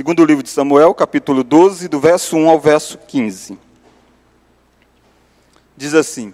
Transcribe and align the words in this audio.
Segundo 0.00 0.20
o 0.20 0.24
livro 0.24 0.42
de 0.42 0.48
Samuel, 0.48 0.94
capítulo 0.94 1.44
12, 1.44 1.86
do 1.86 2.00
verso 2.00 2.34
1 2.34 2.48
ao 2.48 2.58
verso 2.58 2.96
15. 2.96 3.58
Diz 5.76 5.92
assim: 5.92 6.32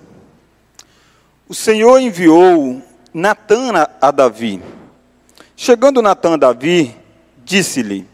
O 1.48 1.52
Senhor 1.52 1.98
enviou 1.98 2.80
Natã 3.12 3.72
a 4.00 4.12
Davi. 4.12 4.62
Chegando 5.56 6.00
Natã 6.00 6.34
a 6.34 6.36
Davi, 6.36 6.94
disse-lhe: 7.44 8.06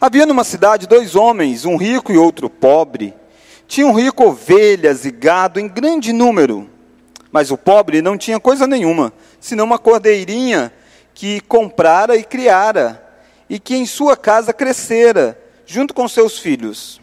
Havia 0.00 0.24
numa 0.24 0.44
cidade 0.44 0.86
dois 0.86 1.14
homens, 1.14 1.66
um 1.66 1.76
rico 1.76 2.10
e 2.10 2.16
outro 2.16 2.48
pobre. 2.48 3.12
Tinham 3.66 3.92
rico 3.92 4.24
ovelhas 4.24 5.04
e 5.04 5.10
gado 5.10 5.60
em 5.60 5.68
grande 5.68 6.10
número, 6.10 6.66
mas 7.30 7.50
o 7.50 7.58
pobre 7.58 8.00
não 8.00 8.16
tinha 8.16 8.40
coisa 8.40 8.66
nenhuma, 8.66 9.12
senão 9.38 9.66
uma 9.66 9.78
cordeirinha 9.78 10.72
que 11.12 11.38
comprara 11.42 12.16
e 12.16 12.24
criara 12.24 13.07
e 13.48 13.58
que 13.58 13.74
em 13.74 13.86
sua 13.86 14.16
casa 14.16 14.52
crescera, 14.52 15.40
junto 15.66 15.94
com 15.94 16.08
seus 16.08 16.38
filhos. 16.38 17.00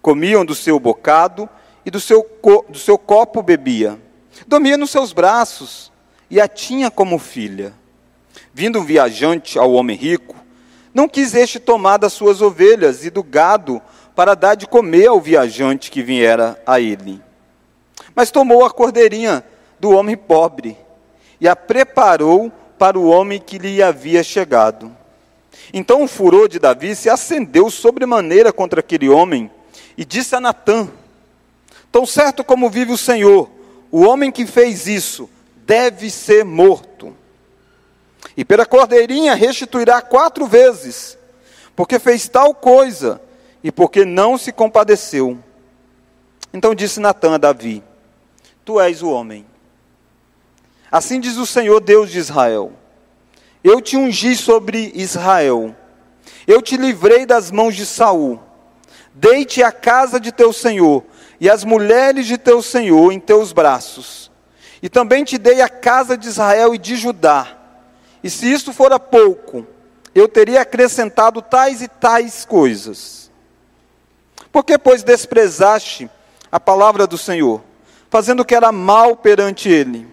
Comiam 0.00 0.44
do 0.44 0.54
seu 0.54 0.78
bocado 0.80 1.48
e 1.84 1.90
do 1.90 2.00
seu, 2.00 2.26
do 2.68 2.78
seu 2.78 2.98
copo 2.98 3.42
bebia. 3.42 4.00
Dormia 4.46 4.76
nos 4.76 4.90
seus 4.90 5.12
braços 5.12 5.92
e 6.30 6.40
a 6.40 6.48
tinha 6.48 6.90
como 6.90 7.18
filha. 7.18 7.72
Vindo 8.52 8.80
um 8.80 8.84
viajante 8.84 9.58
ao 9.58 9.72
homem 9.72 9.96
rico, 9.96 10.34
não 10.92 11.08
quis 11.08 11.34
este 11.34 11.58
tomar 11.58 11.96
das 11.96 12.12
suas 12.12 12.42
ovelhas 12.42 13.04
e 13.04 13.10
do 13.10 13.22
gado 13.22 13.80
para 14.14 14.34
dar 14.34 14.54
de 14.54 14.66
comer 14.66 15.06
ao 15.06 15.20
viajante 15.20 15.90
que 15.90 16.02
viera 16.02 16.60
a 16.66 16.80
ele. 16.80 17.20
Mas 18.14 18.30
tomou 18.30 18.64
a 18.64 18.70
cordeirinha 18.70 19.44
do 19.80 19.90
homem 19.90 20.16
pobre 20.16 20.76
e 21.40 21.48
a 21.48 21.56
preparou 21.56 22.52
para 22.78 22.98
o 22.98 23.08
homem 23.08 23.40
que 23.40 23.58
lhe 23.58 23.82
havia 23.82 24.22
chegado. 24.22 24.94
Então 25.72 26.02
o 26.02 26.08
furor 26.08 26.48
de 26.48 26.58
Davi 26.58 26.94
se 26.94 27.08
acendeu 27.08 27.70
sobremaneira 27.70 28.52
contra 28.52 28.80
aquele 28.80 29.08
homem 29.08 29.50
e 29.96 30.04
disse 30.04 30.34
a 30.34 30.40
Natã: 30.40 30.88
Tão 31.90 32.06
certo 32.06 32.44
como 32.44 32.70
vive 32.70 32.92
o 32.92 32.98
Senhor, 32.98 33.50
o 33.90 34.02
homem 34.02 34.30
que 34.30 34.46
fez 34.46 34.86
isso 34.86 35.28
deve 35.66 36.10
ser 36.10 36.44
morto. 36.44 37.14
E 38.36 38.44
pela 38.44 38.64
cordeirinha 38.64 39.34
restituirá 39.34 40.00
quatro 40.00 40.46
vezes, 40.46 41.18
porque 41.76 41.98
fez 41.98 42.28
tal 42.28 42.54
coisa 42.54 43.20
e 43.62 43.70
porque 43.70 44.04
não 44.04 44.38
se 44.38 44.52
compadeceu. 44.52 45.38
Então 46.52 46.74
disse 46.74 47.00
Natã 47.00 47.34
a 47.34 47.38
Davi: 47.38 47.82
Tu 48.64 48.80
és 48.80 49.02
o 49.02 49.10
homem. 49.10 49.46
Assim 50.90 51.18
diz 51.20 51.36
o 51.38 51.46
Senhor 51.46 51.80
Deus 51.80 52.10
de 52.10 52.18
Israel 52.18 52.72
eu 53.62 53.80
te 53.80 53.96
ungi 53.96 54.34
sobre 54.36 54.92
Israel. 54.94 55.74
Eu 56.46 56.60
te 56.60 56.76
livrei 56.76 57.24
das 57.24 57.50
mãos 57.50 57.76
de 57.76 57.86
Saul. 57.86 58.40
Deite 59.14 59.62
a 59.62 59.70
casa 59.70 60.18
de 60.18 60.32
teu 60.32 60.52
senhor 60.52 61.04
e 61.38 61.48
as 61.48 61.64
mulheres 61.64 62.26
de 62.26 62.38
teu 62.38 62.62
senhor 62.62 63.12
em 63.12 63.20
teus 63.20 63.52
braços. 63.52 64.30
E 64.82 64.88
também 64.88 65.22
te 65.22 65.38
dei 65.38 65.60
a 65.60 65.68
casa 65.68 66.16
de 66.16 66.26
Israel 66.26 66.74
e 66.74 66.78
de 66.78 66.96
Judá. 66.96 67.58
E 68.22 68.30
se 68.30 68.52
isto 68.52 68.72
fora 68.72 68.98
pouco, 68.98 69.66
eu 70.14 70.28
teria 70.28 70.62
acrescentado 70.62 71.40
tais 71.40 71.82
e 71.82 71.88
tais 71.88 72.44
coisas. 72.44 73.30
Porque, 74.50 74.76
pois, 74.76 75.02
desprezaste 75.02 76.10
a 76.50 76.58
palavra 76.58 77.06
do 77.06 77.16
Senhor, 77.16 77.62
fazendo 78.10 78.40
o 78.40 78.44
que 78.44 78.54
era 78.54 78.72
mal 78.72 79.16
perante 79.16 79.68
ele? 79.68 80.06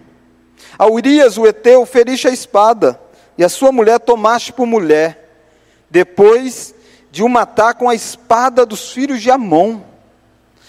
A 0.78 0.86
Urias, 0.86 1.36
o 1.36 1.46
Eteu, 1.46 1.84
feriste 1.84 2.28
a 2.28 2.30
espada 2.30 2.98
e 3.40 3.44
a 3.44 3.48
sua 3.48 3.72
mulher 3.72 3.98
tomaste 3.98 4.52
por 4.52 4.66
mulher, 4.66 5.48
depois 5.88 6.74
de 7.10 7.22
o 7.22 7.28
matar 7.28 7.72
com 7.72 7.88
a 7.88 7.94
espada 7.94 8.66
dos 8.66 8.92
filhos 8.92 9.22
de 9.22 9.30
Amon. 9.30 9.80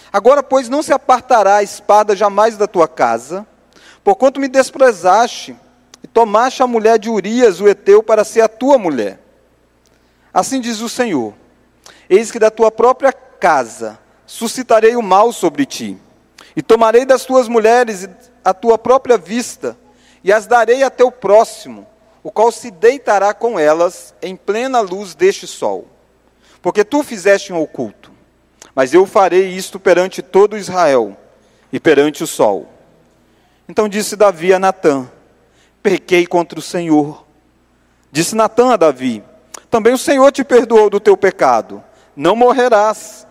Agora, 0.09 0.41
pois, 0.41 0.69
não 0.69 0.81
se 0.81 0.93
apartará 0.93 1.57
a 1.57 1.63
espada 1.63 2.15
jamais 2.15 2.55
da 2.55 2.67
tua 2.67 2.87
casa, 2.87 3.45
porquanto 4.05 4.39
me 4.39 4.47
desprezaste 4.47 5.53
e 6.01 6.07
tomaste 6.07 6.63
a 6.63 6.67
mulher 6.67 6.97
de 6.97 7.09
Urias, 7.09 7.59
o 7.59 7.67
Eteu, 7.67 8.01
para 8.01 8.23
ser 8.23 8.39
a 8.39 8.47
tua 8.47 8.77
mulher. 8.77 9.19
Assim 10.33 10.61
diz 10.61 10.79
o 10.79 10.87
Senhor: 10.87 11.33
Eis 12.09 12.31
que 12.31 12.39
da 12.39 12.49
tua 12.49 12.71
própria 12.71 13.11
casa 13.11 13.99
suscitarei 14.25 14.95
o 14.95 15.01
mal 15.01 15.33
sobre 15.33 15.65
ti, 15.65 15.97
e 16.55 16.61
tomarei 16.61 17.03
das 17.03 17.25
tuas 17.25 17.49
mulheres 17.49 18.07
a 18.45 18.53
tua 18.53 18.77
própria 18.77 19.17
vista, 19.17 19.77
e 20.23 20.31
as 20.31 20.47
darei 20.47 20.83
a 20.83 20.89
teu 20.89 21.11
próximo, 21.11 21.90
o 22.23 22.31
qual 22.31 22.51
se 22.51 22.69
deitará 22.69 23.33
com 23.33 23.59
elas 23.59 24.13
em 24.21 24.35
plena 24.35 24.79
luz 24.79 25.15
deste 25.15 25.47
sol. 25.47 25.87
Porque 26.61 26.83
tu 26.83 27.03
fizeste 27.03 27.51
um 27.51 27.59
oculto, 27.59 28.11
mas 28.75 28.93
eu 28.93 29.05
farei 29.05 29.49
isto 29.49 29.79
perante 29.79 30.21
todo 30.21 30.57
Israel 30.57 31.17
e 31.71 31.79
perante 31.79 32.23
o 32.23 32.27
sol. 32.27 32.69
Então 33.67 33.89
disse 33.89 34.15
Davi 34.15 34.53
a 34.53 34.59
Natã: 34.59 35.09
Pequei 35.81 36.27
contra 36.27 36.59
o 36.59 36.61
Senhor. 36.61 37.25
Disse 38.11 38.35
Natã 38.35 38.73
a 38.73 38.77
Davi: 38.77 39.23
Também 39.69 39.93
o 39.93 39.97
Senhor 39.97 40.31
te 40.31 40.43
perdoou 40.43 40.89
do 40.89 40.99
teu 40.99 41.17
pecado, 41.17 41.83
não 42.15 42.35
morrerás. 42.35 43.25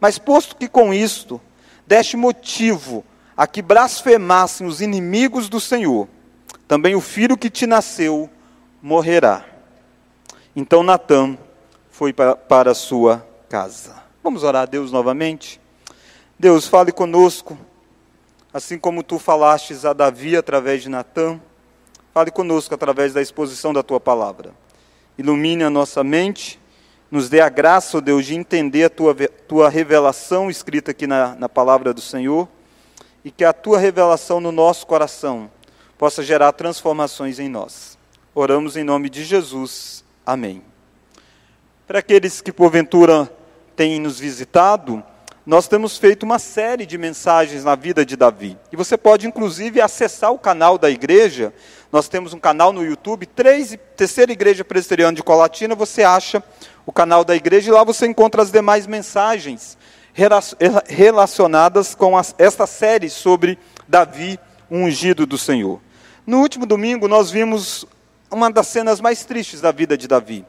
Mas 0.00 0.18
posto 0.18 0.56
que 0.56 0.68
com 0.68 0.92
isto 0.92 1.40
deste 1.86 2.16
motivo 2.16 3.04
a 3.36 3.46
que 3.46 3.62
blasfemassem 3.62 4.66
os 4.66 4.80
inimigos 4.80 5.48
do 5.48 5.58
Senhor, 5.58 6.08
também 6.72 6.94
o 6.94 7.02
filho 7.02 7.36
que 7.36 7.50
te 7.50 7.66
nasceu 7.66 8.30
morrerá. 8.80 9.44
Então 10.56 10.82
Natã 10.82 11.36
foi 11.90 12.14
para, 12.14 12.34
para 12.34 12.72
sua 12.72 13.28
casa. 13.46 14.02
Vamos 14.24 14.42
orar 14.42 14.62
a 14.62 14.64
Deus 14.64 14.90
novamente? 14.90 15.60
Deus, 16.38 16.66
fale 16.66 16.90
conosco, 16.90 17.58
assim 18.54 18.78
como 18.78 19.02
tu 19.02 19.18
falastes 19.18 19.84
a 19.84 19.92
Davi 19.92 20.34
através 20.34 20.82
de 20.82 20.88
Natã, 20.88 21.38
fale 22.14 22.30
conosco 22.30 22.74
através 22.74 23.12
da 23.12 23.20
exposição 23.20 23.74
da 23.74 23.82
tua 23.82 24.00
palavra. 24.00 24.54
Ilumine 25.18 25.64
a 25.64 25.68
nossa 25.68 26.02
mente, 26.02 26.58
nos 27.10 27.28
dê 27.28 27.42
a 27.42 27.50
graça, 27.50 27.98
ó 27.98 28.00
oh 28.00 28.00
Deus, 28.00 28.24
de 28.24 28.34
entender 28.34 28.84
a 28.84 28.88
tua, 28.88 29.14
tua 29.46 29.68
revelação 29.68 30.48
escrita 30.48 30.92
aqui 30.92 31.06
na, 31.06 31.34
na 31.34 31.50
palavra 31.50 31.92
do 31.92 32.00
Senhor, 32.00 32.48
e 33.22 33.30
que 33.30 33.44
a 33.44 33.52
tua 33.52 33.78
revelação 33.78 34.40
no 34.40 34.50
nosso 34.50 34.86
coração 34.86 35.50
possa 36.02 36.20
gerar 36.20 36.50
transformações 36.50 37.38
em 37.38 37.48
nós. 37.48 37.96
Oramos 38.34 38.76
em 38.76 38.82
nome 38.82 39.08
de 39.08 39.22
Jesus. 39.22 40.02
Amém. 40.26 40.60
Para 41.86 42.00
aqueles 42.00 42.40
que 42.40 42.50
porventura 42.50 43.32
têm 43.76 44.00
nos 44.00 44.18
visitado, 44.18 45.00
nós 45.46 45.68
temos 45.68 45.96
feito 45.96 46.24
uma 46.24 46.40
série 46.40 46.86
de 46.86 46.98
mensagens 46.98 47.62
na 47.62 47.76
vida 47.76 48.04
de 48.04 48.16
Davi. 48.16 48.58
E 48.72 48.76
você 48.76 48.98
pode, 48.98 49.28
inclusive, 49.28 49.80
acessar 49.80 50.32
o 50.32 50.38
canal 50.40 50.76
da 50.76 50.90
igreja. 50.90 51.54
Nós 51.92 52.08
temos 52.08 52.34
um 52.34 52.40
canal 52.40 52.72
no 52.72 52.84
YouTube, 52.84 53.24
terceira 53.96 54.32
igreja 54.32 54.64
presbiteriana 54.64 55.14
de 55.14 55.22
Colatina, 55.22 55.76
você 55.76 56.02
acha 56.02 56.42
o 56.84 56.90
canal 56.90 57.24
da 57.24 57.36
igreja 57.36 57.70
e 57.70 57.72
lá 57.72 57.84
você 57.84 58.08
encontra 58.08 58.42
as 58.42 58.50
demais 58.50 58.88
mensagens 58.88 59.78
relacionadas 60.88 61.94
com 61.94 62.14
esta 62.38 62.66
série 62.66 63.08
sobre 63.08 63.56
Davi, 63.86 64.36
ungido 64.68 65.24
do 65.26 65.38
Senhor. 65.38 65.80
No 66.24 66.38
último 66.38 66.64
domingo, 66.66 67.08
nós 67.08 67.32
vimos 67.32 67.84
uma 68.30 68.48
das 68.48 68.68
cenas 68.68 69.00
mais 69.00 69.24
tristes 69.24 69.60
da 69.60 69.72
vida 69.72 69.98
de 69.98 70.06
Davi. 70.06 70.46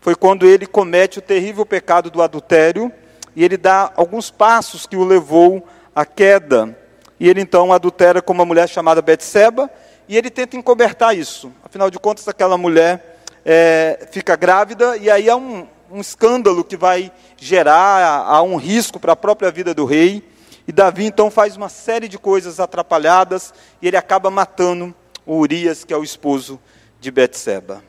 Foi 0.00 0.14
quando 0.14 0.46
ele 0.46 0.66
comete 0.66 1.18
o 1.18 1.22
terrível 1.22 1.66
pecado 1.66 2.10
do 2.10 2.22
adultério 2.22 2.90
e 3.36 3.44
ele 3.44 3.58
dá 3.58 3.92
alguns 3.94 4.30
passos 4.30 4.86
que 4.86 4.96
o 4.96 5.04
levou 5.04 5.68
à 5.94 6.06
queda. 6.06 6.74
E 7.20 7.28
ele 7.28 7.42
então 7.42 7.74
adultera 7.74 8.22
com 8.22 8.32
uma 8.32 8.46
mulher 8.46 8.66
chamada 8.70 9.02
Betseba 9.02 9.70
e 10.08 10.16
ele 10.16 10.30
tenta 10.30 10.56
encobertar 10.56 11.14
isso. 11.14 11.52
Afinal 11.62 11.90
de 11.90 11.98
contas, 11.98 12.26
aquela 12.26 12.56
mulher 12.56 13.20
é, 13.44 14.08
fica 14.10 14.34
grávida 14.34 14.96
e 14.96 15.10
aí 15.10 15.28
há 15.28 15.36
um, 15.36 15.68
um 15.90 16.00
escândalo 16.00 16.64
que 16.64 16.76
vai 16.76 17.12
gerar 17.36 18.24
há 18.26 18.42
um 18.42 18.56
risco 18.56 18.98
para 18.98 19.12
a 19.12 19.16
própria 19.16 19.50
vida 19.50 19.74
do 19.74 19.84
rei. 19.84 20.26
E 20.66 20.72
Davi 20.72 21.04
então 21.04 21.30
faz 21.30 21.54
uma 21.54 21.68
série 21.68 22.08
de 22.08 22.18
coisas 22.18 22.58
atrapalhadas 22.58 23.52
e 23.82 23.88
ele 23.88 23.96
acaba 23.98 24.30
matando 24.30 24.94
o 25.26 25.36
Urias, 25.36 25.84
que 25.84 25.92
é 25.92 25.96
o 25.96 26.04
esposo 26.04 26.60
de 27.00 27.10
Betseba. 27.10 27.82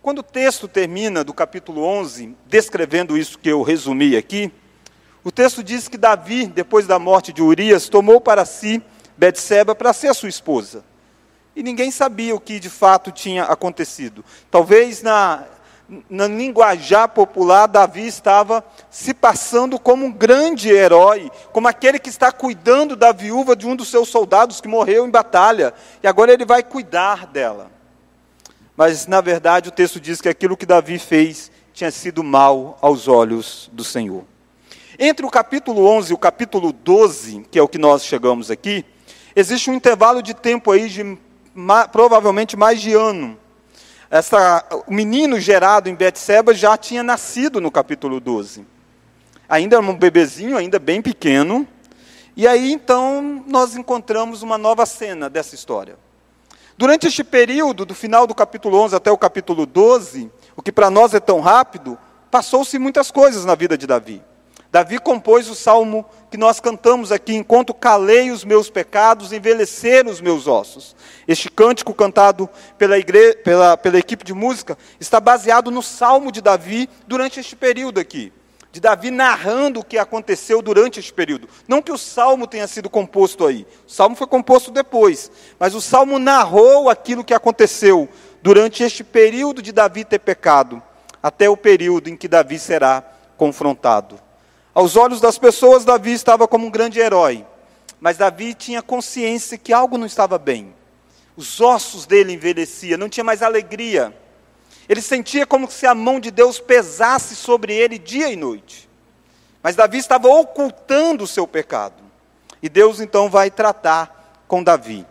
Quando 0.00 0.18
o 0.18 0.22
texto 0.22 0.66
termina 0.66 1.22
do 1.22 1.32
capítulo 1.32 1.82
11, 1.84 2.34
descrevendo 2.46 3.16
isso 3.16 3.38
que 3.38 3.48
eu 3.48 3.62
resumi 3.62 4.16
aqui, 4.16 4.52
o 5.24 5.30
texto 5.30 5.62
diz 5.62 5.86
que 5.86 5.96
Davi, 5.96 6.46
depois 6.46 6.86
da 6.86 6.98
morte 6.98 7.32
de 7.32 7.40
Urias, 7.40 7.88
tomou 7.88 8.20
para 8.20 8.44
si 8.44 8.82
Betseba 9.16 9.74
para 9.74 9.92
ser 9.92 10.12
sua 10.14 10.28
esposa. 10.28 10.84
E 11.54 11.62
ninguém 11.62 11.90
sabia 11.90 12.34
o 12.34 12.40
que 12.40 12.58
de 12.58 12.68
fato 12.68 13.12
tinha 13.12 13.44
acontecido. 13.44 14.24
Talvez 14.50 15.02
na 15.02 15.44
na 16.08 16.26
linguajar 16.26 17.08
popular, 17.08 17.66
Davi 17.66 18.06
estava 18.06 18.64
se 18.90 19.12
passando 19.12 19.78
como 19.78 20.06
um 20.06 20.12
grande 20.12 20.70
herói, 20.70 21.30
como 21.52 21.68
aquele 21.68 21.98
que 21.98 22.08
está 22.08 22.32
cuidando 22.32 22.96
da 22.96 23.12
viúva 23.12 23.54
de 23.54 23.66
um 23.66 23.76
dos 23.76 23.88
seus 23.88 24.08
soldados 24.08 24.60
que 24.60 24.68
morreu 24.68 25.06
em 25.06 25.10
batalha, 25.10 25.74
e 26.02 26.06
agora 26.06 26.32
ele 26.32 26.44
vai 26.44 26.62
cuidar 26.62 27.26
dela. 27.26 27.70
Mas, 28.76 29.06
na 29.06 29.20
verdade, 29.20 29.68
o 29.68 29.72
texto 29.72 30.00
diz 30.00 30.20
que 30.20 30.28
aquilo 30.28 30.56
que 30.56 30.64
Davi 30.64 30.98
fez 30.98 31.50
tinha 31.74 31.90
sido 31.90 32.22
mal 32.22 32.78
aos 32.80 33.06
olhos 33.06 33.70
do 33.72 33.84
Senhor. 33.84 34.24
Entre 34.98 35.24
o 35.24 35.30
capítulo 35.30 35.86
11 35.86 36.12
e 36.12 36.14
o 36.14 36.18
capítulo 36.18 36.72
12, 36.72 37.46
que 37.50 37.58
é 37.58 37.62
o 37.62 37.68
que 37.68 37.78
nós 37.78 38.04
chegamos 38.04 38.50
aqui, 38.50 38.84
existe 39.34 39.70
um 39.70 39.74
intervalo 39.74 40.22
de 40.22 40.34
tempo 40.34 40.70
aí 40.70 40.88
de 40.88 41.18
provavelmente 41.90 42.56
mais 42.56 42.80
de 42.80 42.94
ano. 42.94 43.38
Essa, 44.12 44.62
o 44.86 44.92
menino 44.92 45.40
gerado 45.40 45.88
em 45.88 45.94
Betseba 45.94 46.52
já 46.52 46.76
tinha 46.76 47.02
nascido 47.02 47.62
no 47.62 47.70
capítulo 47.70 48.20
12. 48.20 48.66
Ainda 49.48 49.76
era 49.76 49.82
um 49.82 49.96
bebezinho, 49.96 50.58
ainda 50.58 50.78
bem 50.78 51.00
pequeno. 51.00 51.66
E 52.36 52.46
aí 52.46 52.74
então 52.74 53.42
nós 53.48 53.74
encontramos 53.74 54.42
uma 54.42 54.58
nova 54.58 54.84
cena 54.84 55.30
dessa 55.30 55.54
história. 55.54 55.96
Durante 56.76 57.06
este 57.06 57.24
período, 57.24 57.86
do 57.86 57.94
final 57.94 58.26
do 58.26 58.34
capítulo 58.34 58.76
11 58.82 58.96
até 58.96 59.10
o 59.10 59.16
capítulo 59.16 59.64
12, 59.64 60.30
o 60.54 60.60
que 60.60 60.70
para 60.70 60.90
nós 60.90 61.14
é 61.14 61.20
tão 61.20 61.40
rápido, 61.40 61.96
passou-se 62.30 62.78
muitas 62.78 63.10
coisas 63.10 63.46
na 63.46 63.54
vida 63.54 63.78
de 63.78 63.86
Davi. 63.86 64.22
Davi 64.72 64.98
compôs 64.98 65.50
o 65.50 65.54
salmo 65.54 66.02
que 66.30 66.38
nós 66.38 66.58
cantamos 66.58 67.12
aqui, 67.12 67.34
enquanto 67.34 67.74
calei 67.74 68.30
os 68.30 68.42
meus 68.42 68.70
pecados, 68.70 69.30
envelheceram 69.30 70.10
os 70.10 70.18
meus 70.18 70.46
ossos. 70.46 70.96
Este 71.28 71.50
cântico 71.50 71.92
cantado 71.92 72.48
pela, 72.78 72.98
igre... 72.98 73.34
pela, 73.34 73.76
pela 73.76 73.98
equipe 73.98 74.24
de 74.24 74.32
música 74.32 74.78
está 74.98 75.20
baseado 75.20 75.70
no 75.70 75.82
salmo 75.82 76.32
de 76.32 76.40
Davi 76.40 76.88
durante 77.06 77.38
este 77.38 77.54
período 77.54 78.00
aqui. 78.00 78.32
De 78.72 78.80
Davi 78.80 79.10
narrando 79.10 79.80
o 79.80 79.84
que 79.84 79.98
aconteceu 79.98 80.62
durante 80.62 80.98
este 80.98 81.12
período. 81.12 81.50
Não 81.68 81.82
que 81.82 81.92
o 81.92 81.98
salmo 81.98 82.46
tenha 82.46 82.66
sido 82.66 82.88
composto 82.88 83.46
aí, 83.46 83.66
o 83.86 83.90
salmo 83.92 84.16
foi 84.16 84.26
composto 84.26 84.70
depois, 84.70 85.30
mas 85.58 85.74
o 85.74 85.82
salmo 85.82 86.18
narrou 86.18 86.88
aquilo 86.88 87.22
que 87.22 87.34
aconteceu 87.34 88.08
durante 88.40 88.82
este 88.82 89.04
período 89.04 89.60
de 89.60 89.70
Davi 89.70 90.02
ter 90.02 90.20
pecado, 90.20 90.82
até 91.22 91.46
o 91.46 91.58
período 91.58 92.08
em 92.08 92.16
que 92.16 92.26
Davi 92.26 92.58
será 92.58 93.04
confrontado. 93.36 94.31
Aos 94.74 94.96
olhos 94.96 95.20
das 95.20 95.36
pessoas, 95.36 95.84
Davi 95.84 96.12
estava 96.12 96.48
como 96.48 96.66
um 96.66 96.70
grande 96.70 96.98
herói, 96.98 97.44
mas 98.00 98.16
Davi 98.16 98.54
tinha 98.54 98.80
consciência 98.80 99.58
que 99.58 99.72
algo 99.72 99.98
não 99.98 100.06
estava 100.06 100.38
bem. 100.38 100.74
Os 101.36 101.60
ossos 101.60 102.06
dele 102.06 102.32
envelheciam, 102.32 102.98
não 102.98 103.08
tinha 103.08 103.22
mais 103.22 103.42
alegria. 103.42 104.16
Ele 104.88 105.02
sentia 105.02 105.46
como 105.46 105.70
se 105.70 105.86
a 105.86 105.94
mão 105.94 106.18
de 106.18 106.30
Deus 106.30 106.58
pesasse 106.58 107.36
sobre 107.36 107.74
ele 107.74 107.98
dia 107.98 108.30
e 108.30 108.36
noite. 108.36 108.88
Mas 109.62 109.76
Davi 109.76 109.98
estava 109.98 110.28
ocultando 110.28 111.24
o 111.24 111.28
seu 111.28 111.46
pecado. 111.46 112.02
E 112.62 112.68
Deus 112.68 112.98
então 112.98 113.28
vai 113.28 113.50
tratar 113.50 114.42
com 114.48 114.62
Davi. 114.62 115.06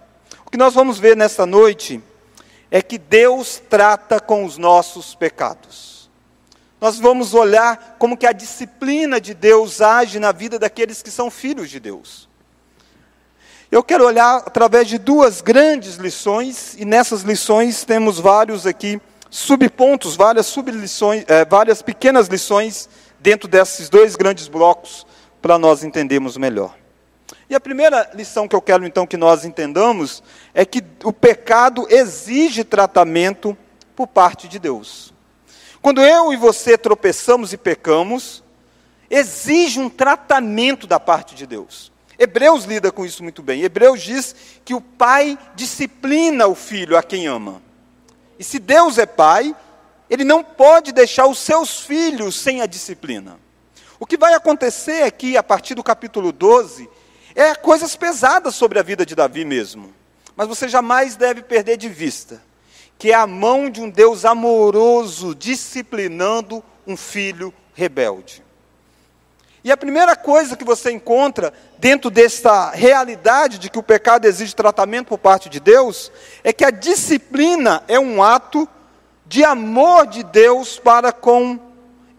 O 0.45 0.49
que 0.49 0.57
nós 0.57 0.73
vamos 0.73 0.97
ver 0.97 1.15
nesta 1.15 1.45
noite 1.45 2.01
é 2.71 2.81
que 2.81 2.97
Deus 2.97 3.61
trata 3.69 4.19
com 4.19 4.43
os 4.43 4.57
nossos 4.57 5.13
pecados 5.13 6.00
nós 6.81 6.97
vamos 6.97 7.35
olhar 7.35 7.95
como 7.99 8.17
que 8.17 8.25
a 8.25 8.31
disciplina 8.31 9.21
de 9.21 9.35
Deus 9.35 9.81
age 9.81 10.19
na 10.19 10.31
vida 10.31 10.57
daqueles 10.57 11.03
que 11.03 11.11
são 11.11 11.29
filhos 11.29 11.69
de 11.69 11.79
Deus. 11.79 12.27
Eu 13.71 13.83
quero 13.83 14.03
olhar 14.03 14.37
através 14.37 14.87
de 14.87 14.97
duas 14.97 15.41
grandes 15.41 15.95
lições, 15.97 16.75
e 16.79 16.83
nessas 16.83 17.21
lições 17.21 17.85
temos 17.85 18.19
vários 18.19 18.65
aqui 18.65 18.99
subpontos, 19.29 20.15
várias 20.15 20.47
sublições, 20.47 21.23
é, 21.27 21.45
várias 21.45 21.83
pequenas 21.83 22.27
lições 22.27 22.89
dentro 23.19 23.47
desses 23.47 23.87
dois 23.87 24.15
grandes 24.15 24.47
blocos, 24.47 25.05
para 25.39 25.59
nós 25.59 25.83
entendermos 25.83 26.35
melhor. 26.35 26.75
E 27.47 27.53
a 27.53 27.59
primeira 27.59 28.09
lição 28.15 28.47
que 28.47 28.55
eu 28.55 28.61
quero 28.61 28.85
então 28.85 29.05
que 29.05 29.17
nós 29.17 29.45
entendamos 29.45 30.23
é 30.51 30.65
que 30.65 30.83
o 31.03 31.13
pecado 31.13 31.85
exige 31.89 32.63
tratamento 32.63 33.55
por 33.95 34.07
parte 34.07 34.47
de 34.47 34.57
Deus. 34.57 35.13
Quando 35.81 36.01
eu 36.01 36.31
e 36.31 36.37
você 36.37 36.77
tropeçamos 36.77 37.53
e 37.53 37.57
pecamos, 37.57 38.43
exige 39.09 39.79
um 39.79 39.89
tratamento 39.89 40.85
da 40.85 40.99
parte 40.99 41.33
de 41.33 41.47
Deus. 41.47 41.91
Hebreus 42.19 42.65
lida 42.65 42.91
com 42.91 43.03
isso 43.03 43.23
muito 43.23 43.41
bem. 43.41 43.63
Hebreus 43.63 44.01
diz 44.01 44.35
que 44.63 44.75
o 44.75 44.81
pai 44.81 45.39
disciplina 45.55 46.45
o 46.45 46.53
filho 46.53 46.95
a 46.95 47.01
quem 47.01 47.25
ama. 47.25 47.63
E 48.37 48.43
se 48.43 48.59
Deus 48.59 48.99
é 48.99 49.07
pai, 49.07 49.55
ele 50.07 50.23
não 50.23 50.43
pode 50.43 50.91
deixar 50.91 51.25
os 51.25 51.39
seus 51.39 51.79
filhos 51.79 52.35
sem 52.35 52.61
a 52.61 52.67
disciplina. 52.67 53.39
O 53.99 54.05
que 54.05 54.17
vai 54.17 54.35
acontecer 54.35 55.03
aqui, 55.03 55.35
a 55.35 55.41
partir 55.41 55.73
do 55.73 55.83
capítulo 55.83 56.31
12, 56.31 56.87
é 57.33 57.55
coisas 57.55 57.95
pesadas 57.95 58.53
sobre 58.53 58.77
a 58.77 58.83
vida 58.83 59.03
de 59.03 59.15
Davi 59.15 59.45
mesmo. 59.45 59.91
Mas 60.35 60.47
você 60.47 60.69
jamais 60.69 61.15
deve 61.15 61.41
perder 61.41 61.77
de 61.77 61.89
vista 61.89 62.41
que 63.01 63.11
é 63.11 63.15
a 63.15 63.25
mão 63.25 63.67
de 63.67 63.81
um 63.81 63.89
Deus 63.89 64.25
amoroso 64.25 65.33
disciplinando 65.33 66.63
um 66.85 66.95
filho 66.95 67.51
rebelde. 67.73 68.43
E 69.63 69.71
a 69.71 69.75
primeira 69.75 70.15
coisa 70.15 70.55
que 70.55 70.63
você 70.63 70.91
encontra 70.91 71.51
dentro 71.79 72.11
desta 72.11 72.69
realidade 72.69 73.57
de 73.57 73.71
que 73.71 73.79
o 73.79 73.81
pecado 73.81 74.25
exige 74.25 74.53
tratamento 74.53 75.07
por 75.07 75.17
parte 75.17 75.49
de 75.49 75.59
Deus 75.59 76.11
é 76.43 76.53
que 76.53 76.63
a 76.63 76.69
disciplina 76.69 77.83
é 77.87 77.99
um 77.99 78.21
ato 78.21 78.69
de 79.25 79.43
amor 79.43 80.05
de 80.05 80.21
Deus 80.21 80.77
para 80.77 81.11
com 81.11 81.59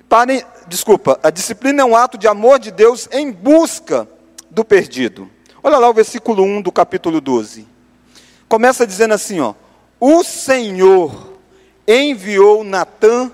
para, 0.08 0.32
desculpa, 0.67 1.17
a 1.23 1.31
disciplina 1.31 1.82
é 1.82 1.85
um 1.85 1.94
ato 1.94 2.19
de 2.19 2.26
amor 2.26 2.58
de 2.58 2.73
Deus 2.73 3.08
em 3.12 3.31
busca 3.31 4.08
do 4.50 4.64
perdido. 4.64 5.31
Olha 5.62 5.78
lá 5.78 5.88
o 5.88 5.94
versículo 5.94 6.43
1 6.43 6.61
do 6.61 6.73
capítulo 6.73 7.20
12. 7.20 7.69
Começa 8.49 8.85
dizendo 8.85 9.14
assim, 9.14 9.38
ó: 9.38 9.55
o 10.04 10.25
Senhor 10.25 11.38
enviou 11.87 12.64
Natã 12.64 13.31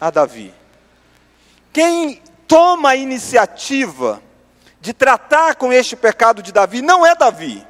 a 0.00 0.10
Davi. 0.10 0.54
Quem 1.72 2.22
toma 2.46 2.90
a 2.90 2.96
iniciativa 2.96 4.22
de 4.80 4.92
tratar 4.92 5.56
com 5.56 5.72
este 5.72 5.96
pecado 5.96 6.40
de 6.40 6.52
Davi 6.52 6.82
não 6.82 7.04
é 7.04 7.16
Davi. 7.16 7.66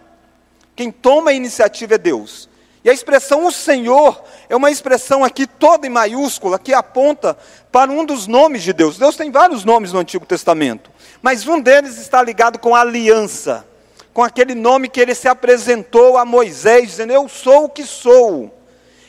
Quem 0.76 0.92
toma 0.92 1.30
a 1.30 1.32
iniciativa 1.32 1.94
é 1.94 1.98
Deus. 1.98 2.46
E 2.84 2.90
a 2.90 2.92
expressão 2.92 3.46
o 3.46 3.50
Senhor 3.50 4.22
é 4.46 4.54
uma 4.54 4.70
expressão 4.70 5.24
aqui 5.24 5.46
toda 5.46 5.86
em 5.86 5.90
maiúscula 5.90 6.58
que 6.58 6.74
aponta 6.74 7.34
para 7.72 7.90
um 7.90 8.04
dos 8.04 8.26
nomes 8.26 8.62
de 8.62 8.74
Deus. 8.74 8.98
Deus 8.98 9.16
tem 9.16 9.30
vários 9.30 9.64
nomes 9.64 9.90
no 9.90 10.00
Antigo 10.00 10.26
Testamento, 10.26 10.90
mas 11.22 11.48
um 11.48 11.58
deles 11.58 11.96
está 11.96 12.22
ligado 12.22 12.58
com 12.58 12.76
aliança 12.76 13.66
com 14.14 14.22
aquele 14.22 14.54
nome 14.54 14.88
que 14.88 15.00
ele 15.00 15.14
se 15.14 15.26
apresentou 15.26 16.16
a 16.16 16.24
Moisés, 16.24 16.86
dizendo: 16.86 17.12
Eu 17.12 17.28
sou 17.28 17.64
o 17.64 17.68
que 17.68 17.84
sou. 17.84 18.56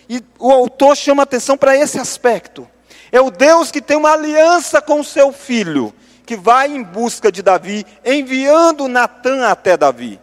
E 0.09 0.21
o 0.39 0.51
autor 0.51 0.97
chama 0.97 1.23
atenção 1.23 1.55
para 1.55 1.77
esse 1.77 1.99
aspecto. 1.99 2.67
É 3.11 3.21
o 3.21 3.29
Deus 3.29 3.71
que 3.71 3.81
tem 3.81 3.95
uma 3.95 4.13
aliança 4.13 4.81
com 4.81 4.99
o 4.99 5.03
seu 5.03 5.31
filho, 5.31 5.93
que 6.25 6.35
vai 6.35 6.67
em 6.67 6.83
busca 6.83 7.31
de 7.31 7.43
Davi, 7.43 7.85
enviando 8.03 8.87
Natã 8.87 9.47
até 9.47 9.77
Davi. 9.77 10.19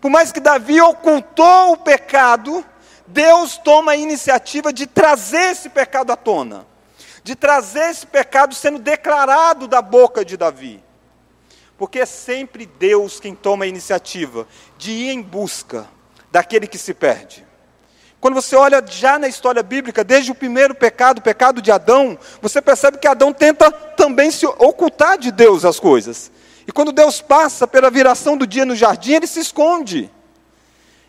Por 0.00 0.10
mais 0.10 0.30
que 0.30 0.38
Davi 0.38 0.80
ocultou 0.80 1.72
o 1.72 1.76
pecado, 1.78 2.64
Deus 3.06 3.56
toma 3.56 3.92
a 3.92 3.96
iniciativa 3.96 4.72
de 4.72 4.86
trazer 4.86 5.52
esse 5.52 5.70
pecado 5.70 6.12
à 6.12 6.16
tona, 6.16 6.66
de 7.24 7.34
trazer 7.34 7.90
esse 7.90 8.06
pecado 8.06 8.54
sendo 8.54 8.78
declarado 8.78 9.66
da 9.66 9.80
boca 9.80 10.24
de 10.24 10.36
Davi. 10.36 10.85
Porque 11.76 12.00
é 12.00 12.06
sempre 12.06 12.66
Deus 12.66 13.20
quem 13.20 13.34
toma 13.34 13.64
a 13.64 13.68
iniciativa 13.68 14.46
de 14.78 14.90
ir 14.92 15.10
em 15.10 15.20
busca 15.20 15.88
daquele 16.30 16.66
que 16.66 16.78
se 16.78 16.94
perde. 16.94 17.46
Quando 18.20 18.34
você 18.34 18.56
olha 18.56 18.84
já 18.86 19.18
na 19.18 19.28
história 19.28 19.62
bíblica, 19.62 20.02
desde 20.02 20.32
o 20.32 20.34
primeiro 20.34 20.74
pecado, 20.74 21.18
o 21.18 21.22
pecado 21.22 21.60
de 21.60 21.70
Adão, 21.70 22.18
você 22.40 22.62
percebe 22.62 22.98
que 22.98 23.06
Adão 23.06 23.32
tenta 23.32 23.70
também 23.70 24.30
se 24.30 24.46
ocultar 24.46 25.18
de 25.18 25.30
Deus 25.30 25.64
as 25.64 25.78
coisas. 25.78 26.30
E 26.66 26.72
quando 26.72 26.92
Deus 26.92 27.20
passa 27.20 27.66
pela 27.66 27.90
viração 27.90 28.36
do 28.36 28.46
dia 28.46 28.64
no 28.64 28.74
jardim, 28.74 29.12
ele 29.12 29.26
se 29.26 29.40
esconde. 29.40 30.10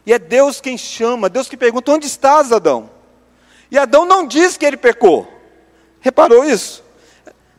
E 0.05 0.13
é 0.13 0.19
Deus 0.19 0.62
quem 0.62 0.77
chama, 0.77 1.29
Deus 1.29 1.50
que 1.50 1.57
pergunta: 1.57 1.91
onde 1.91 2.05
estás, 2.05 2.51
Adão? 2.51 2.89
E 3.71 3.77
Adão 3.77 4.05
não 4.05 4.27
diz 4.27 4.55
que 4.55 4.65
ele 4.65 4.77
pecou. 4.77 5.27
Reparou 6.00 6.45
isso? 6.45 6.83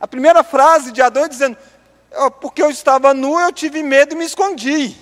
A 0.00 0.07
primeira 0.07 0.45
frase 0.45 0.93
de 0.93 1.03
Adão 1.03 1.25
é 1.25 1.29
dizendo: 1.29 1.57
porque 2.41 2.62
eu 2.62 2.71
estava 2.71 3.12
nu, 3.12 3.38
eu 3.38 3.53
tive 3.53 3.83
medo 3.83 4.15
e 4.15 4.17
me 4.17 4.25
escondi. 4.25 4.97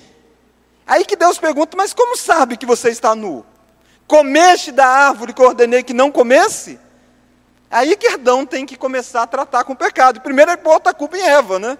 Aí 0.86 1.04
que 1.04 1.16
Deus 1.16 1.38
pergunta: 1.38 1.76
Mas 1.76 1.92
como 1.92 2.16
sabe 2.16 2.56
que 2.56 2.66
você 2.66 2.90
está 2.90 3.14
nu? 3.14 3.44
Comeste 4.06 4.70
da 4.70 4.86
árvore 4.86 5.32
que 5.32 5.42
ordenei 5.42 5.82
que 5.82 5.92
não 5.92 6.12
comesse? 6.12 6.78
Aí 7.70 7.96
que 7.96 8.06
Adão 8.06 8.46
tem 8.46 8.64
que 8.64 8.76
começar 8.76 9.22
a 9.22 9.26
tratar 9.26 9.64
com 9.64 9.72
o 9.72 9.76
pecado. 9.76 10.20
Primeiro 10.20 10.52
ele 10.52 10.62
bota 10.62 10.90
a 10.90 10.94
culpa 10.94 11.16
em 11.16 11.22
Eva, 11.22 11.58
né? 11.58 11.76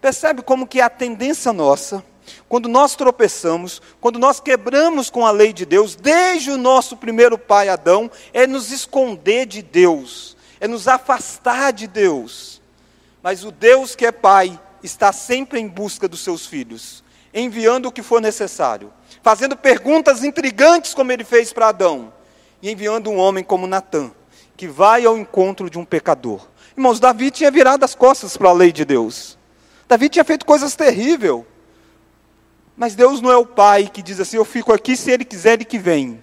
Percebe 0.00 0.42
como 0.42 0.66
que 0.66 0.80
é 0.80 0.84
a 0.84 0.90
tendência 0.90 1.52
nossa, 1.52 2.04
quando 2.48 2.68
nós 2.68 2.94
tropeçamos, 2.94 3.80
quando 4.00 4.18
nós 4.18 4.38
quebramos 4.38 5.10
com 5.10 5.26
a 5.26 5.30
lei 5.30 5.52
de 5.52 5.64
Deus, 5.64 5.96
desde 5.96 6.50
o 6.50 6.58
nosso 6.58 6.96
primeiro 6.96 7.38
pai 7.38 7.68
Adão, 7.68 8.10
é 8.32 8.46
nos 8.46 8.70
esconder 8.70 9.46
de 9.46 9.62
Deus, 9.62 10.36
é 10.60 10.68
nos 10.68 10.86
afastar 10.86 11.72
de 11.72 11.86
Deus. 11.86 12.53
Mas 13.24 13.42
o 13.42 13.50
Deus 13.50 13.96
que 13.96 14.06
é 14.06 14.12
Pai 14.12 14.60
está 14.82 15.12
sempre 15.12 15.58
em 15.58 15.66
busca 15.66 16.06
dos 16.06 16.20
seus 16.20 16.46
filhos, 16.46 17.02
enviando 17.32 17.86
o 17.86 17.92
que 17.92 18.04
for 18.04 18.20
necessário, 18.20 18.92
fazendo 19.20 19.56
perguntas 19.56 20.22
intrigantes, 20.22 20.94
como 20.94 21.10
ele 21.10 21.24
fez 21.24 21.52
para 21.52 21.68
Adão, 21.68 22.12
e 22.62 22.70
enviando 22.70 23.10
um 23.10 23.16
homem 23.16 23.42
como 23.42 23.66
Natã, 23.66 24.12
que 24.56 24.68
vai 24.68 25.04
ao 25.04 25.18
encontro 25.18 25.68
de 25.68 25.76
um 25.76 25.84
pecador, 25.84 26.46
Irmãos, 26.76 26.98
Davi 26.98 27.30
tinha 27.30 27.52
virado 27.52 27.84
as 27.84 27.94
costas 27.94 28.36
para 28.36 28.48
a 28.48 28.52
lei 28.52 28.72
de 28.72 28.84
Deus. 28.84 29.38
Davi 29.86 30.08
tinha 30.08 30.24
feito 30.24 30.44
coisas 30.44 30.74
terríveis. 30.74 31.44
Mas 32.76 32.96
Deus 32.96 33.20
não 33.20 33.30
é 33.30 33.36
o 33.36 33.46
pai 33.46 33.88
que 33.92 34.02
diz 34.02 34.18
assim: 34.18 34.36
eu 34.36 34.44
fico 34.44 34.72
aqui, 34.72 34.96
se 34.96 35.12
ele 35.12 35.24
quiser, 35.24 35.52
ele 35.52 35.64
que 35.64 35.78
vem. 35.78 36.20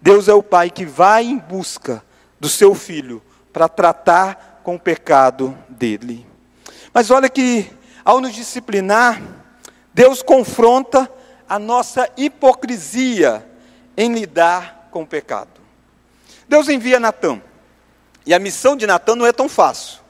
Deus 0.00 0.26
é 0.26 0.32
o 0.32 0.42
pai 0.42 0.70
que 0.70 0.86
vai 0.86 1.24
em 1.24 1.36
busca 1.36 2.02
do 2.40 2.48
seu 2.48 2.74
filho 2.74 3.22
para 3.52 3.68
tratar 3.68 4.57
com 4.68 4.74
o 4.74 4.78
pecado 4.78 5.56
dele. 5.66 6.26
Mas 6.92 7.10
olha 7.10 7.30
que, 7.30 7.72
ao 8.04 8.20
nos 8.20 8.34
disciplinar, 8.34 9.18
Deus 9.94 10.20
confronta 10.20 11.10
a 11.48 11.58
nossa 11.58 12.06
hipocrisia 12.18 13.48
em 13.96 14.12
lidar 14.12 14.90
com 14.90 15.04
o 15.04 15.06
pecado. 15.06 15.58
Deus 16.46 16.68
envia 16.68 17.00
Natan. 17.00 17.40
E 18.26 18.34
a 18.34 18.38
missão 18.38 18.76
de 18.76 18.86
Natan 18.86 19.16
não 19.16 19.24
é 19.24 19.32
tão 19.32 19.48
fácil. 19.48 20.00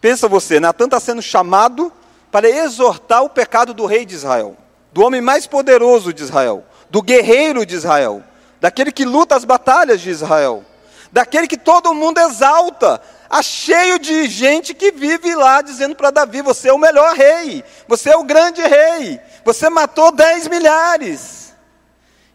Pensa 0.00 0.26
você, 0.26 0.58
Natan 0.58 0.86
está 0.86 0.98
sendo 0.98 1.20
chamado 1.20 1.92
para 2.30 2.48
exortar 2.48 3.22
o 3.22 3.28
pecado 3.28 3.74
do 3.74 3.84
rei 3.84 4.06
de 4.06 4.14
Israel, 4.14 4.56
do 4.90 5.02
homem 5.02 5.20
mais 5.20 5.46
poderoso 5.46 6.14
de 6.14 6.22
Israel, 6.22 6.64
do 6.88 7.02
guerreiro 7.02 7.66
de 7.66 7.74
Israel, 7.74 8.24
daquele 8.58 8.90
que 8.90 9.04
luta 9.04 9.36
as 9.36 9.44
batalhas 9.44 10.00
de 10.00 10.08
Israel, 10.08 10.64
daquele 11.12 11.46
que 11.46 11.58
todo 11.58 11.94
mundo 11.94 12.18
exalta, 12.18 13.00
a 13.28 13.42
cheio 13.42 13.98
de 13.98 14.26
gente 14.28 14.74
que 14.74 14.90
vive 14.90 15.34
lá 15.34 15.60
dizendo 15.60 15.94
para 15.94 16.10
Davi: 16.10 16.40
Você 16.42 16.70
é 16.70 16.72
o 16.72 16.78
melhor 16.78 17.14
rei, 17.14 17.62
você 17.86 18.10
é 18.10 18.16
o 18.16 18.24
grande 18.24 18.62
rei, 18.62 19.20
você 19.44 19.68
matou 19.68 20.10
dez 20.10 20.48
milhares. 20.48 21.54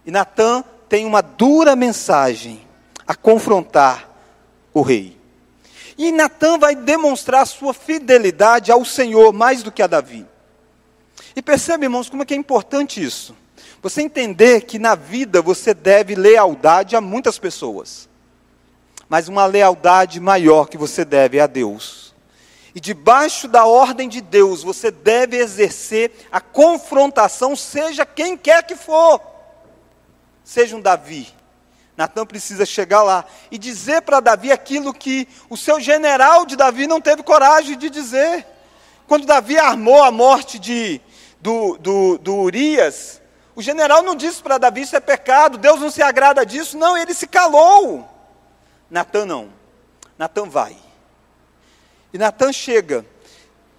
E 0.06 0.12
Natan 0.12 0.64
tem 0.88 1.06
uma 1.06 1.22
dura 1.22 1.76
mensagem 1.76 2.66
a 3.06 3.16
confrontar 3.16 4.08
o 4.74 4.82
rei. 4.82 5.18
E 5.98 6.12
Natan 6.12 6.60
vai 6.60 6.76
demonstrar 6.76 7.46
sua 7.48 7.74
fidelidade 7.74 8.72
ao 8.72 8.86
Senhor 8.86 9.34
mais 9.34 9.64
do 9.64 9.72
que 9.72 9.82
a 9.82 9.88
Davi. 9.88 10.26
E 11.36 11.42
percebe, 11.42 11.86
irmãos, 11.86 12.10
como 12.10 12.22
é 12.22 12.26
que 12.26 12.34
é 12.34 12.38
importante 12.38 13.04
isso. 13.04 13.36
Você 13.82 14.02
entender 14.02 14.62
que 14.62 14.80
na 14.80 14.96
vida 14.96 15.42
você 15.42 15.74
deve 15.74 16.16
lealdade 16.16 16.96
a 16.96 17.02
muitas 17.02 17.38
pessoas. 17.40 18.08
Mas 19.10 19.28
uma 19.28 19.46
lealdade 19.46 20.20
maior 20.20 20.68
que 20.68 20.78
você 20.78 21.06
deve 21.06 21.40
a 21.40 21.48
Deus. 21.48 22.14
E 22.76 22.80
debaixo 22.80 23.48
da 23.48 23.66
ordem 23.66 24.08
de 24.08 24.22
Deus, 24.22 24.64
você 24.64 24.92
deve 24.92 25.38
exercer 25.38 26.12
a 26.32 26.40
confrontação, 26.40 27.56
seja 27.56 28.06
quem 28.06 28.38
quer 28.38 28.64
que 28.64 28.76
for. 28.76 29.22
Seja 30.44 30.76
um 30.76 30.82
Davi, 30.82 31.28
Natan 31.98 32.28
precisa 32.28 32.64
chegar 32.64 33.02
lá 33.02 33.26
e 33.50 33.58
dizer 33.58 34.04
para 34.04 34.20
Davi 34.20 34.52
aquilo 34.52 34.94
que 34.94 35.28
o 35.50 35.58
seu 35.58 35.80
general 35.80 36.46
de 36.46 36.56
Davi 36.56 36.86
não 36.86 37.02
teve 37.02 37.24
coragem 37.24 37.76
de 37.76 37.90
dizer. 37.90 38.46
Quando 39.08 39.26
Davi 39.26 39.58
armou 39.58 40.04
a 40.04 40.12
morte 40.12 40.60
de, 40.60 41.02
do, 41.42 41.76
do, 41.80 42.20
do 42.20 42.36
Urias, 42.36 43.20
o 43.56 43.64
general 43.64 44.04
não 44.04 44.16
disse 44.16 44.44
para 44.44 44.60
Davi 44.60 44.82
isso 44.82 44.96
é 44.96 45.00
pecado, 45.00 45.58
Deus 45.58 45.80
não 45.80 45.90
se 45.90 46.04
agrada 46.04 46.46
disso, 46.46 46.78
não, 46.78 46.96
ele 46.96 47.16
se 47.16 47.26
calou. 47.26 48.08
Natan 48.90 49.26
não. 49.26 49.50
Natan 50.18 50.50
vai. 50.50 50.76
E 52.14 52.18
Natan 52.18 52.52
chega, 52.52 53.06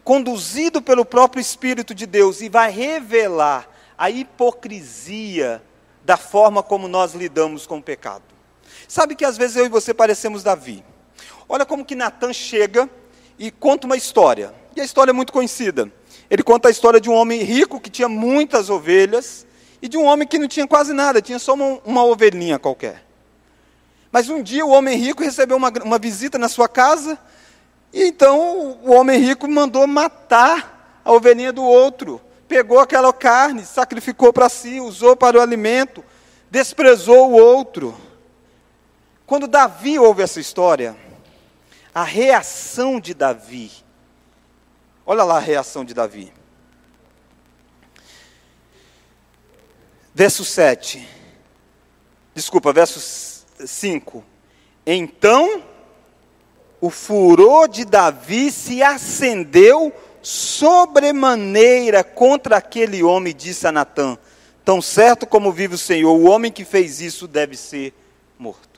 conduzido 0.04 0.80
pelo 0.80 1.04
próprio 1.04 1.40
Espírito 1.40 1.94
de 1.94 2.06
Deus, 2.06 2.40
e 2.40 2.48
vai 2.48 2.70
revelar 2.70 3.68
a 3.96 4.10
hipocrisia 4.10 5.62
da 6.04 6.16
forma 6.16 6.62
como 6.62 6.86
nós 6.86 7.14
lidamos 7.14 7.66
com 7.66 7.78
o 7.78 7.82
pecado. 7.82 8.22
Sabe 8.86 9.14
que 9.14 9.24
às 9.24 9.36
vezes 9.36 9.56
eu 9.56 9.66
e 9.66 9.68
você 9.68 9.92
parecemos 9.92 10.42
Davi. 10.42 10.84
Olha 11.48 11.66
como 11.66 11.84
que 11.84 11.94
Natan 11.94 12.32
chega 12.32 12.88
e 13.38 13.50
conta 13.50 13.86
uma 13.86 13.96
história. 13.96 14.54
E 14.76 14.80
a 14.80 14.84
história 14.84 15.10
é 15.10 15.12
muito 15.12 15.32
conhecida. 15.32 15.90
Ele 16.30 16.42
conta 16.42 16.68
a 16.68 16.70
história 16.70 17.00
de 17.00 17.10
um 17.10 17.14
homem 17.14 17.42
rico 17.42 17.80
que 17.80 17.90
tinha 17.90 18.08
muitas 18.08 18.70
ovelhas 18.70 19.46
e 19.80 19.88
de 19.88 19.96
um 19.96 20.04
homem 20.04 20.28
que 20.28 20.38
não 20.38 20.48
tinha 20.48 20.66
quase 20.66 20.92
nada, 20.92 21.22
tinha 21.22 21.38
só 21.38 21.54
uma, 21.54 21.80
uma 21.84 22.04
ovelhinha 22.04 22.58
qualquer. 22.58 23.07
Mas 24.10 24.28
um 24.28 24.42
dia 24.42 24.64
o 24.64 24.70
homem 24.70 24.96
rico 24.96 25.22
recebeu 25.22 25.56
uma, 25.56 25.70
uma 25.82 25.98
visita 25.98 26.38
na 26.38 26.48
sua 26.48 26.68
casa 26.68 27.18
e 27.92 28.04
então 28.04 28.78
o 28.82 28.92
homem 28.92 29.18
rico 29.18 29.48
mandou 29.48 29.86
matar 29.86 31.00
a 31.04 31.12
ovelhinha 31.12 31.52
do 31.52 31.62
outro 31.62 32.20
pegou 32.48 32.80
aquela 32.80 33.12
carne, 33.12 33.64
sacrificou 33.64 34.32
para 34.32 34.48
si, 34.48 34.80
usou 34.80 35.14
para 35.14 35.38
o 35.38 35.40
alimento, 35.40 36.02
desprezou 36.50 37.30
o 37.30 37.34
outro. 37.34 37.94
Quando 39.26 39.46
Davi 39.46 39.98
ouve 39.98 40.22
essa 40.22 40.40
história, 40.40 40.96
a 41.94 42.02
reação 42.02 42.98
de 42.98 43.12
Davi, 43.12 43.70
olha 45.04 45.22
lá 45.22 45.36
a 45.36 45.40
reação 45.40 45.84
de 45.84 45.92
Davi. 45.92 46.32
Verso 50.14 50.44
7. 50.44 51.06
Desculpa, 52.34 52.72
verso 52.72 52.98
5. 53.66 54.24
Então 54.86 55.62
o 56.80 56.90
furor 56.90 57.68
de 57.68 57.84
Davi 57.84 58.50
se 58.50 58.82
acendeu 58.82 59.92
sobremaneira 60.22 62.04
contra 62.04 62.56
aquele 62.58 63.02
homem, 63.02 63.34
disse 63.34 63.66
a 63.66 63.72
Natã: 63.72 64.16
Tão 64.64 64.80
certo 64.80 65.26
como 65.26 65.52
vive 65.52 65.74
o 65.74 65.78
Senhor, 65.78 66.12
o 66.12 66.28
homem 66.28 66.52
que 66.52 66.64
fez 66.64 67.00
isso 67.00 67.26
deve 67.26 67.56
ser 67.56 67.92
morto. 68.38 68.68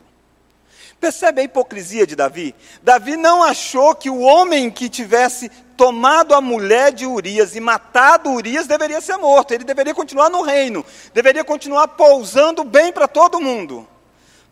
Percebe 0.99 1.41
a 1.41 1.43
hipocrisia 1.43 2.05
de 2.05 2.15
Davi? 2.15 2.53
Davi 2.83 3.17
não 3.17 3.41
achou 3.41 3.95
que 3.95 4.07
o 4.07 4.19
homem 4.19 4.69
que 4.69 4.87
tivesse 4.87 5.49
tomado 5.75 6.35
a 6.35 6.41
mulher 6.41 6.91
de 6.91 7.07
Urias 7.07 7.55
e 7.55 7.59
matado 7.59 8.29
Urias 8.29 8.67
deveria 8.67 9.01
ser 9.01 9.17
morto, 9.17 9.51
ele 9.51 9.63
deveria 9.63 9.95
continuar 9.95 10.29
no 10.29 10.43
reino, 10.43 10.85
deveria 11.11 11.43
continuar 11.43 11.87
pousando 11.89 12.63
bem 12.63 12.93
para 12.93 13.07
todo 13.07 13.41
mundo. 13.41 13.87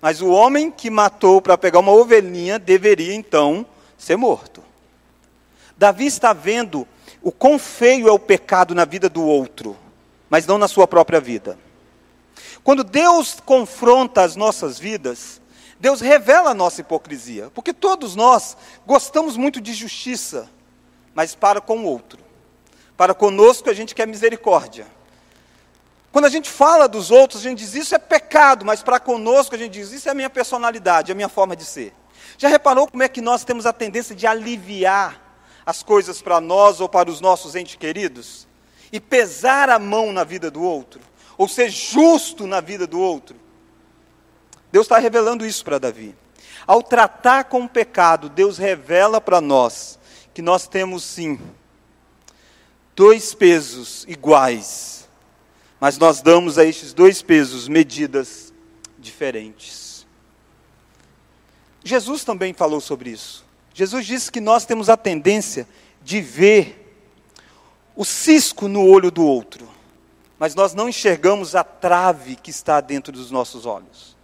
Mas 0.01 0.22
o 0.22 0.29
homem 0.29 0.72
que 0.72 0.89
matou 0.89 1.41
para 1.41 1.58
pegar 1.58 1.79
uma 1.79 1.91
ovelhinha 1.91 2.58
deveria 2.58 3.13
então 3.13 3.65
ser 3.98 4.15
morto. 4.15 4.63
Davi 5.77 6.06
está 6.06 6.34
vendo 6.34 6.88
o 7.22 7.32
quão 7.32 7.60
feio 7.60 8.08
é 8.08 8.12
o 8.12 8.20
pecado 8.20 8.74
na 8.74 8.86
vida 8.86 9.10
do 9.10 9.24
outro, 9.24 9.77
mas 10.29 10.46
não 10.46 10.58
na 10.58 10.68
sua 10.68 10.88
própria 10.88 11.20
vida. 11.20 11.58
Quando 12.63 12.84
Deus 12.84 13.39
confronta 13.46 14.22
as 14.22 14.36
nossas 14.36 14.79
vidas, 14.79 15.41
Deus 15.79 16.01
revela 16.01 16.51
a 16.51 16.53
nossa 16.53 16.82
hipocrisia, 16.82 17.50
porque 17.53 17.74
todos 17.74 18.15
nós 18.15 18.56
gostamos 18.86 19.38
muito 19.38 19.62
de 19.62 19.74
justiça, 19.74 20.50
mas 21.13 21.36
para 21.36 21.62
com 21.62 21.79
o 21.79 21.86
outro. 21.86 22.20
Para 22.98 23.13
conosco 23.13 23.70
a 23.70 23.74
gente 23.74 23.96
quer 23.96 24.06
misericórdia. 24.06 24.86
Quando 26.11 26.25
a 26.25 26.29
gente 26.29 26.49
fala 26.49 26.87
dos 26.87 27.11
outros, 27.11 27.41
a 27.41 27.49
gente 27.49 27.59
diz 27.59 27.75
isso 27.75 27.93
é 27.93 27.99
pecado, 27.99 28.65
mas 28.65 28.81
para 28.81 28.99
conosco 28.99 29.55
a 29.55 29.57
gente 29.57 29.73
diz 29.73 29.91
isso 29.91 30.07
é 30.07 30.11
a 30.11 30.15
minha 30.15 30.29
personalidade, 30.29 31.11
é 31.11 31.13
a 31.13 31.15
minha 31.15 31.29
forma 31.29 31.55
de 31.55 31.63
ser. 31.63 31.93
Já 32.37 32.47
reparou 32.47 32.87
como 32.87 33.03
é 33.03 33.07
que 33.07 33.21
nós 33.21 33.43
temos 33.43 33.65
a 33.65 33.73
tendência 33.73 34.15
de 34.15 34.25
aliviar 34.25 35.21
as 35.65 35.83
coisas 35.83 36.21
para 36.21 36.41
nós 36.41 36.81
ou 36.81 36.89
para 36.89 37.09
os 37.09 37.21
nossos 37.21 37.55
entes 37.55 37.75
queridos? 37.75 38.47
E 38.91 38.99
pesar 38.99 39.69
a 39.69 39.77
mão 39.77 40.11
na 40.11 40.23
vida 40.23 40.49
do 40.49 40.63
outro? 40.63 41.01
Ou 41.37 41.47
ser 41.47 41.69
justo 41.69 42.47
na 42.47 42.59
vida 42.59 42.87
do 42.87 42.99
outro? 42.99 43.35
Deus 44.71 44.85
está 44.85 44.97
revelando 44.97 45.45
isso 45.45 45.63
para 45.63 45.79
Davi. 45.79 46.15
Ao 46.65 46.81
tratar 46.83 47.45
com 47.45 47.63
o 47.63 47.69
pecado, 47.69 48.29
Deus 48.29 48.57
revela 48.57 49.21
para 49.21 49.39
nós 49.39 49.99
que 50.33 50.41
nós 50.41 50.67
temos 50.67 51.03
sim 51.03 51.39
dois 52.95 53.33
pesos 53.33 54.05
iguais, 54.07 54.99
mas 55.79 55.98
nós 55.98 56.21
damos 56.21 56.57
a 56.57 56.65
estes 56.65 56.93
dois 56.93 57.21
pesos 57.21 57.67
medidas 57.67 58.53
diferentes. 58.98 60.05
Jesus 61.83 62.24
também 62.24 62.53
falou 62.53 62.81
sobre 62.81 63.12
isso. 63.12 63.45
Jesus 63.74 64.05
disse 64.05 64.31
que 64.31 64.41
nós 64.41 64.65
temos 64.65 64.89
a 64.89 64.98
tendência 64.98 65.67
de 66.03 66.21
ver 66.21 66.86
o 67.95 68.03
cisco 68.03 68.67
no 68.67 68.86
olho 68.86 69.09
do 69.09 69.24
outro, 69.25 69.69
mas 70.38 70.55
nós 70.55 70.74
não 70.74 70.89
enxergamos 70.89 71.55
a 71.55 71.63
trave 71.63 72.36
que 72.36 72.50
está 72.50 72.81
dentro 72.81 73.12
dos 73.12 73.31
nossos 73.31 73.65
olhos. 73.65 74.17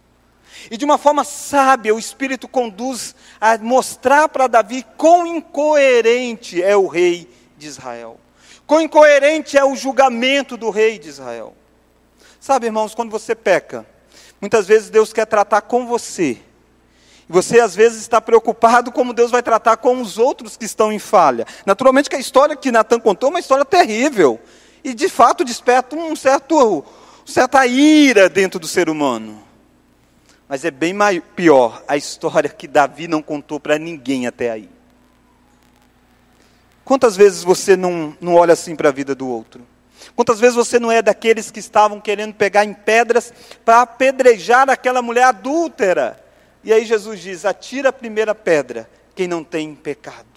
E 0.70 0.76
de 0.76 0.84
uma 0.84 0.98
forma 0.98 1.24
sábia, 1.24 1.94
o 1.94 1.98
Espírito 1.98 2.48
conduz 2.48 3.14
a 3.40 3.58
mostrar 3.58 4.28
para 4.28 4.46
Davi 4.46 4.84
quão 4.96 5.26
incoerente 5.26 6.62
é 6.62 6.76
o 6.76 6.86
rei 6.86 7.30
de 7.58 7.66
Israel, 7.66 8.18
quão 8.66 8.80
incoerente 8.80 9.56
é 9.56 9.64
o 9.64 9.76
julgamento 9.76 10.56
do 10.56 10.70
rei 10.70 10.98
de 10.98 11.08
Israel. 11.08 11.54
Sabe, 12.40 12.66
irmãos, 12.66 12.94
quando 12.94 13.10
você 13.10 13.34
peca, 13.34 13.86
muitas 14.40 14.66
vezes 14.66 14.90
Deus 14.90 15.12
quer 15.12 15.26
tratar 15.26 15.62
com 15.62 15.86
você 15.86 16.40
você 17.28 17.60
às 17.60 17.74
vezes 17.74 18.02
está 18.02 18.20
preocupado 18.20 18.92
como 18.92 19.12
Deus 19.12 19.30
vai 19.30 19.42
tratar 19.42 19.76
com 19.78 20.00
os 20.00 20.16
outros 20.16 20.56
que 20.56 20.64
estão 20.64 20.92
em 20.92 20.98
falha. 20.98 21.44
Naturalmente 21.64 22.08
que 22.08 22.16
a 22.16 22.20
história 22.20 22.54
que 22.54 22.70
Natan 22.70 23.00
contou 23.00 23.28
é 23.28 23.30
uma 23.30 23.40
história 23.40 23.64
terrível. 23.64 24.40
E 24.84 24.94
de 24.94 25.08
fato 25.08 25.44
desperta 25.44 25.96
um 25.96 26.14
certo, 26.14 26.84
certa 27.24 27.66
ira 27.66 28.28
dentro 28.28 28.60
do 28.60 28.68
ser 28.68 28.88
humano. 28.88 29.42
Mas 30.48 30.64
é 30.64 30.70
bem 30.70 30.92
maior, 30.92 31.22
pior 31.34 31.82
a 31.88 31.96
história 31.96 32.48
que 32.48 32.68
Davi 32.68 33.08
não 33.08 33.20
contou 33.20 33.58
para 33.58 33.78
ninguém 33.78 34.28
até 34.28 34.50
aí. 34.50 34.70
Quantas 36.86 37.16
vezes 37.16 37.42
você 37.42 37.76
não, 37.76 38.16
não 38.20 38.36
olha 38.36 38.52
assim 38.52 38.76
para 38.76 38.90
a 38.90 38.92
vida 38.92 39.12
do 39.12 39.26
outro? 39.26 39.66
Quantas 40.14 40.38
vezes 40.38 40.54
você 40.54 40.78
não 40.78 40.92
é 40.92 41.02
daqueles 41.02 41.50
que 41.50 41.58
estavam 41.58 42.00
querendo 42.00 42.32
pegar 42.32 42.64
em 42.64 42.72
pedras 42.72 43.34
para 43.64 43.80
apedrejar 43.82 44.70
aquela 44.70 45.02
mulher 45.02 45.24
adúltera? 45.24 46.24
E 46.62 46.72
aí 46.72 46.86
Jesus 46.86 47.18
diz: 47.18 47.44
atira 47.44 47.88
a 47.88 47.92
primeira 47.92 48.36
pedra, 48.36 48.88
quem 49.16 49.26
não 49.26 49.42
tem 49.42 49.74
pecado. 49.74 50.28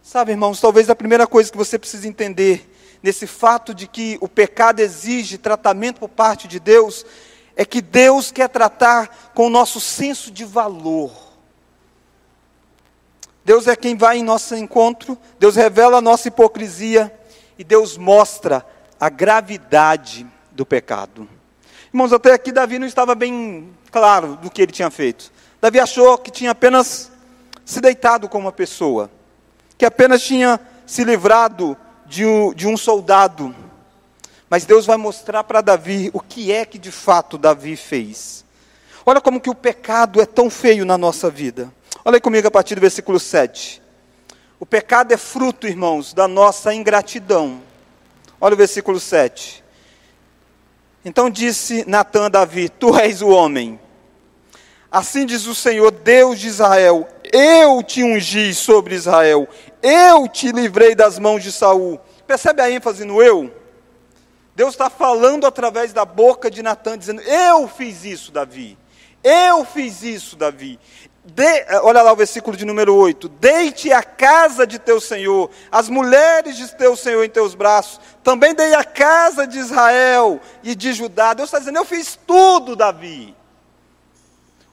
Sabe, 0.00 0.30
irmãos, 0.30 0.60
talvez 0.60 0.88
a 0.88 0.94
primeira 0.94 1.26
coisa 1.26 1.50
que 1.50 1.58
você 1.58 1.76
precisa 1.76 2.06
entender 2.06 2.70
nesse 3.02 3.26
fato 3.26 3.74
de 3.74 3.88
que 3.88 4.16
o 4.20 4.28
pecado 4.28 4.78
exige 4.78 5.38
tratamento 5.38 5.98
por 5.98 6.08
parte 6.08 6.46
de 6.46 6.60
Deus 6.60 7.04
é 7.56 7.64
que 7.64 7.82
Deus 7.82 8.30
quer 8.30 8.48
tratar 8.48 9.32
com 9.34 9.48
o 9.48 9.50
nosso 9.50 9.80
senso 9.80 10.30
de 10.30 10.44
valor. 10.44 11.31
Deus 13.44 13.66
é 13.66 13.74
quem 13.74 13.96
vai 13.96 14.18
em 14.18 14.22
nosso 14.22 14.54
encontro, 14.54 15.18
Deus 15.38 15.56
revela 15.56 15.98
a 15.98 16.00
nossa 16.00 16.28
hipocrisia 16.28 17.12
e 17.58 17.64
Deus 17.64 17.96
mostra 17.96 18.64
a 19.00 19.08
gravidade 19.08 20.26
do 20.50 20.64
pecado. 20.64 21.28
Irmãos, 21.92 22.12
até 22.12 22.32
aqui 22.32 22.52
Davi 22.52 22.78
não 22.78 22.86
estava 22.86 23.14
bem 23.14 23.68
claro 23.90 24.36
do 24.36 24.50
que 24.50 24.62
ele 24.62 24.72
tinha 24.72 24.90
feito. 24.90 25.32
Davi 25.60 25.80
achou 25.80 26.16
que 26.18 26.30
tinha 26.30 26.52
apenas 26.52 27.10
se 27.64 27.80
deitado 27.80 28.28
com 28.28 28.38
uma 28.38 28.52
pessoa, 28.52 29.10
que 29.76 29.84
apenas 29.84 30.22
tinha 30.22 30.60
se 30.86 31.04
livrado 31.04 31.76
de 32.06 32.24
um, 32.24 32.54
de 32.54 32.66
um 32.66 32.76
soldado 32.76 33.54
mas 34.52 34.66
Deus 34.66 34.84
vai 34.84 34.98
mostrar 34.98 35.44
para 35.44 35.62
Davi 35.62 36.10
o 36.12 36.20
que 36.20 36.52
é 36.52 36.66
que 36.66 36.78
de 36.78 36.90
fato 36.90 37.38
Davi 37.38 37.74
fez. 37.74 38.44
Olha 39.06 39.18
como 39.18 39.40
que 39.40 39.48
o 39.48 39.54
pecado 39.54 40.20
é 40.20 40.26
tão 40.26 40.50
feio 40.50 40.84
na 40.84 40.98
nossa 40.98 41.30
vida. 41.30 41.72
Olha 42.04 42.16
aí 42.16 42.20
comigo 42.20 42.48
a 42.48 42.50
partir 42.50 42.74
do 42.74 42.80
versículo 42.80 43.20
7. 43.20 43.80
O 44.58 44.66
pecado 44.66 45.12
é 45.12 45.16
fruto, 45.16 45.68
irmãos, 45.68 46.12
da 46.12 46.26
nossa 46.26 46.74
ingratidão. 46.74 47.62
Olha 48.40 48.54
o 48.54 48.56
versículo 48.56 48.98
7. 48.98 49.62
Então 51.04 51.30
disse 51.30 51.88
Natan 51.88 52.26
a 52.26 52.28
Davi: 52.28 52.68
Tu 52.68 52.96
és 52.98 53.22
o 53.22 53.28
homem. 53.28 53.78
Assim 54.90 55.24
diz 55.24 55.46
o 55.46 55.54
Senhor, 55.54 55.92
Deus 55.92 56.40
de 56.40 56.48
Israel: 56.48 57.06
Eu 57.32 57.84
te 57.84 58.02
ungi 58.02 58.52
sobre 58.52 58.96
Israel, 58.96 59.48
eu 59.80 60.26
te 60.26 60.50
livrei 60.50 60.96
das 60.96 61.20
mãos 61.20 61.42
de 61.42 61.52
Saul. 61.52 62.00
Percebe 62.26 62.62
a 62.62 62.70
ênfase 62.70 63.04
no 63.04 63.22
eu? 63.22 63.52
Deus 64.56 64.74
está 64.74 64.90
falando 64.90 65.46
através 65.46 65.92
da 65.92 66.04
boca 66.04 66.50
de 66.50 66.64
Natan, 66.64 66.98
dizendo: 66.98 67.20
Eu 67.22 67.68
fiz 67.68 68.04
isso, 68.04 68.32
Davi. 68.32 68.76
Eu 69.22 69.64
fiz 69.64 70.02
isso, 70.02 70.34
Davi. 70.36 70.80
De, 71.24 71.64
olha 71.82 72.02
lá 72.02 72.12
o 72.12 72.16
versículo 72.16 72.56
de 72.56 72.64
número 72.64 72.94
8: 72.94 73.28
Deite 73.28 73.92
a 73.92 74.02
casa 74.02 74.66
de 74.66 74.78
teu 74.78 75.00
Senhor, 75.00 75.50
as 75.70 75.88
mulheres 75.88 76.56
de 76.56 76.74
teu 76.74 76.96
Senhor 76.96 77.24
em 77.24 77.30
teus 77.30 77.54
braços. 77.54 78.00
Também 78.24 78.54
dei 78.54 78.74
a 78.74 78.82
casa 78.82 79.46
de 79.46 79.58
Israel 79.58 80.40
e 80.62 80.74
de 80.74 80.92
Judá. 80.92 81.32
Deus 81.32 81.48
está 81.48 81.60
dizendo: 81.60 81.78
Eu 81.78 81.84
fiz 81.84 82.18
tudo, 82.26 82.74
Davi. 82.74 83.36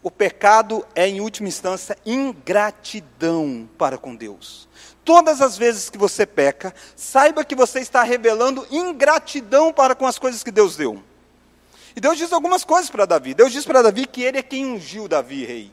O 0.02 0.10
pecado 0.10 0.86
é, 0.96 1.08
em 1.08 1.22
última 1.22 1.50
instância, 1.50 1.98
ingratidão 2.06 3.70
para 3.78 3.98
com 3.98 4.16
Deus 4.16 4.70
todas 5.10 5.42
as 5.42 5.58
vezes 5.58 5.90
que 5.90 5.98
você 5.98 6.24
peca, 6.24 6.72
saiba 6.96 7.44
que 7.44 7.56
você 7.56 7.80
está 7.80 8.04
revelando 8.04 8.68
ingratidão 8.70 9.74
para 9.74 9.96
com 9.96 10.06
as 10.06 10.20
coisas 10.20 10.44
que 10.44 10.52
Deus 10.52 10.76
deu. 10.76 11.02
E 11.96 12.00
Deus 12.00 12.16
diz 12.16 12.32
algumas 12.32 12.64
coisas 12.64 12.92
para 12.92 13.08
Davi. 13.08 13.34
Deus 13.34 13.52
diz 13.52 13.66
para 13.66 13.82
Davi 13.82 14.06
que 14.06 14.22
ele 14.22 14.38
é 14.38 14.44
quem 14.44 14.68
ungiu 14.68 15.08
Davi 15.08 15.44
rei. 15.44 15.72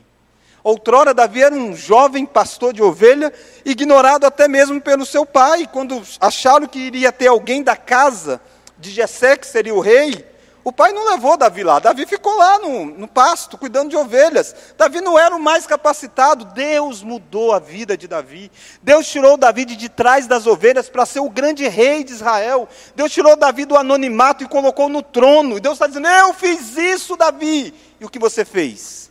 Outrora, 0.67 1.13
Davi 1.13 1.41
era 1.41 1.55
um 1.55 1.73
jovem 1.73 2.25
pastor 2.25 2.73
de 2.73 2.83
ovelha, 2.83 3.31
ignorado 3.63 4.25
até 4.25 4.49
mesmo 4.49 4.81
pelo 4.81 5.05
seu 5.05 5.25
pai. 5.25 5.65
Quando 5.65 6.03
acharam 6.19 6.67
que 6.67 6.77
iria 6.77 7.09
ter 7.09 7.27
alguém 7.27 7.63
da 7.63 7.77
casa 7.77 8.41
de 8.77 8.91
Jessé, 8.91 9.37
que 9.37 9.47
seria 9.47 9.73
o 9.73 9.79
rei, 9.79 10.27
o 10.65 10.71
pai 10.73 10.91
não 10.91 11.09
levou 11.09 11.37
Davi 11.37 11.63
lá, 11.63 11.79
Davi 11.79 12.05
ficou 12.05 12.35
lá 12.35 12.59
no, 12.59 12.83
no 12.83 13.07
pasto, 13.07 13.57
cuidando 13.57 13.91
de 13.91 13.95
ovelhas. 13.95 14.53
Davi 14.77 14.99
não 14.99 15.17
era 15.17 15.33
o 15.33 15.39
mais 15.39 15.65
capacitado, 15.65 16.43
Deus 16.43 17.01
mudou 17.01 17.53
a 17.53 17.59
vida 17.59 17.95
de 17.95 18.05
Davi. 18.05 18.51
Deus 18.83 19.07
tirou 19.07 19.37
Davi 19.37 19.63
de 19.63 19.87
trás 19.87 20.27
das 20.27 20.45
ovelhas 20.45 20.89
para 20.89 21.05
ser 21.05 21.21
o 21.21 21.29
grande 21.29 21.65
rei 21.69 22.03
de 22.03 22.11
Israel. 22.11 22.67
Deus 22.93 23.13
tirou 23.13 23.37
Davi 23.37 23.63
do 23.63 23.77
anonimato 23.77 24.43
e 24.43 24.49
colocou 24.49 24.89
no 24.89 25.01
trono. 25.01 25.55
E 25.55 25.61
Deus 25.61 25.75
está 25.75 25.87
dizendo: 25.87 26.09
Eu 26.09 26.33
fiz 26.33 26.75
isso, 26.75 27.15
Davi. 27.15 27.73
E 28.01 28.03
o 28.03 28.09
que 28.09 28.19
você 28.19 28.43
fez? 28.43 29.07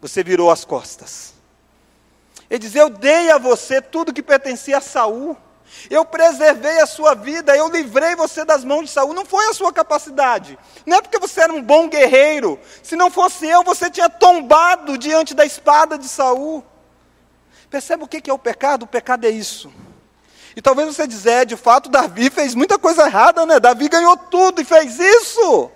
Você 0.00 0.22
virou 0.22 0.50
as 0.50 0.64
costas. 0.64 1.34
Ele 2.48 2.58
diz: 2.58 2.74
Eu 2.74 2.88
dei 2.88 3.30
a 3.30 3.38
você 3.38 3.80
tudo 3.80 4.12
que 4.12 4.22
pertencia 4.22 4.78
a 4.78 4.80
Saul. 4.80 5.36
Eu 5.88 6.04
preservei 6.04 6.80
a 6.80 6.86
sua 6.86 7.14
vida, 7.14 7.56
eu 7.56 7.68
livrei 7.68 8.16
você 8.16 8.44
das 8.44 8.64
mãos 8.64 8.86
de 8.86 8.90
Saul. 8.90 9.14
Não 9.14 9.24
foi 9.24 9.46
a 9.46 9.54
sua 9.54 9.72
capacidade. 9.72 10.58
Não 10.84 10.96
é 10.96 11.02
porque 11.02 11.18
você 11.18 11.42
era 11.42 11.52
um 11.52 11.62
bom 11.62 11.88
guerreiro. 11.88 12.58
Se 12.82 12.96
não 12.96 13.08
fosse 13.08 13.46
eu, 13.46 13.62
você 13.62 13.88
tinha 13.88 14.08
tombado 14.08 14.98
diante 14.98 15.32
da 15.32 15.44
espada 15.46 15.96
de 15.96 16.08
Saul. 16.08 16.64
Percebe 17.70 18.02
o 18.02 18.08
que 18.08 18.28
é 18.28 18.34
o 18.34 18.38
pecado? 18.38 18.82
O 18.82 18.88
pecado 18.88 19.26
é 19.26 19.30
isso. 19.30 19.72
E 20.56 20.60
talvez 20.60 20.88
você 20.88 21.06
dizer, 21.06 21.30
é, 21.30 21.44
de 21.44 21.56
fato, 21.56 21.88
Davi 21.88 22.30
fez 22.30 22.56
muita 22.56 22.76
coisa 22.76 23.06
errada, 23.06 23.46
né? 23.46 23.60
Davi 23.60 23.88
ganhou 23.88 24.16
tudo 24.16 24.60
e 24.60 24.64
fez 24.64 24.98
isso. 24.98 25.70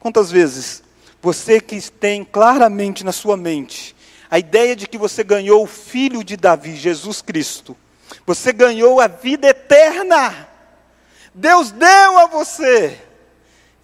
Quantas 0.00 0.30
vezes 0.30 0.82
você 1.22 1.60
que 1.60 1.80
tem 1.90 2.24
claramente 2.24 3.04
na 3.04 3.12
sua 3.12 3.36
mente 3.36 3.94
a 4.28 4.38
ideia 4.38 4.74
de 4.74 4.88
que 4.88 4.98
você 4.98 5.22
ganhou 5.22 5.62
o 5.62 5.68
filho 5.68 6.24
de 6.24 6.36
Davi, 6.36 6.74
Jesus 6.74 7.22
Cristo, 7.22 7.76
você 8.26 8.52
ganhou 8.52 9.00
a 9.00 9.06
vida 9.06 9.46
eterna. 9.46 10.48
Deus 11.32 11.70
deu 11.70 12.18
a 12.18 12.26
você. 12.26 12.98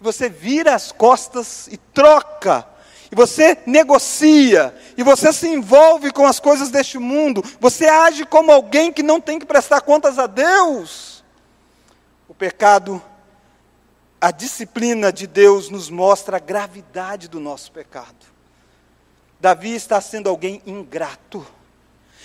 Você 0.01 0.27
vira 0.27 0.75
as 0.75 0.91
costas 0.91 1.67
e 1.67 1.77
troca. 1.77 2.67
E 3.11 3.15
você 3.15 3.57
negocia. 3.65 4.75
E 4.97 5.03
você 5.03 5.31
se 5.31 5.47
envolve 5.47 6.11
com 6.11 6.25
as 6.25 6.39
coisas 6.39 6.69
deste 6.69 6.97
mundo. 6.97 7.43
Você 7.59 7.85
age 7.85 8.25
como 8.25 8.51
alguém 8.51 8.91
que 8.91 9.03
não 9.03 9.21
tem 9.21 9.39
que 9.39 9.45
prestar 9.45 9.81
contas 9.81 10.17
a 10.17 10.27
Deus. 10.27 11.23
O 12.27 12.33
pecado, 12.33 13.01
a 14.21 14.31
disciplina 14.31 15.11
de 15.13 15.25
Deus 15.25 15.69
nos 15.69 15.89
mostra 15.89 16.37
a 16.37 16.39
gravidade 16.39 17.27
do 17.27 17.39
nosso 17.39 17.71
pecado. 17.71 18.25
Davi 19.39 19.73
está 19.73 20.01
sendo 20.01 20.27
alguém 20.27 20.61
ingrato. 20.65 21.45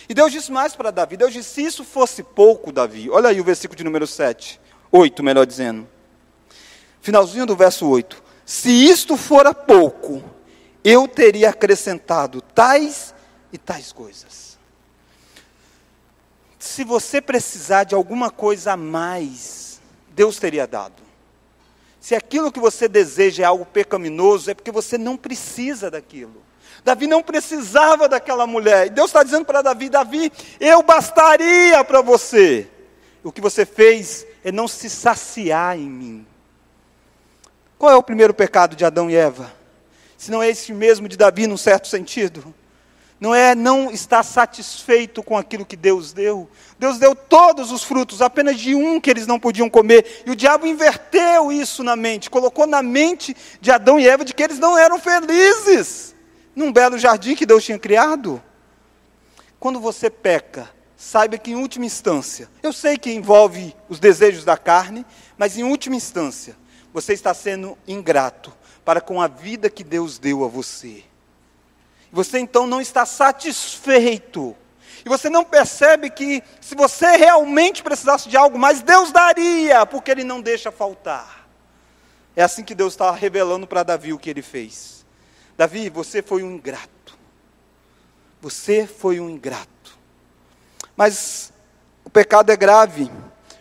E 0.08 0.14
Deus 0.14 0.32
disse 0.32 0.50
mais 0.50 0.74
para 0.74 0.90
Davi: 0.90 1.16
Deus 1.16 1.32
disse: 1.32 1.50
se 1.50 1.62
isso 1.62 1.84
fosse 1.84 2.22
pouco, 2.22 2.72
Davi, 2.72 3.08
olha 3.08 3.28
aí 3.28 3.40
o 3.40 3.44
versículo 3.44 3.76
de 3.76 3.84
número 3.84 4.06
7, 4.06 4.60
8, 4.90 5.22
melhor 5.22 5.46
dizendo. 5.46 5.86
Finalzinho 7.00 7.46
do 7.46 7.54
verso 7.54 7.86
8: 7.86 8.22
se 8.44 8.70
isto 8.70 9.16
fora 9.16 9.54
pouco, 9.54 10.22
eu 10.82 11.06
teria 11.06 11.50
acrescentado 11.50 12.40
tais 12.40 13.14
e 13.52 13.58
tais 13.58 13.92
coisas. 13.92 14.58
Se 16.58 16.82
você 16.82 17.20
precisar 17.20 17.84
de 17.84 17.94
alguma 17.94 18.30
coisa 18.30 18.72
a 18.72 18.76
mais, 18.76 19.80
Deus 20.08 20.38
teria 20.38 20.66
dado. 20.66 21.03
Se 22.04 22.14
aquilo 22.14 22.52
que 22.52 22.60
você 22.60 22.86
deseja 22.86 23.44
é 23.44 23.46
algo 23.46 23.64
pecaminoso, 23.64 24.50
é 24.50 24.54
porque 24.54 24.70
você 24.70 24.98
não 24.98 25.16
precisa 25.16 25.90
daquilo. 25.90 26.42
Davi 26.84 27.06
não 27.06 27.22
precisava 27.22 28.06
daquela 28.06 28.46
mulher. 28.46 28.88
E 28.88 28.90
Deus 28.90 29.06
está 29.06 29.22
dizendo 29.22 29.46
para 29.46 29.62
Davi: 29.62 29.88
Davi, 29.88 30.30
eu 30.60 30.82
bastaria 30.82 31.82
para 31.82 32.02
você. 32.02 32.68
O 33.22 33.32
que 33.32 33.40
você 33.40 33.64
fez 33.64 34.26
é 34.44 34.52
não 34.52 34.68
se 34.68 34.90
saciar 34.90 35.78
em 35.78 35.88
mim. 35.88 36.26
Qual 37.78 37.90
é 37.90 37.96
o 37.96 38.02
primeiro 38.02 38.34
pecado 38.34 38.76
de 38.76 38.84
Adão 38.84 39.08
e 39.08 39.16
Eva? 39.16 39.50
Se 40.18 40.30
não 40.30 40.42
é 40.42 40.50
esse 40.50 40.74
mesmo 40.74 41.08
de 41.08 41.16
Davi, 41.16 41.46
num 41.46 41.56
certo 41.56 41.88
sentido. 41.88 42.54
Não 43.24 43.34
é 43.34 43.54
não 43.54 43.90
estar 43.90 44.22
satisfeito 44.22 45.22
com 45.22 45.34
aquilo 45.34 45.64
que 45.64 45.76
Deus 45.76 46.12
deu. 46.12 46.46
Deus 46.78 46.98
deu 46.98 47.14
todos 47.14 47.72
os 47.72 47.82
frutos, 47.82 48.20
apenas 48.20 48.60
de 48.60 48.74
um 48.74 49.00
que 49.00 49.08
eles 49.08 49.26
não 49.26 49.40
podiam 49.40 49.70
comer. 49.70 50.22
E 50.26 50.30
o 50.30 50.36
diabo 50.36 50.66
inverteu 50.66 51.50
isso 51.50 51.82
na 51.82 51.96
mente, 51.96 52.28
colocou 52.28 52.66
na 52.66 52.82
mente 52.82 53.34
de 53.62 53.70
Adão 53.70 53.98
e 53.98 54.06
Eva 54.06 54.26
de 54.26 54.34
que 54.34 54.42
eles 54.42 54.58
não 54.58 54.76
eram 54.76 55.00
felizes 55.00 56.14
num 56.54 56.70
belo 56.70 56.98
jardim 56.98 57.34
que 57.34 57.46
Deus 57.46 57.64
tinha 57.64 57.78
criado. 57.78 58.42
Quando 59.58 59.80
você 59.80 60.10
peca, 60.10 60.68
saiba 60.94 61.38
que 61.38 61.52
em 61.52 61.56
última 61.56 61.86
instância, 61.86 62.46
eu 62.62 62.74
sei 62.74 62.98
que 62.98 63.10
envolve 63.10 63.74
os 63.88 63.98
desejos 63.98 64.44
da 64.44 64.58
carne, 64.58 65.06
mas 65.38 65.56
em 65.56 65.62
última 65.62 65.96
instância, 65.96 66.54
você 66.92 67.14
está 67.14 67.32
sendo 67.32 67.78
ingrato 67.88 68.52
para 68.84 69.00
com 69.00 69.18
a 69.18 69.28
vida 69.28 69.70
que 69.70 69.82
Deus 69.82 70.18
deu 70.18 70.44
a 70.44 70.46
você. 70.46 71.04
Você 72.14 72.38
então 72.38 72.64
não 72.64 72.80
está 72.80 73.04
satisfeito. 73.04 74.56
E 75.04 75.08
você 75.08 75.28
não 75.28 75.44
percebe 75.44 76.08
que 76.08 76.44
se 76.60 76.76
você 76.76 77.16
realmente 77.16 77.82
precisasse 77.82 78.28
de 78.28 78.36
algo 78.36 78.56
mais, 78.56 78.82
Deus 78.82 79.10
daria, 79.10 79.84
porque 79.84 80.12
Ele 80.12 80.22
não 80.22 80.40
deixa 80.40 80.70
faltar. 80.70 81.44
É 82.36 82.42
assim 82.44 82.62
que 82.62 82.74
Deus 82.74 82.92
está 82.92 83.10
revelando 83.10 83.66
para 83.66 83.82
Davi 83.82 84.12
o 84.12 84.18
que 84.18 84.30
ele 84.30 84.42
fez. 84.42 85.04
Davi, 85.56 85.88
você 85.88 86.22
foi 86.22 86.42
um 86.42 86.52
ingrato. 86.52 87.18
Você 88.40 88.86
foi 88.86 89.18
um 89.18 89.28
ingrato. 89.28 89.98
Mas 90.96 91.52
o 92.04 92.10
pecado 92.10 92.50
é 92.50 92.56
grave, 92.56 93.10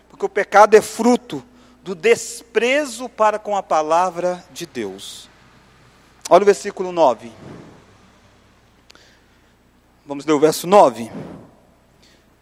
porque 0.09 0.25
o 0.25 0.29
pecado 0.29 0.75
é 0.75 0.81
fruto 0.81 1.43
do 1.83 1.95
desprezo 1.95 3.09
para 3.09 3.37
com 3.37 3.57
a 3.57 3.63
palavra 3.63 4.43
de 4.51 4.65
Deus. 4.65 5.29
Olha 6.29 6.43
o 6.43 6.45
versículo 6.45 6.91
9. 6.91 7.31
Vamos 10.05 10.25
ler 10.25 10.33
o 10.33 10.39
verso 10.39 10.67
9. 10.67 11.09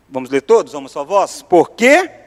Vamos 0.10 0.30
ler 0.30 0.41
todos, 0.41 0.74
vamos 0.74 0.91
sua 0.91 1.04
voz. 1.04 1.41
Porque 1.41 2.21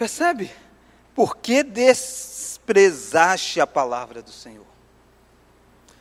Percebe? 0.00 0.50
Por 1.14 1.36
que 1.36 1.62
desprezaste 1.62 3.60
a 3.60 3.66
palavra 3.66 4.22
do 4.22 4.32
Senhor? 4.32 4.64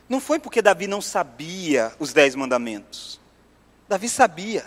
Não 0.07 0.21
foi 0.21 0.39
porque 0.39 0.61
Davi 0.61 0.87
não 0.87 1.01
sabia 1.01 1.93
os 1.99 2.13
dez 2.13 2.33
mandamentos. 2.33 3.19
Davi 3.89 4.07
sabia. 4.07 4.65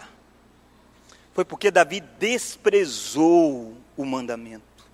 Foi 1.33 1.47
porque 1.47 1.71
Davi 1.71 2.01
desprezou 2.01 3.75
o 3.97 4.05
mandamento. 4.05 4.85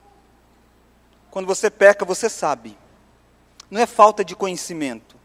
Quando 1.33 1.47
você 1.47 1.69
peca, 1.69 2.05
você 2.05 2.31
sabe. 2.31 2.79
Não 3.71 3.81
é 3.81 3.87
falta 3.87 4.25
de 4.25 4.35
conhecimento, 4.35 5.17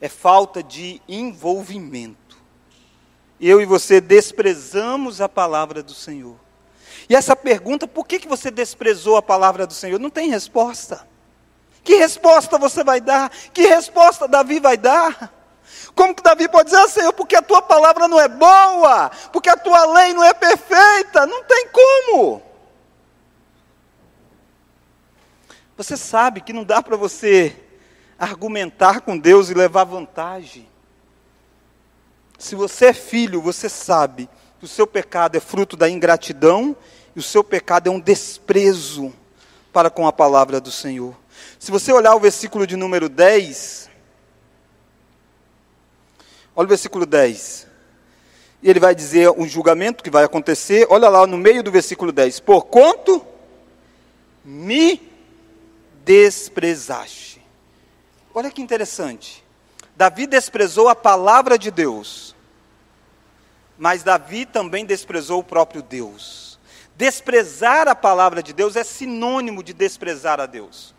é 0.00 0.08
falta 0.08 0.62
de 0.62 1.00
envolvimento. 1.08 2.36
Eu 3.40 3.60
e 3.60 3.66
você 3.66 4.00
desprezamos 4.00 5.20
a 5.20 5.28
palavra 5.28 5.82
do 5.82 5.92
Senhor. 5.92 6.36
E 7.08 7.14
essa 7.14 7.36
pergunta, 7.36 7.86
por 7.86 8.06
que, 8.06 8.18
que 8.18 8.28
você 8.28 8.50
desprezou 8.50 9.16
a 9.16 9.22
palavra 9.22 9.66
do 9.66 9.74
Senhor? 9.74 10.00
Não 10.00 10.10
tem 10.10 10.30
resposta. 10.30 11.06
Que 11.84 11.96
resposta 11.96 12.58
você 12.58 12.82
vai 12.82 13.00
dar? 13.00 13.30
Que 13.52 13.66
resposta 13.66 14.26
Davi 14.26 14.58
vai 14.58 14.76
dar? 14.76 15.32
Como 15.94 16.14
que 16.14 16.22
Davi 16.22 16.48
pode 16.48 16.70
dizer, 16.70 16.82
ah, 16.82 16.88
Senhor, 16.88 17.12
porque 17.12 17.36
a 17.36 17.42
tua 17.42 17.62
palavra 17.62 18.08
não 18.08 18.20
é 18.20 18.28
boa, 18.28 19.10
porque 19.32 19.48
a 19.48 19.56
tua 19.56 19.84
lei 19.92 20.12
não 20.12 20.24
é 20.24 20.34
perfeita? 20.34 21.26
Não 21.26 21.44
tem 21.44 21.68
como. 21.68 22.42
Você 25.76 25.96
sabe 25.96 26.40
que 26.40 26.52
não 26.52 26.64
dá 26.64 26.82
para 26.82 26.96
você 26.96 27.65
argumentar 28.18 29.00
com 29.00 29.18
Deus 29.18 29.50
e 29.50 29.54
levar 29.54 29.84
vantagem. 29.84 30.66
Se 32.38 32.54
você 32.54 32.86
é 32.86 32.92
filho, 32.92 33.40
você 33.40 33.68
sabe 33.68 34.28
que 34.58 34.64
o 34.64 34.68
seu 34.68 34.86
pecado 34.86 35.36
é 35.36 35.40
fruto 35.40 35.76
da 35.76 35.88
ingratidão 35.88 36.76
e 37.14 37.18
o 37.18 37.22
seu 37.22 37.42
pecado 37.42 37.88
é 37.88 37.90
um 37.90 38.00
desprezo 38.00 39.12
para 39.72 39.90
com 39.90 40.06
a 40.06 40.12
palavra 40.12 40.60
do 40.60 40.70
Senhor. 40.70 41.14
Se 41.58 41.70
você 41.70 41.92
olhar 41.92 42.14
o 42.14 42.20
versículo 42.20 42.66
de 42.66 42.76
número 42.76 43.08
10, 43.08 43.90
olha 46.54 46.66
o 46.66 46.68
versículo 46.68 47.06
10. 47.06 47.66
E 48.62 48.70
ele 48.70 48.80
vai 48.80 48.94
dizer 48.94 49.30
um 49.30 49.46
julgamento 49.46 50.02
que 50.02 50.10
vai 50.10 50.24
acontecer. 50.24 50.86
Olha 50.90 51.08
lá 51.08 51.26
no 51.26 51.36
meio 51.36 51.62
do 51.62 51.70
versículo 51.70 52.10
10. 52.10 52.40
Por 52.40 52.66
quanto 52.66 53.24
me 54.44 55.00
desprezaste. 56.04 57.35
Olha 58.36 58.50
que 58.50 58.60
interessante. 58.60 59.42
Davi 59.96 60.26
desprezou 60.26 60.90
a 60.90 60.94
palavra 60.94 61.58
de 61.58 61.70
Deus, 61.70 62.36
mas 63.78 64.02
Davi 64.02 64.44
também 64.44 64.84
desprezou 64.84 65.40
o 65.40 65.42
próprio 65.42 65.80
Deus. 65.80 66.58
Desprezar 66.94 67.88
a 67.88 67.94
palavra 67.94 68.42
de 68.42 68.52
Deus 68.52 68.76
é 68.76 68.84
sinônimo 68.84 69.62
de 69.62 69.72
desprezar 69.72 70.38
a 70.38 70.44
Deus. 70.44 70.94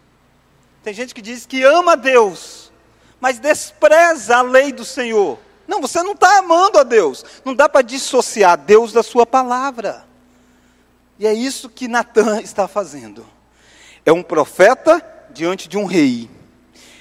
Tem 0.82 0.96
gente 0.96 1.14
que 1.14 1.22
diz 1.22 1.46
que 1.46 1.62
ama 1.62 1.92
a 1.92 1.96
Deus, 1.96 2.74
mas 3.22 3.38
despreza 3.38 4.38
a 4.38 4.42
lei 4.42 4.74
do 4.74 4.84
Senhor. 4.84 5.38
Não, 5.68 5.80
você 5.80 6.02
não 6.02 6.14
está 6.14 6.40
amando 6.40 6.80
a 6.80 6.84
Deus. 6.84 7.24
Não 7.46 7.54
dá 7.54 7.70
para 7.70 7.84
dissociar 7.84 8.58
Deus 8.58 8.92
da 8.92 9.04
sua 9.04 9.28
palavra. 9.28 10.08
E 11.20 11.28
é 11.28 11.36
isso 11.36 11.70
que 11.70 11.88
Natan 11.88 12.42
está 12.42 12.68
fazendo. 12.68 13.24
É 14.04 14.12
um 14.12 14.24
profeta 14.24 15.06
diante 15.30 15.70
de 15.70 15.78
um 15.78 15.86
rei. 15.86 16.36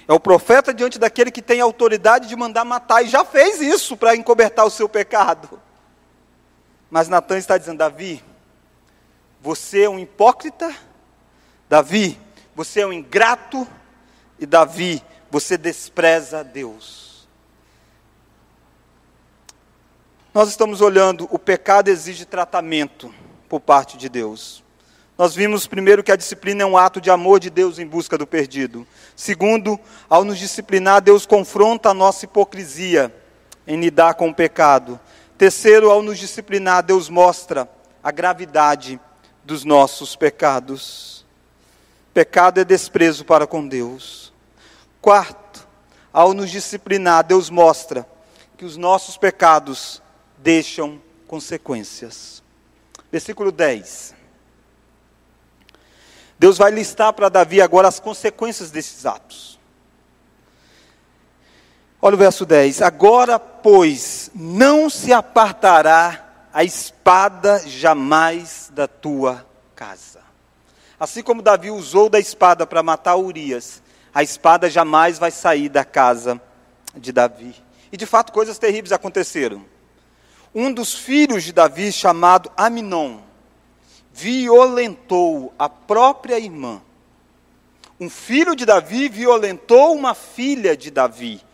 É 0.09 0.13
o 0.13 0.21
profeta 0.21 0.73
diante 0.73 0.99
daquele 0.99 1.31
que 1.31 1.43
tem 1.43 1.61
autoridade 1.61 2.29
de 2.29 2.37
mandar 2.37 2.65
matar, 2.65 3.03
e 3.03 3.09
já 3.09 3.25
fez 3.25 3.61
isso 3.61 3.97
para 3.97 4.15
encobertar 4.15 4.65
o 4.65 4.71
seu 4.71 4.89
pecado. 4.89 5.61
Mas 6.91 7.09
Natan 7.09 7.39
está 7.39 7.59
dizendo: 7.59 7.79
Davi, 7.79 8.23
você 9.41 9.83
é 9.83 9.91
um 9.91 9.99
hipócrita, 9.99 10.75
Davi, 11.69 12.19
você 12.55 12.81
é 12.81 12.87
um 12.87 12.93
ingrato, 12.93 13.67
e 14.39 14.47
Davi, 14.47 15.03
você 15.31 15.59
despreza 15.59 16.45
Deus. 16.45 17.29
Nós 20.33 20.51
estamos 20.51 20.81
olhando, 20.81 21.27
o 21.31 21.39
pecado 21.39 21.89
exige 21.89 22.25
tratamento 22.25 23.13
por 23.49 23.59
parte 23.59 23.97
de 23.97 24.09
Deus. 24.09 24.63
Nós 25.19 25.35
vimos 25.35 25.67
primeiro 25.67 26.05
que 26.05 26.13
a 26.13 26.17
disciplina 26.17 26.63
é 26.63 26.67
um 26.67 26.77
ato 26.77 27.01
de 27.01 27.11
amor 27.11 27.41
de 27.41 27.49
Deus 27.49 27.79
em 27.79 27.87
busca 27.87 28.19
do 28.19 28.27
perdido. 28.27 28.87
Segundo, 29.15 29.81
ao 30.11 30.25
nos 30.25 30.39
disciplinar, 30.39 31.01
Deus 31.01 31.25
confronta 31.25 31.89
a 31.89 31.95
nossa 31.95 32.27
hipocrisia 32.27 33.15
em 33.67 33.81
lidar 33.81 34.15
com 34.15 34.29
o 34.29 34.35
pecado. 34.35 35.01
Terceiro, 35.39 35.91
ao 35.91 36.03
nos 36.03 36.19
disciplinar, 36.19 36.83
Deus 36.83 37.09
mostra 37.09 37.67
a 38.03 38.11
gravidade 38.11 39.01
dos 39.43 39.65
nossos 39.65 40.15
pecados. 40.15 41.25
Pecado 42.13 42.61
é 42.61 42.65
desprezo 42.65 43.25
para 43.25 43.47
com 43.47 43.67
Deus. 43.67 44.35
Quarto, 45.01 45.67
ao 46.13 46.35
nos 46.35 46.51
disciplinar, 46.51 47.25
Deus 47.25 47.49
mostra 47.49 48.07
que 48.57 48.67
os 48.67 48.77
nossos 48.77 49.17
pecados 49.17 50.03
deixam 50.37 51.01
consequências. 51.27 52.43
Versículo 53.11 53.51
10. 53.51 54.16
Deus 56.39 56.59
vai 56.59 56.71
listar 56.71 57.13
para 57.13 57.29
Davi 57.29 57.61
agora 57.63 57.89
as 57.89 57.99
consequências 57.99 58.71
desses 58.71 59.07
atos. 59.07 59.59
Olha 62.01 62.15
o 62.15 62.19
verso 62.19 62.45
10. 62.45 62.83
Agora, 62.83 63.39
pois, 63.39 64.31
não 64.35 64.91
se 64.91 65.13
apartará 65.13 66.49
a 66.53 66.63
espada 66.63 67.63
jamais 67.67 68.71
da 68.73 68.87
tua 68.87 69.47
casa. 69.75 70.21
Assim 70.99 71.23
como 71.23 71.43
Davi 71.43 71.71
usou 71.71 72.09
da 72.09 72.19
espada 72.19 72.67
para 72.67 72.83
matar 72.83 73.17
Urias, 73.17 73.83
a 74.15 74.23
espada 74.23 74.71
jamais 74.71 75.19
vai 75.19 75.31
sair 75.31 75.69
da 75.69 75.85
casa 75.85 76.41
de 76.95 77.13
Davi. 77.13 77.55
E 77.93 77.97
de 77.97 78.07
fato, 78.07 78.33
coisas 78.33 78.59
terríveis 78.59 78.93
aconteceram. 78.93 79.65
Um 80.55 80.73
dos 80.73 80.95
filhos 80.95 81.45
de 81.45 81.53
Davi, 81.53 81.93
chamado 81.93 82.51
Aminon, 82.57 83.21
violentou 84.17 85.53
a 85.59 85.69
própria 85.69 86.39
irmã. 86.39 86.81
Um 88.01 88.09
filho 88.09 88.57
de 88.57 88.65
Davi 88.65 89.11
violentou 89.11 89.95
uma 89.95 90.15
filha 90.15 90.75
de 90.75 90.91
Davi. 90.91 91.45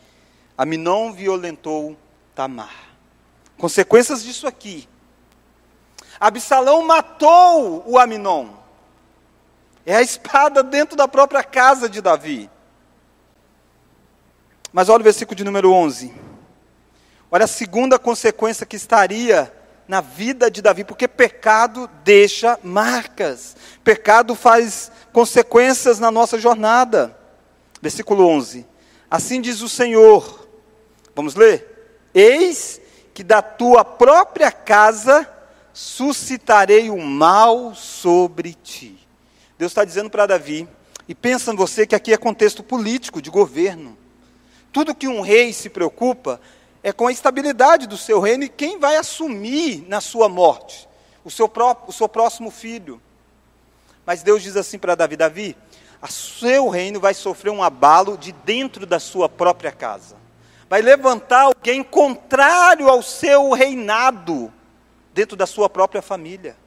Aminon 0.57 1.11
violentou 1.11 1.97
Tamar. 2.33 2.73
Consequências 3.57 4.23
disso 4.23 4.47
aqui 4.47 4.87
Absalão 6.19 6.81
matou 6.83 7.83
o 7.85 7.99
Aminon. 7.99 8.47
É 9.85 9.97
a 9.97 10.01
espada 10.01 10.63
dentro 10.63 10.95
da 10.95 11.05
própria 11.05 11.43
casa 11.43 11.89
de 11.89 11.99
Davi. 12.01 12.49
Mas 14.71 14.87
olha 14.87 15.01
o 15.01 15.03
versículo 15.03 15.35
de 15.35 15.43
número 15.43 15.69
11. 15.69 16.13
Olha 17.29 17.43
a 17.43 17.47
segunda 17.47 17.99
consequência 17.99 18.65
que 18.65 18.77
estaria 18.77 19.53
na 19.93 20.01
vida 20.01 20.49
de 20.49 20.59
Davi, 20.59 20.83
porque 20.83 21.07
pecado 21.07 21.87
deixa 22.03 22.57
marcas. 22.63 23.55
Pecado 23.83 24.33
faz 24.33 24.91
consequências 25.11 25.99
na 25.99 26.09
nossa 26.09 26.39
jornada. 26.39 27.15
Versículo 27.79 28.25
11. 28.25 28.65
Assim 29.07 29.39
diz 29.39 29.61
o 29.61 29.69
Senhor. 29.69 30.47
Vamos 31.15 31.35
ler? 31.35 32.09
Eis 32.11 32.81
que 33.13 33.23
da 33.23 33.43
tua 33.43 33.85
própria 33.85 34.51
casa 34.51 35.29
suscitarei 35.71 36.89
o 36.89 36.97
mal 36.97 37.75
sobre 37.75 38.55
ti. 38.55 38.97
Deus 39.59 39.73
está 39.73 39.85
dizendo 39.85 40.09
para 40.09 40.25
Davi, 40.25 40.67
e 41.07 41.13
pensa 41.13 41.53
em 41.53 41.55
você 41.55 41.85
que 41.85 41.93
aqui 41.93 42.11
é 42.11 42.17
contexto 42.17 42.63
político, 42.63 43.21
de 43.21 43.29
governo. 43.29 43.95
Tudo 44.71 44.95
que 44.95 45.07
um 45.07 45.21
rei 45.21 45.53
se 45.53 45.69
preocupa 45.69 46.41
é 46.83 46.91
com 46.91 47.07
a 47.07 47.11
estabilidade 47.11 47.87
do 47.87 47.97
seu 47.97 48.19
reino 48.19 48.43
e 48.43 48.49
quem 48.49 48.77
vai 48.77 48.97
assumir 48.97 49.85
na 49.87 50.01
sua 50.01 50.27
morte, 50.27 50.87
o 51.23 51.31
seu, 51.31 51.47
próprio, 51.47 51.89
o 51.89 51.93
seu 51.93 52.09
próximo 52.09 52.51
filho. 52.51 53.01
Mas 54.05 54.21
Deus 54.21 54.43
diz 54.43 54.57
assim 54.57 54.77
para 54.77 54.93
Davi: 54.93 55.15
Davi, 55.15 55.57
o 56.01 56.07
seu 56.07 56.67
reino 56.67 56.99
vai 56.99 57.13
sofrer 57.13 57.51
um 57.51 57.63
abalo 57.63 58.17
de 58.17 58.33
dentro 58.33 58.85
da 58.85 58.99
sua 58.99 59.29
própria 59.29 59.71
casa. 59.71 60.17
Vai 60.69 60.81
levantar 60.81 61.43
alguém 61.43 61.81
contrário 61.81 62.89
ao 62.89 63.01
seu 63.01 63.51
reinado 63.51 64.51
dentro 65.13 65.37
da 65.37 65.45
sua 65.45 65.69
própria 65.69 66.01
família. 66.01 66.57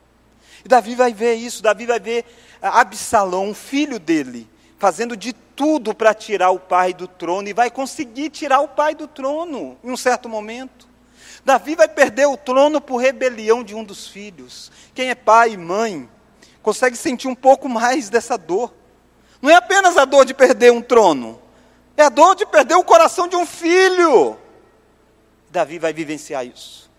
E 0.64 0.68
Davi 0.68 0.94
vai 0.94 1.12
ver 1.12 1.35
isso, 1.35 1.62
Davi 1.62 1.85
vai 1.85 2.00
ver 2.00 2.24
Absalão, 2.62 3.52
filho 3.52 3.98
dele, 3.98 4.48
fazendo 4.79 5.17
de 5.17 5.33
tudo 5.33 5.95
para 5.95 6.15
tirar 6.15 6.51
o 6.51 6.61
pai 6.61 6.93
do 6.93 7.09
trono 7.09 7.49
e 7.49 7.53
vai 7.53 7.71
conseguir 7.71 8.31
tirar 8.31 8.61
o 8.61 8.69
pai 8.69 8.95
do 8.95 9.07
trono 9.07 9.77
em 9.83 9.91
um 9.91 9.97
certo 9.97 10.29
momento. 10.29 10.87
Davi 11.45 11.75
vai 11.75 11.89
perder 11.89 12.27
o 12.27 12.37
trono 12.37 12.81
por 12.81 12.97
rebelião 12.97 13.62
de 13.62 13.75
um 13.75 13.85
dos 13.85 14.09
filhos. 14.09 14.71
Quem 14.95 15.11
é 15.11 15.15
pai 15.15 15.53
e 15.53 15.57
mãe 15.57 16.09
consegue 16.62 16.97
sentir 16.97 17.29
um 17.29 17.35
pouco 17.35 17.69
mais 17.69 18.11
dessa 18.11 18.37
dor. 18.37 18.75
Não 19.41 19.51
é 19.51 19.55
apenas 19.55 19.97
a 19.97 20.05
dor 20.05 20.25
de 20.25 20.35
perder 20.35 20.73
um 20.73 20.83
trono, 20.83 21.41
é 21.97 22.03
a 22.03 22.09
dor 22.09 22.35
de 22.35 22.45
perder 22.45 22.75
o 22.75 22.85
coração 22.85 23.29
de 23.29 23.37
um 23.37 23.47
filho. 23.47 24.37
Davi 25.51 25.79
vai 25.79 25.93
vivenciar 25.93 26.45
isso. 26.45 26.91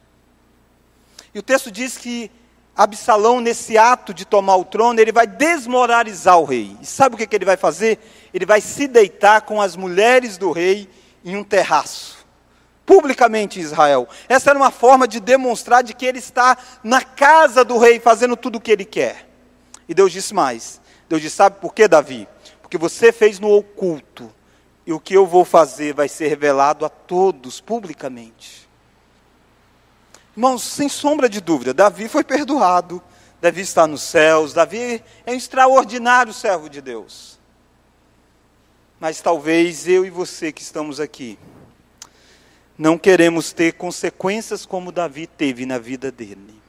E 1.34 1.40
o 1.40 1.44
texto 1.44 1.70
diz 1.70 1.98
que 1.98 2.32
Absalão, 2.78 3.42
nesse 3.42 3.76
ato 3.76 4.14
de 4.14 4.24
tomar 4.24 4.56
o 4.58 4.64
trono, 4.64 5.00
ele 5.00 5.12
vai 5.12 5.26
desmoralizar 5.26 6.38
o 6.40 6.46
rei. 6.46 6.78
E 6.80 6.86
sabe 6.86 7.16
o 7.16 7.18
que, 7.18 7.26
que 7.26 7.36
ele 7.36 7.44
vai 7.44 7.58
fazer? 7.58 7.98
Ele 8.32 8.46
vai 8.46 8.62
se 8.62 8.88
deitar 8.88 9.42
com 9.42 9.60
as 9.60 9.76
mulheres 9.76 10.38
do 10.38 10.52
rei 10.52 10.88
em 11.26 11.36
um 11.36 11.44
terraço, 11.44 12.24
publicamente 12.86 13.60
em 13.60 13.64
Israel. 13.64 14.08
Essa 14.30 14.52
era 14.52 14.60
uma 14.60 14.70
forma 14.70 15.08
de 15.08 15.20
demonstrar 15.20 15.82
de 15.82 15.96
que 15.96 16.06
ele 16.06 16.20
está 16.20 16.56
na 16.84 17.02
casa 17.02 17.66
do 17.66 17.80
rei, 17.80 18.00
fazendo 18.00 18.38
tudo 18.38 18.58
o 18.58 18.62
que 18.62 18.72
ele 18.72 18.86
quer. 18.86 19.28
E 19.90 19.94
Deus 19.96 20.12
disse 20.12 20.36
mais: 20.36 20.80
Deus 21.10 21.20
disse, 21.20 21.36
sabe 21.36 21.60
por 21.60 21.74
quê, 21.74 21.88
Davi? 21.88 22.28
Porque 22.62 22.78
você 22.78 23.12
fez 23.12 23.40
no 23.40 23.52
oculto, 23.52 24.32
e 24.86 24.94
o 24.94 25.00
que 25.00 25.16
eu 25.16 25.26
vou 25.26 25.44
fazer 25.44 25.96
vai 25.96 26.08
ser 26.08 26.28
revelado 26.28 26.86
a 26.86 26.90
todos 26.90 27.60
publicamente. 27.60 28.67
Irmãos, 30.38 30.62
sem 30.62 30.88
sombra 30.88 31.28
de 31.28 31.42
dúvida, 31.42 31.74
Davi 31.74 32.08
foi 32.08 32.24
perdoado, 32.24 33.02
Davi 33.42 33.62
está 33.62 33.88
nos 33.88 34.04
céus, 34.04 34.54
Davi 34.54 35.04
é 35.26 35.32
um 35.32 35.36
extraordinário 35.36 36.32
servo 36.32 36.70
de 36.70 36.80
Deus. 36.80 37.40
Mas 39.00 39.20
talvez 39.20 39.88
eu 39.88 40.06
e 40.06 40.12
você 40.12 40.52
que 40.52 40.62
estamos 40.62 41.00
aqui, 41.00 41.40
não 42.78 43.00
queremos 43.00 43.52
ter 43.52 43.74
consequências 43.74 44.64
como 44.64 44.92
Davi 44.92 45.26
teve 45.26 45.66
na 45.66 45.80
vida 45.80 46.12
dele. 46.12 46.62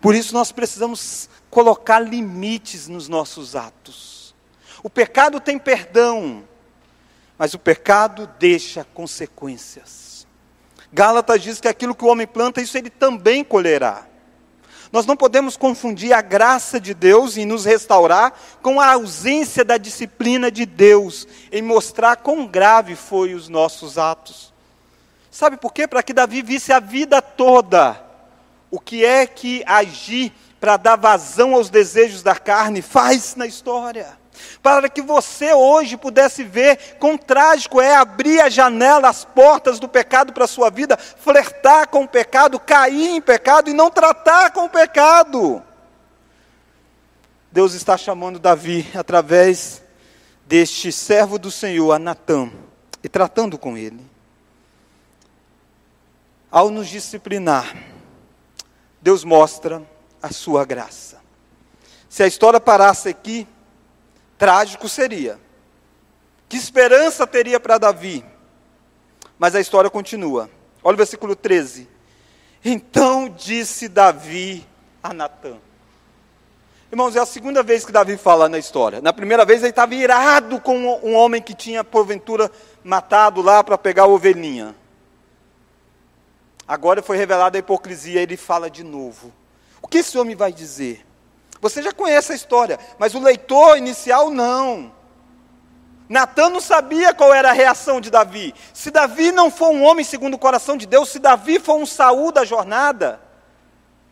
Por 0.00 0.14
isso 0.14 0.32
nós 0.32 0.50
precisamos 0.50 1.28
colocar 1.50 2.00
limites 2.00 2.88
nos 2.88 3.08
nossos 3.08 3.54
atos. 3.54 4.34
O 4.82 4.88
pecado 4.88 5.38
tem 5.38 5.58
perdão, 5.58 6.42
mas 7.36 7.52
o 7.52 7.58
pecado 7.58 8.26
deixa 8.38 8.84
consequências. 8.84 10.03
Gálatas 10.94 11.42
diz 11.42 11.60
que 11.60 11.66
aquilo 11.66 11.92
que 11.92 12.04
o 12.04 12.08
homem 12.08 12.24
planta, 12.24 12.60
isso 12.60 12.78
ele 12.78 12.88
também 12.88 13.42
colherá. 13.42 14.06
Nós 14.92 15.04
não 15.06 15.16
podemos 15.16 15.56
confundir 15.56 16.12
a 16.12 16.22
graça 16.22 16.78
de 16.78 16.94
Deus 16.94 17.36
em 17.36 17.44
nos 17.44 17.64
restaurar 17.64 18.32
com 18.62 18.80
a 18.80 18.92
ausência 18.92 19.64
da 19.64 19.76
disciplina 19.76 20.52
de 20.52 20.64
Deus 20.64 21.26
em 21.50 21.60
mostrar 21.60 22.14
quão 22.18 22.46
grave 22.46 22.94
foi 22.94 23.34
os 23.34 23.48
nossos 23.48 23.98
atos. 23.98 24.54
Sabe 25.32 25.56
por 25.56 25.72
quê? 25.72 25.88
Para 25.88 26.00
que 26.00 26.12
Davi 26.12 26.42
visse 26.42 26.72
a 26.72 26.78
vida 26.78 27.20
toda 27.20 28.00
o 28.70 28.78
que 28.78 29.04
é 29.04 29.26
que 29.26 29.64
agir 29.66 30.32
para 30.64 30.78
dar 30.78 30.96
vazão 30.96 31.54
aos 31.54 31.68
desejos 31.68 32.22
da 32.22 32.34
carne, 32.34 32.80
faz 32.80 33.36
na 33.36 33.46
história. 33.46 34.16
Para 34.62 34.88
que 34.88 35.02
você 35.02 35.52
hoje 35.52 35.94
pudesse 35.94 36.42
ver 36.42 36.96
quão 36.98 37.18
trágico 37.18 37.82
é 37.82 37.94
abrir 37.94 38.40
a 38.40 38.48
janela, 38.48 39.10
as 39.10 39.26
portas 39.26 39.78
do 39.78 39.86
pecado 39.86 40.32
para 40.32 40.44
a 40.44 40.48
sua 40.48 40.70
vida, 40.70 40.96
flertar 40.96 41.88
com 41.88 42.04
o 42.04 42.08
pecado, 42.08 42.58
cair 42.58 43.10
em 43.10 43.20
pecado 43.20 43.68
e 43.68 43.74
não 43.74 43.90
tratar 43.90 44.52
com 44.52 44.64
o 44.64 44.70
pecado. 44.70 45.62
Deus 47.52 47.74
está 47.74 47.98
chamando 47.98 48.38
Davi 48.38 48.90
através 48.94 49.82
deste 50.46 50.90
servo 50.90 51.38
do 51.38 51.50
Senhor, 51.50 51.92
Anatã, 51.92 52.50
e 53.02 53.08
tratando 53.10 53.58
com 53.58 53.76
ele. 53.76 54.00
Ao 56.50 56.70
nos 56.70 56.88
disciplinar, 56.88 57.76
Deus 59.02 59.24
mostra 59.24 59.82
a 60.24 60.32
sua 60.32 60.64
graça. 60.64 61.20
Se 62.08 62.22
a 62.22 62.26
história 62.26 62.58
parasse 62.58 63.10
aqui, 63.10 63.46
trágico 64.38 64.88
seria. 64.88 65.38
Que 66.48 66.56
esperança 66.56 67.26
teria 67.26 67.60
para 67.60 67.76
Davi? 67.76 68.24
Mas 69.38 69.54
a 69.54 69.60
história 69.60 69.90
continua. 69.90 70.48
Olha 70.82 70.94
o 70.94 70.96
versículo 70.96 71.36
13. 71.36 71.86
Então 72.64 73.28
disse 73.28 73.86
Davi 73.86 74.66
a 75.02 75.12
Natã. 75.12 75.58
Irmãos, 76.90 77.14
é 77.16 77.20
a 77.20 77.26
segunda 77.26 77.62
vez 77.62 77.84
que 77.84 77.92
Davi 77.92 78.16
fala 78.16 78.48
na 78.48 78.58
história. 78.58 79.02
Na 79.02 79.12
primeira 79.12 79.44
vez 79.44 79.60
ele 79.60 79.70
estava 79.70 79.94
irado 79.94 80.58
com 80.58 80.78
um 81.02 81.14
homem 81.14 81.42
que 81.42 81.52
tinha, 81.52 81.84
porventura, 81.84 82.50
matado 82.82 83.42
lá 83.42 83.62
para 83.62 83.76
pegar 83.76 84.04
a 84.04 84.06
ovelhinha. 84.06 84.74
Agora 86.66 87.02
foi 87.02 87.18
revelada 87.18 87.58
a 87.58 87.60
hipocrisia, 87.60 88.22
ele 88.22 88.38
fala 88.38 88.70
de 88.70 88.82
novo. 88.82 89.30
O 89.84 89.86
que 89.86 89.98
esse 89.98 90.16
homem 90.16 90.34
vai 90.34 90.50
dizer? 90.50 91.04
Você 91.60 91.82
já 91.82 91.92
conhece 91.92 92.32
a 92.32 92.34
história, 92.34 92.78
mas 92.98 93.14
o 93.14 93.20
leitor 93.20 93.76
inicial 93.76 94.30
não. 94.30 94.90
Natan 96.08 96.48
não 96.48 96.60
sabia 96.62 97.12
qual 97.12 97.34
era 97.34 97.50
a 97.50 97.52
reação 97.52 98.00
de 98.00 98.10
Davi. 98.10 98.54
Se 98.72 98.90
Davi 98.90 99.30
não 99.30 99.50
for 99.50 99.68
um 99.68 99.84
homem 99.84 100.02
segundo 100.02 100.34
o 100.34 100.38
coração 100.38 100.78
de 100.78 100.86
Deus, 100.86 101.10
se 101.10 101.18
Davi 101.18 101.60
for 101.60 101.76
um 101.76 101.84
Saul 101.84 102.32
da 102.32 102.46
jornada, 102.46 103.20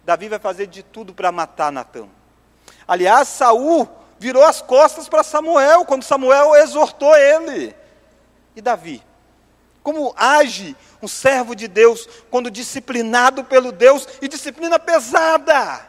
Davi 0.05 0.29
vai 0.29 0.39
fazer 0.39 0.67
de 0.67 0.83
tudo 0.83 1.15
para 1.15 1.33
matar 1.33 1.73
Natan. 1.73 2.07
Aliás, 2.87 3.29
Saul 3.29 3.89
virou 4.19 4.45
as 4.45 4.61
costas 4.61 5.09
para 5.09 5.23
Samuel 5.23 5.87
quando 5.87 6.03
Samuel 6.03 6.55
exortou 6.55 7.17
ele. 7.17 7.75
E 8.55 8.61
Davi? 8.61 9.03
Como 9.83 10.15
age 10.17 10.77
um 11.03 11.09
servo 11.09 11.55
de 11.55 11.67
Deus 11.67 12.09
quando 12.31 12.51
disciplinado 12.51 13.43
pelo 13.45 13.73
Deus 13.73 14.07
e 14.21 14.29
disciplina 14.29 14.79
pesada? 14.79 15.87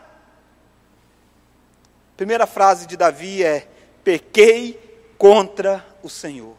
Primeira 2.18 2.48
frase 2.48 2.88
de 2.88 2.98
Davi 2.98 3.44
é: 3.44 3.68
pequei 4.04 4.80
contra 5.18 5.86
o 6.02 6.10
Senhor. 6.10 6.56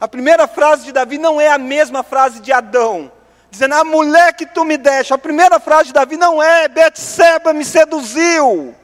A 0.00 0.08
primeira 0.08 0.46
frase 0.46 0.84
de 0.84 0.92
Davi 0.92 1.18
não 1.18 1.40
é 1.40 1.48
a 1.48 1.58
mesma 1.58 2.02
frase 2.02 2.40
de 2.40 2.52
Adão, 2.52 3.10
dizendo: 3.50 3.74
a 3.74 3.84
mulher 3.84 4.34
que 4.34 4.46
tu 4.46 4.64
me 4.64 4.76
deixa. 4.76 5.14
A 5.14 5.18
primeira 5.18 5.60
frase 5.60 5.86
de 5.86 5.92
Davi 5.92 6.16
não 6.16 6.42
é: 6.42 6.68
Betseba 6.68 7.52
me 7.52 7.64
seduziu. 7.64 8.74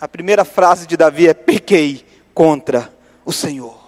A 0.00 0.08
primeira 0.08 0.44
frase 0.44 0.86
de 0.86 0.96
Davi 0.96 1.28
é: 1.28 1.34
pequei 1.34 2.06
contra 2.32 2.92
o 3.24 3.32
Senhor. 3.32 3.87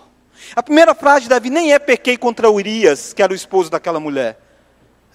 A 0.55 0.63
primeira 0.63 0.95
frase 0.95 1.23
de 1.23 1.29
Davi 1.29 1.49
nem 1.49 1.73
é 1.73 1.79
pequei 1.79 2.17
contra 2.17 2.51
Urias, 2.51 3.13
que 3.13 3.23
era 3.23 3.33
o 3.33 3.37
esposo 3.37 3.71
daquela 3.71 4.01
mulher. 4.01 4.39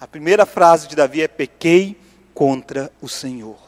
A 0.00 0.06
primeira 0.06 0.46
frase 0.46 0.88
de 0.88 0.96
Davi 0.96 1.22
é 1.22 1.28
pequei 1.28 1.98
contra 2.32 2.90
o 3.00 3.08
Senhor. 3.08 3.58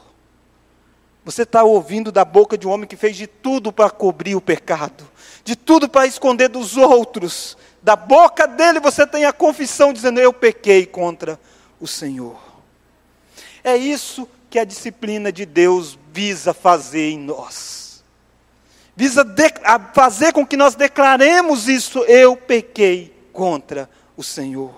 Você 1.24 1.42
está 1.42 1.62
ouvindo 1.62 2.10
da 2.10 2.24
boca 2.24 2.56
de 2.56 2.66
um 2.66 2.70
homem 2.70 2.88
que 2.88 2.96
fez 2.96 3.16
de 3.16 3.26
tudo 3.26 3.70
para 3.70 3.90
cobrir 3.90 4.34
o 4.34 4.40
pecado, 4.40 5.06
de 5.44 5.54
tudo 5.54 5.88
para 5.88 6.06
esconder 6.06 6.48
dos 6.48 6.76
outros. 6.76 7.56
Da 7.82 7.96
boca 7.96 8.46
dele 8.46 8.80
você 8.80 9.06
tem 9.06 9.26
a 9.26 9.32
confissão 9.32 9.92
dizendo: 9.92 10.20
Eu 10.20 10.32
pequei 10.32 10.86
contra 10.86 11.38
o 11.78 11.86
Senhor. 11.86 12.38
É 13.62 13.76
isso 13.76 14.26
que 14.48 14.58
a 14.58 14.64
disciplina 14.64 15.30
de 15.30 15.44
Deus 15.44 15.98
visa 16.12 16.54
fazer 16.54 17.10
em 17.10 17.18
nós 17.18 17.87
visa 18.98 19.24
fazer 19.94 20.32
com 20.32 20.44
que 20.44 20.56
nós 20.56 20.74
declaremos 20.74 21.68
isso: 21.68 22.00
eu 22.00 22.36
pequei 22.36 23.14
contra 23.32 23.88
o 24.16 24.24
Senhor. 24.24 24.74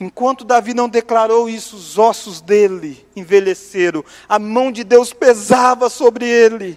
Enquanto 0.00 0.44
Davi 0.44 0.74
não 0.74 0.88
declarou 0.88 1.48
isso, 1.48 1.76
os 1.76 1.96
ossos 1.96 2.40
dele 2.40 3.06
envelheceram, 3.14 4.04
a 4.28 4.40
mão 4.40 4.72
de 4.72 4.82
Deus 4.82 5.12
pesava 5.12 5.88
sobre 5.88 6.26
ele. 6.26 6.76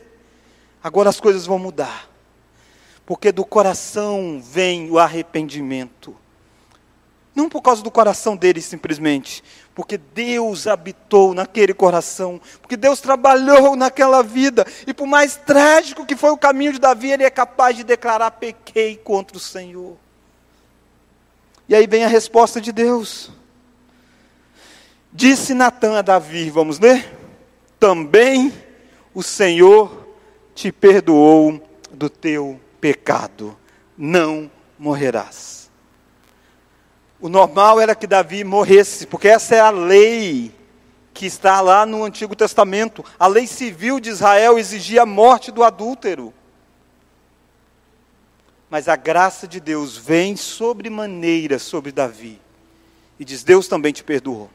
Agora 0.84 1.10
as 1.10 1.20
coisas 1.20 1.48
vão 1.48 1.58
mudar, 1.58 2.08
porque 3.04 3.32
do 3.32 3.44
coração 3.44 4.40
vem 4.40 4.92
o 4.92 5.00
arrependimento. 5.00 6.16
Não 7.34 7.50
por 7.50 7.64
causa 7.64 7.82
do 7.82 7.90
coração 7.90 8.38
dele 8.38 8.62
simplesmente, 8.62 9.44
porque 9.76 9.98
Deus 9.98 10.66
habitou 10.66 11.34
naquele 11.34 11.74
coração, 11.74 12.40
porque 12.62 12.78
Deus 12.78 13.02
trabalhou 13.02 13.76
naquela 13.76 14.24
vida, 14.24 14.66
e 14.88 14.94
por 14.94 15.06
mais 15.06 15.36
trágico 15.36 16.06
que 16.06 16.16
foi 16.16 16.32
o 16.32 16.38
caminho 16.38 16.72
de 16.72 16.80
Davi, 16.80 17.12
ele 17.12 17.26
é 17.26 17.30
capaz 17.30 17.76
de 17.76 17.84
declarar: 17.84 18.32
pequei 18.32 18.96
contra 18.96 19.36
o 19.36 19.40
Senhor. 19.40 19.98
E 21.68 21.76
aí 21.76 21.86
vem 21.86 22.06
a 22.06 22.08
resposta 22.08 22.62
de 22.62 22.72
Deus. 22.72 23.30
Disse 25.12 25.54
Natan 25.54 25.98
a 25.98 26.02
Davi, 26.02 26.50
vamos 26.50 26.80
ler? 26.80 27.14
Também 27.80 28.54
o 29.14 29.24
Senhor 29.24 30.08
te 30.54 30.72
perdoou 30.72 31.62
do 31.92 32.10
teu 32.10 32.60
pecado, 32.80 33.58
não 33.98 34.50
morrerás. 34.78 35.55
O 37.20 37.30
normal 37.30 37.80
era 37.80 37.96
que 37.96 38.08
Davi 38.08 38.44
morresse, 38.44 39.08
porque 39.08 39.28
essa 39.28 39.56
é 39.56 39.60
a 39.60 39.70
lei 39.70 40.54
que 41.14 41.26
está 41.26 41.62
lá 41.62 41.86
no 41.86 42.04
Antigo 42.04 42.36
Testamento. 42.36 43.04
A 43.18 43.26
lei 43.26 43.48
civil 43.48 44.00
de 44.00 44.10
Israel 44.10 44.60
exigia 44.60 45.04
a 45.04 45.06
morte 45.06 45.50
do 45.50 45.64
adúltero. 45.64 46.34
Mas 48.70 48.90
a 48.90 48.98
graça 48.98 49.48
de 49.48 49.60
Deus 49.60 49.96
vem 49.96 50.36
sobremaneira 50.36 51.58
sobre 51.58 51.92
Davi. 51.92 52.42
E 53.18 53.24
diz: 53.24 53.44
Deus 53.44 53.68
também 53.68 53.94
te 53.94 54.04
perdoou. 54.04 54.50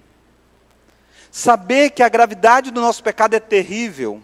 Saber 1.30 1.90
que 1.90 2.02
a 2.02 2.08
gravidade 2.08 2.70
do 2.70 2.80
nosso 2.80 3.02
pecado 3.02 3.34
é 3.34 3.40
terrível, 3.40 4.20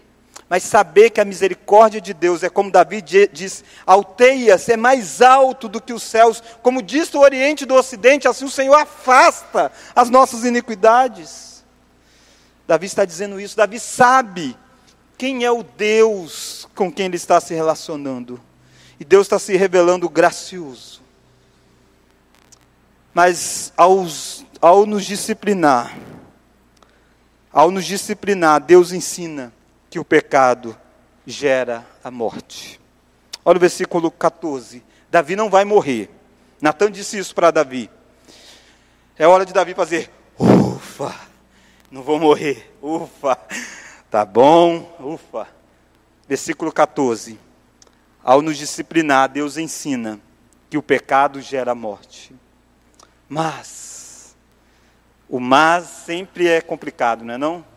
mas 0.48 0.62
saber 0.62 1.10
que 1.10 1.20
a 1.20 1.24
misericórdia 1.24 2.00
de 2.00 2.14
Deus 2.14 2.42
é 2.42 2.48
como 2.48 2.70
Davi 2.70 3.02
diz: 3.02 3.64
alteia-se, 3.84 4.72
é 4.72 4.76
mais 4.76 5.20
alto 5.20 5.68
do 5.68 5.80
que 5.80 5.92
os 5.92 6.02
céus, 6.02 6.42
como 6.62 6.80
diz 6.80 7.12
o 7.14 7.20
Oriente 7.20 7.66
do 7.66 7.74
Ocidente, 7.74 8.28
assim 8.28 8.44
o 8.44 8.50
Senhor 8.50 8.74
afasta 8.74 9.72
as 9.94 10.08
nossas 10.08 10.44
iniquidades. 10.44 11.64
Davi 12.66 12.86
está 12.86 13.04
dizendo 13.04 13.40
isso, 13.40 13.56
Davi 13.56 13.80
sabe 13.80 14.56
quem 15.18 15.44
é 15.44 15.50
o 15.50 15.62
Deus 15.62 16.68
com 16.74 16.92
quem 16.92 17.06
ele 17.06 17.16
está 17.16 17.40
se 17.40 17.54
relacionando. 17.54 18.40
E 18.98 19.04
Deus 19.04 19.26
está 19.26 19.38
se 19.38 19.56
revelando 19.56 20.08
gracioso. 20.08 21.02
Mas 23.12 23.72
aos, 23.76 24.44
ao 24.60 24.86
nos 24.86 25.04
disciplinar, 25.04 25.96
ao 27.52 27.70
nos 27.70 27.84
disciplinar, 27.84 28.60
Deus 28.60 28.92
ensina 28.92 29.52
que 29.96 30.00
o 30.00 30.04
pecado 30.04 30.76
gera 31.26 31.82
a 32.04 32.10
morte. 32.10 32.78
Olha 33.42 33.56
o 33.56 33.60
versículo 33.60 34.10
14. 34.10 34.84
Davi 35.10 35.34
não 35.34 35.48
vai 35.48 35.64
morrer. 35.64 36.10
Natan 36.60 36.92
disse 36.92 37.16
isso 37.16 37.34
para 37.34 37.50
Davi. 37.50 37.88
É 39.16 39.26
hora 39.26 39.46
de 39.46 39.54
Davi 39.54 39.72
fazer, 39.72 40.10
ufa, 40.38 41.14
não 41.90 42.02
vou 42.02 42.20
morrer, 42.20 42.76
ufa, 42.82 43.38
tá 44.10 44.22
bom, 44.22 44.94
ufa. 45.00 45.48
Versículo 46.28 46.70
14. 46.70 47.40
Ao 48.22 48.42
nos 48.42 48.58
disciplinar, 48.58 49.30
Deus 49.30 49.56
ensina 49.56 50.20
que 50.68 50.76
o 50.76 50.82
pecado 50.82 51.40
gera 51.40 51.74
morte. 51.74 52.36
Mas, 53.26 54.36
o 55.26 55.40
mas 55.40 55.86
sempre 55.86 56.48
é 56.48 56.60
complicado, 56.60 57.24
não 57.24 57.32
é 57.32 57.38
não? 57.38 57.75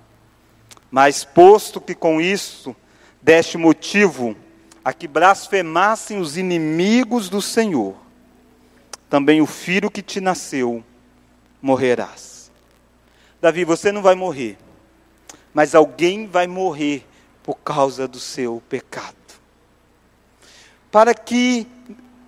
Mas 0.92 1.24
posto 1.24 1.80
que 1.80 1.94
com 1.94 2.20
isso 2.20 2.76
deste 3.22 3.58
motivo 3.58 4.36
a 4.84 4.94
que 4.94 5.08
blasfemassem 5.08 6.20
os 6.20 6.38
inimigos 6.38 7.30
do 7.30 7.42
Senhor, 7.42 7.96
também 9.10 9.42
o 9.42 9.46
filho 9.46 9.92
que 9.92 10.02
te 10.02 10.22
nasceu 10.22 10.84
morrerás. 11.62 12.52
Davi, 13.42 13.64
você 13.64 13.92
não 13.92 14.02
vai 14.02 14.16
morrer, 14.16 14.58
mas 15.54 15.76
alguém 15.76 16.28
vai 16.28 16.48
morrer 16.48 17.06
por 17.44 17.56
causa 17.56 18.08
do 18.08 18.20
seu 18.20 18.62
pecado. 18.70 19.16
Para 20.92 21.14
que 21.14 21.68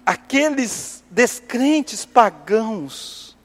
aqueles 0.05 1.03
descrentes 1.09 2.05
pagãos, 2.05 3.37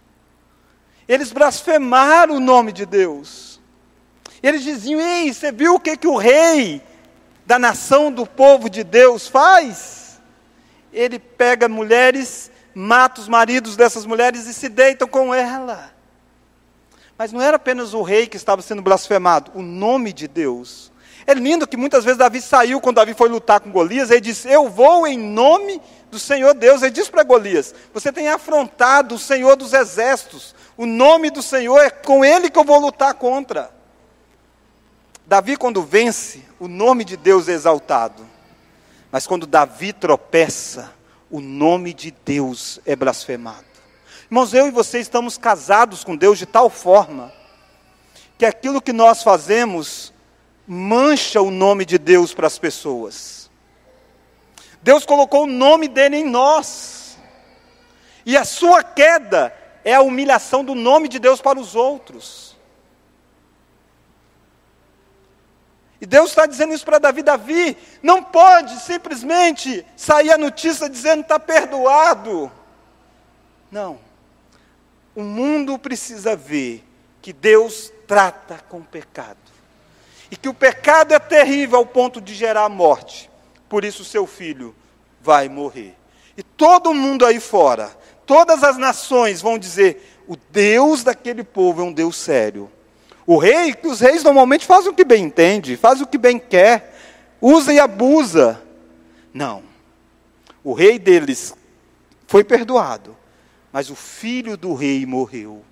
eles 1.09 1.33
blasfemaram 1.33 2.37
o 2.37 2.41
nome 2.41 2.73
de 2.73 2.87
Deus. 2.87 3.56
Eles 4.47 4.63
diziam: 4.63 5.01
Ei, 5.01 5.35
você 5.35 5.51
viu 5.51 5.75
o 5.75 5.81
que, 5.81 5.97
que 5.97 6.07
o 6.07 6.17
rei 6.17 6.81
da 7.45 7.59
nação 7.59 8.13
do 8.13 8.25
povo 8.25 8.71
de 8.71 8.85
Deus 8.85 9.27
faz? 9.27 10.21
Ele 10.93 11.19
pega 11.19 11.69
mulheres, 11.69 12.49
mata 12.73 13.21
os 13.21 13.27
maridos 13.27 13.75
dessas 13.75 14.07
mulheres 14.07 14.47
e 14.47 14.55
se 14.55 14.69
deitam 14.69 15.09
com 15.09 15.35
ela. 15.35 15.93
Mas 17.19 17.33
não 17.33 17.43
era 17.43 17.57
apenas 17.57 17.93
o 17.93 18.03
rei 18.03 18.29
que 18.29 18.37
estava 18.37 18.63
sendo 18.63 18.81
blasfemado, 18.83 19.51
o 19.53 19.63
nome 19.63 20.13
de 20.13 20.29
Deus. 20.29 20.93
É 21.27 21.35
lindo 21.35 21.67
que 21.67 21.77
muitas 21.77 22.05
vezes 22.05 22.19
Davi 22.19 22.41
saiu, 22.41 22.81
quando 22.81 22.97
Davi 22.97 23.15
foi 23.15 23.29
lutar 23.29 23.59
com 23.59 23.73
Golias, 23.73 24.13
ele 24.13 24.21
disse: 24.21 24.49
Eu 24.49 24.69
vou 24.69 25.09
em 25.09 25.19
nome 25.19 25.83
do 26.09 26.21
Senhor 26.21 26.55
Deus. 26.55 26.83
Ele 26.83 26.93
disse 26.93 27.11
para 27.11 27.25
Golias: 27.25 27.75
Você 27.93 28.13
tem 28.13 28.29
afrontado 28.29 29.17
o 29.17 29.19
Senhor 29.19 29.57
dos 29.57 29.73
exércitos. 29.73 30.55
O 30.77 30.87
nome 30.87 31.31
do 31.31 31.43
Senhor 31.43 31.81
é 31.81 31.91
com 31.91 32.25
ele 32.25 32.49
que 32.49 32.59
eu 32.61 32.65
vou 32.65 32.79
lutar 32.79 33.13
contra. 33.15 33.75
Davi, 35.27 35.57
quando 35.57 35.83
vence, 35.83 36.45
o 36.61 36.69
nome 36.69 37.05
de 37.05 37.17
Deus 37.17 37.49
é 37.49 37.53
exaltado. 37.53 38.25
Mas 39.11 39.27
quando 39.27 39.47
Davi 39.47 39.93
tropeça, 39.93 40.93
o 41.29 41.41
nome 41.41 41.93
de 41.93 42.13
Deus 42.13 42.79
é 42.87 42.95
blasfemado. 42.95 43.65
Irmãos, 44.31 44.55
eu 44.55 44.69
e 44.69 44.71
você 44.71 45.01
estamos 45.01 45.37
casados 45.37 46.05
com 46.05 46.17
Deus 46.17 46.39
de 46.39 46.47
tal 46.47 46.71
forma 46.71 47.33
que 48.39 48.47
aquilo 48.47 48.81
que 48.81 48.93
nós 48.93 49.23
fazemos 49.23 50.13
mancha 50.67 51.41
o 51.41 51.51
nome 51.51 51.85
de 51.85 51.99
Deus 51.99 52.33
para 52.33 52.47
as 52.47 52.59
pessoas. 52.59 53.51
Deus 54.81 55.05
colocou 55.05 55.43
o 55.43 55.51
nome 55.51 55.89
dele 55.89 56.19
em 56.19 56.25
nós. 56.25 57.19
E 58.25 58.37
a 58.37 58.45
sua 58.45 58.85
queda 58.85 59.53
é 59.85 59.95
a 59.95 60.03
humilhação 60.03 60.65
do 60.65 60.75
nome 60.75 61.09
de 61.09 61.19
Deus 61.19 61.41
para 61.41 61.59
os 61.59 61.75
outros. 61.75 62.46
E 66.01 66.07
Deus 66.07 66.31
está 66.31 66.47
dizendo 66.47 66.75
isso 66.75 66.85
para 66.85 66.99
Davi: 66.99 67.23
Davi, 67.23 67.77
não 68.03 68.23
pode 68.23 68.79
simplesmente 68.81 69.85
sair 69.97 70.31
a 70.31 70.39
notícia 70.39 70.89
dizendo 70.89 71.23
está 71.23 71.39
perdoado. 71.39 72.51
Não. 73.71 73.99
O 75.15 75.23
mundo 75.23 75.79
precisa 75.79 76.37
ver 76.37 76.85
que 77.23 77.33
Deus 77.33 77.93
trata 78.07 78.61
com 78.69 78.79
o 78.79 78.85
pecado. 78.85 79.39
E 80.31 80.37
que 80.37 80.49
o 80.49 80.55
pecado 80.55 81.15
é 81.15 81.19
terrível 81.19 81.79
ao 81.79 81.87
ponto 81.87 82.21
de 82.21 82.35
gerar 82.35 82.69
morte. 82.69 83.31
Por 83.69 83.85
isso 83.85 84.05
seu 84.05 84.27
filho 84.27 84.75
vai 85.21 85.49
morrer. 85.49 85.97
E 86.37 86.43
todo 86.43 86.93
mundo 86.93 87.25
aí 87.25 87.41
fora, 87.41 87.91
todas 88.27 88.63
as 88.63 88.77
nações 88.77 89.41
vão 89.41 89.59
dizer: 89.59 90.21
o 90.29 90.37
Deus 90.37 91.03
daquele 91.03 91.43
povo 91.43 91.81
é 91.81 91.85
um 91.85 91.93
Deus 91.93 92.17
sério. 92.17 92.71
O 93.27 93.39
rei, 93.39 93.75
os 93.83 94.01
reis 94.01 94.23
normalmente 94.23 94.65
fazem 94.65 94.91
o 94.91 94.95
que 94.95 95.05
bem 95.05 95.25
entende, 95.25 95.77
fazem 95.77 96.05
o 96.05 96.07
que 96.07 96.17
bem 96.17 96.39
quer, 96.39 96.95
usa 97.41 97.73
e 97.73 97.81
abusa. 97.81 98.63
Não. 99.35 99.65
O 100.63 100.73
rei 100.73 100.99
deles 100.99 101.55
foi 102.27 102.45
perdoado, 102.45 103.17
mas 103.73 103.91
o 103.91 103.97
filho 103.97 104.57
do 104.57 104.75
rei 104.75 105.05
morreu. 105.05 105.65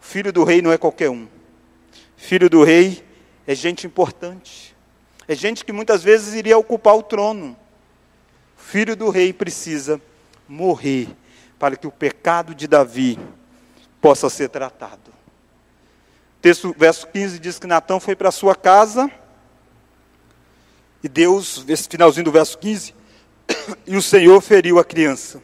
O 0.00 0.04
filho 0.04 0.32
do 0.32 0.44
rei 0.44 0.60
não 0.60 0.70
é 0.70 0.76
qualquer 0.76 1.08
um. 1.08 1.26
Filho 2.16 2.50
do 2.50 2.62
rei 2.62 3.02
é 3.46 3.54
gente 3.54 3.86
importante. 3.86 4.76
É 5.26 5.34
gente 5.34 5.64
que 5.64 5.72
muitas 5.72 6.02
vezes 6.02 6.34
iria 6.34 6.58
ocupar 6.58 6.96
o 6.96 7.02
trono. 7.02 7.56
O 8.58 8.60
filho 8.60 8.94
do 8.94 9.08
rei 9.08 9.32
precisa 9.32 10.00
morrer 10.46 11.08
para 11.58 11.76
que 11.76 11.86
o 11.86 11.90
pecado 11.90 12.54
de 12.54 12.66
Davi 12.66 13.18
possa 14.00 14.28
ser 14.28 14.48
tratado. 14.48 15.09
Texto, 16.40 16.74
verso 16.76 17.06
15 17.06 17.38
diz 17.38 17.58
que 17.58 17.66
Natão 17.66 18.00
foi 18.00 18.16
para 18.16 18.30
sua 18.30 18.54
casa 18.54 19.10
e 21.02 21.08
Deus, 21.08 21.64
esse 21.66 21.88
finalzinho 21.88 22.24
do 22.24 22.32
verso 22.32 22.58
15, 22.58 22.94
e 23.86 23.96
o 23.96 24.02
Senhor 24.02 24.40
feriu 24.40 24.78
a 24.78 24.84
criança. 24.84 25.42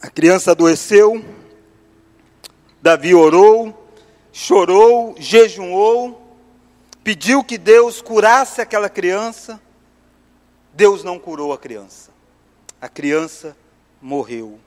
A 0.00 0.10
criança 0.10 0.50
adoeceu, 0.50 1.24
Davi 2.80 3.14
orou, 3.14 3.88
chorou, 4.32 5.14
jejuou, 5.18 6.36
pediu 7.04 7.42
que 7.44 7.56
Deus 7.56 8.02
curasse 8.02 8.60
aquela 8.60 8.88
criança. 8.88 9.60
Deus 10.74 11.04
não 11.04 11.18
curou 11.18 11.52
a 11.52 11.58
criança. 11.58 12.10
A 12.80 12.88
criança 12.88 13.56
morreu 14.00 14.58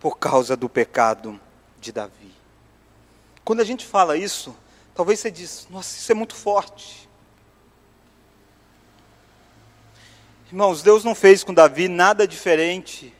por 0.00 0.18
causa 0.18 0.56
do 0.56 0.68
pecado 0.68 1.38
de 1.80 1.92
Davi. 1.92 2.35
Quando 3.46 3.60
a 3.60 3.64
gente 3.64 3.86
fala 3.86 4.16
isso, 4.16 4.56
talvez 4.92 5.20
você 5.20 5.30
diz: 5.30 5.68
"Nossa, 5.70 5.96
isso 5.96 6.10
é 6.10 6.14
muito 6.16 6.34
forte". 6.34 7.08
Irmãos, 10.48 10.82
Deus 10.82 11.04
não 11.04 11.14
fez 11.14 11.44
com 11.44 11.54
Davi 11.54 11.86
nada 11.86 12.26
diferente 12.26 13.14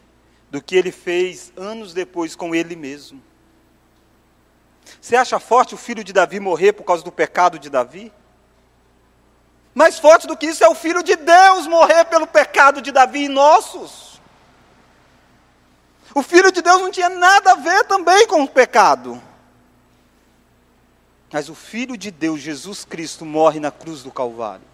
do 0.51 0.61
que 0.61 0.75
ele 0.75 0.91
fez 0.91 1.53
anos 1.57 1.95
depois 1.95 2.35
com 2.35 2.53
ele 2.57 2.75
mesmo. 2.75 3.23
Você 5.01 5.15
acha 5.15 5.39
forte 5.39 5.77
o 5.77 5.79
filho 5.79 6.03
de 6.03 6.13
Davi 6.13 6.41
morrer 6.41 6.73
por 6.73 6.83
causa 6.83 7.05
do 7.05 7.13
pecado 7.13 7.57
de 7.57 7.71
Davi? 7.71 8.13
Mais 9.73 9.97
forte 9.97 10.27
do 10.27 10.37
que 10.37 10.47
isso 10.47 10.65
é 10.65 10.69
o 10.69 10.75
filho 10.75 11.05
de 11.05 11.15
Deus 11.15 11.69
morrer 11.69 12.05
pelo 12.07 12.27
pecado 12.27 12.83
de 12.83 12.91
Davi 12.91 13.27
e 13.27 13.29
nossos. 13.29 14.21
O 16.13 16.21
filho 16.21 16.51
de 16.51 16.63
Deus 16.63 16.81
não 16.81 16.91
tinha 16.91 17.11
nada 17.11 17.53
a 17.53 17.55
ver 17.55 17.85
também 17.85 18.27
com 18.27 18.43
o 18.43 18.49
pecado. 18.49 19.23
Mas 21.33 21.49
o 21.49 21.55
filho 21.55 21.97
de 21.97 22.11
Deus, 22.11 22.41
Jesus 22.41 22.85
Cristo, 22.85 23.25
morre 23.25 23.61
na 23.61 23.71
cruz 23.71 24.03
do 24.03 24.11
Calvário. 24.11 24.65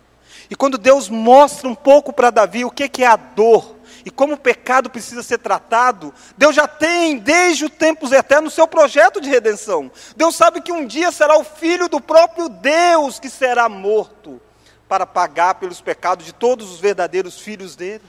E 0.50 0.56
quando 0.56 0.78
Deus 0.78 1.08
mostra 1.08 1.68
um 1.68 1.74
pouco 1.74 2.12
para 2.12 2.30
Davi 2.30 2.64
o 2.64 2.70
que 2.70 3.02
é 3.02 3.06
a 3.06 3.16
dor, 3.16 3.76
e 4.04 4.10
como 4.10 4.34
o 4.34 4.38
pecado 4.38 4.90
precisa 4.90 5.22
ser 5.22 5.38
tratado, 5.38 6.12
Deus 6.36 6.54
já 6.54 6.66
tem, 6.66 7.18
desde 7.18 7.64
os 7.64 7.70
tempos 7.70 8.10
eternos, 8.10 8.54
seu 8.54 8.66
projeto 8.66 9.20
de 9.20 9.28
redenção. 9.28 9.90
Deus 10.16 10.34
sabe 10.34 10.60
que 10.60 10.72
um 10.72 10.86
dia 10.86 11.12
será 11.12 11.38
o 11.38 11.44
Filho 11.44 11.88
do 11.88 12.00
próprio 12.00 12.48
Deus 12.48 13.20
que 13.20 13.30
será 13.30 13.68
morto 13.68 14.40
para 14.88 15.06
pagar 15.06 15.54
pelos 15.54 15.80
pecados 15.80 16.26
de 16.26 16.32
todos 16.32 16.70
os 16.70 16.80
verdadeiros 16.80 17.40
filhos 17.40 17.76
dele. 17.76 18.04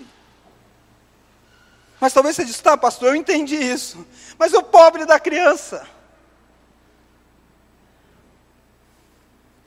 Mas 1.99 2.11
talvez 2.11 2.35
você 2.35 2.43
diz, 2.43 2.59
tá, 2.59 2.75
pastor, 2.75 3.09
eu 3.09 3.15
entendi 3.15 3.55
isso. 3.55 4.05
Mas 4.37 4.53
o 4.53 4.63
pobre 4.63 5.05
da 5.05 5.19
criança. 5.19 5.87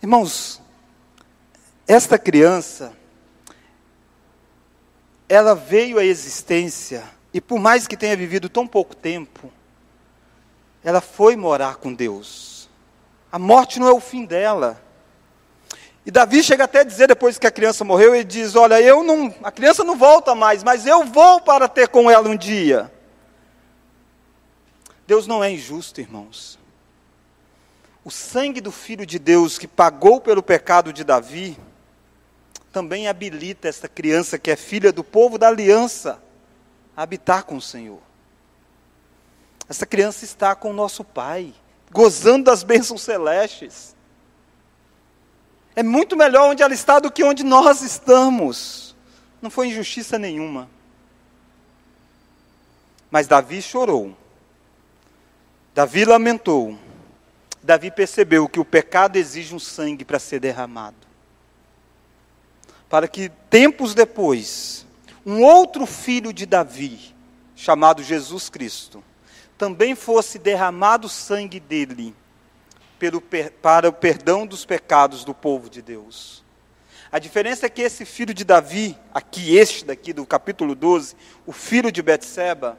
Irmãos, 0.06 0.62
esta 1.84 2.16
criança, 2.16 2.96
ela 5.28 5.52
veio 5.52 5.98
à 5.98 6.04
existência, 6.04 7.02
e 7.34 7.40
por 7.40 7.58
mais 7.58 7.88
que 7.88 7.96
tenha 7.96 8.16
vivido 8.16 8.48
tão 8.48 8.68
pouco 8.68 8.94
tempo, 8.94 9.52
ela 10.84 11.00
foi 11.00 11.34
morar 11.34 11.78
com 11.78 11.92
Deus. 11.92 12.70
A 13.32 13.36
morte 13.36 13.80
não 13.80 13.88
é 13.88 13.92
o 13.92 13.98
fim 13.98 14.24
dela. 14.24 14.80
E 16.06 16.10
Davi 16.12 16.40
chega 16.40 16.62
até 16.62 16.82
a 16.82 16.84
dizer, 16.84 17.08
depois 17.08 17.36
que 17.36 17.46
a 17.48 17.50
criança 17.50 17.82
morreu, 17.82 18.14
ele 18.14 18.22
diz: 18.22 18.54
Olha, 18.54 18.80
eu 18.80 19.02
não, 19.02 19.34
a 19.42 19.50
criança 19.50 19.82
não 19.82 19.96
volta 19.96 20.36
mais, 20.36 20.62
mas 20.62 20.86
eu 20.86 21.02
vou 21.02 21.40
para 21.40 21.66
ter 21.66 21.88
com 21.88 22.08
ela 22.08 22.28
um 22.28 22.36
dia. 22.36 22.92
Deus 25.04 25.26
não 25.26 25.42
é 25.42 25.50
injusto, 25.50 26.00
irmãos. 26.00 26.64
O 28.06 28.10
sangue 28.12 28.60
do 28.60 28.70
Filho 28.70 29.04
de 29.04 29.18
Deus 29.18 29.58
que 29.58 29.66
pagou 29.66 30.20
pelo 30.20 30.40
pecado 30.40 30.92
de 30.92 31.02
Davi, 31.02 31.58
também 32.70 33.08
habilita 33.08 33.66
esta 33.66 33.88
criança 33.88 34.38
que 34.38 34.48
é 34.48 34.54
filha 34.54 34.92
do 34.92 35.02
povo 35.02 35.36
da 35.36 35.48
aliança 35.48 36.22
a 36.96 37.02
habitar 37.02 37.42
com 37.42 37.56
o 37.56 37.60
Senhor. 37.60 37.98
Essa 39.68 39.84
criança 39.84 40.24
está 40.24 40.54
com 40.54 40.70
o 40.70 40.72
nosso 40.72 41.02
Pai, 41.02 41.52
gozando 41.90 42.44
das 42.44 42.62
bênçãos 42.62 43.02
celestes. 43.02 43.96
É 45.74 45.82
muito 45.82 46.16
melhor 46.16 46.52
onde 46.52 46.62
ela 46.62 46.74
está 46.74 47.00
do 47.00 47.10
que 47.10 47.24
onde 47.24 47.42
nós 47.42 47.82
estamos. 47.82 48.94
Não 49.42 49.50
foi 49.50 49.66
injustiça 49.66 50.16
nenhuma. 50.16 50.70
Mas 53.10 53.26
Davi 53.26 53.60
chorou. 53.60 54.16
Davi 55.74 56.04
lamentou. 56.04 56.85
Davi 57.66 57.90
percebeu 57.90 58.48
que 58.48 58.58
o 58.58 58.64
pecado 58.64 59.16
exige 59.16 59.54
um 59.54 59.58
sangue 59.58 60.04
para 60.04 60.18
ser 60.18 60.40
derramado 60.40 61.06
para 62.88 63.08
que 63.08 63.28
tempos 63.50 63.94
depois, 63.94 64.86
um 65.24 65.42
outro 65.42 65.86
filho 65.86 66.32
de 66.32 66.46
Davi, 66.46 67.14
chamado 67.54 68.02
Jesus 68.02 68.48
Cristo, 68.48 69.02
também 69.58 69.94
fosse 69.94 70.38
derramado 70.38 71.06
o 71.06 71.10
sangue 71.10 71.58
dele 71.58 72.14
pelo, 72.98 73.20
para 73.60 73.88
o 73.88 73.92
perdão 73.92 74.46
dos 74.46 74.64
pecados 74.64 75.24
do 75.24 75.34
povo 75.34 75.68
de 75.68 75.82
Deus. 75.82 76.44
A 77.10 77.18
diferença 77.18 77.66
é 77.66 77.68
que 77.68 77.82
esse 77.82 78.04
filho 78.04 78.34
de 78.34 78.44
Davi, 78.44 78.96
aqui 79.12 79.56
este 79.56 79.84
daqui 79.84 80.12
do 80.12 80.26
capítulo 80.26 80.74
12, 80.74 81.16
o 81.46 81.52
filho 81.52 81.90
de 81.90 82.02
Betseba, 82.02 82.78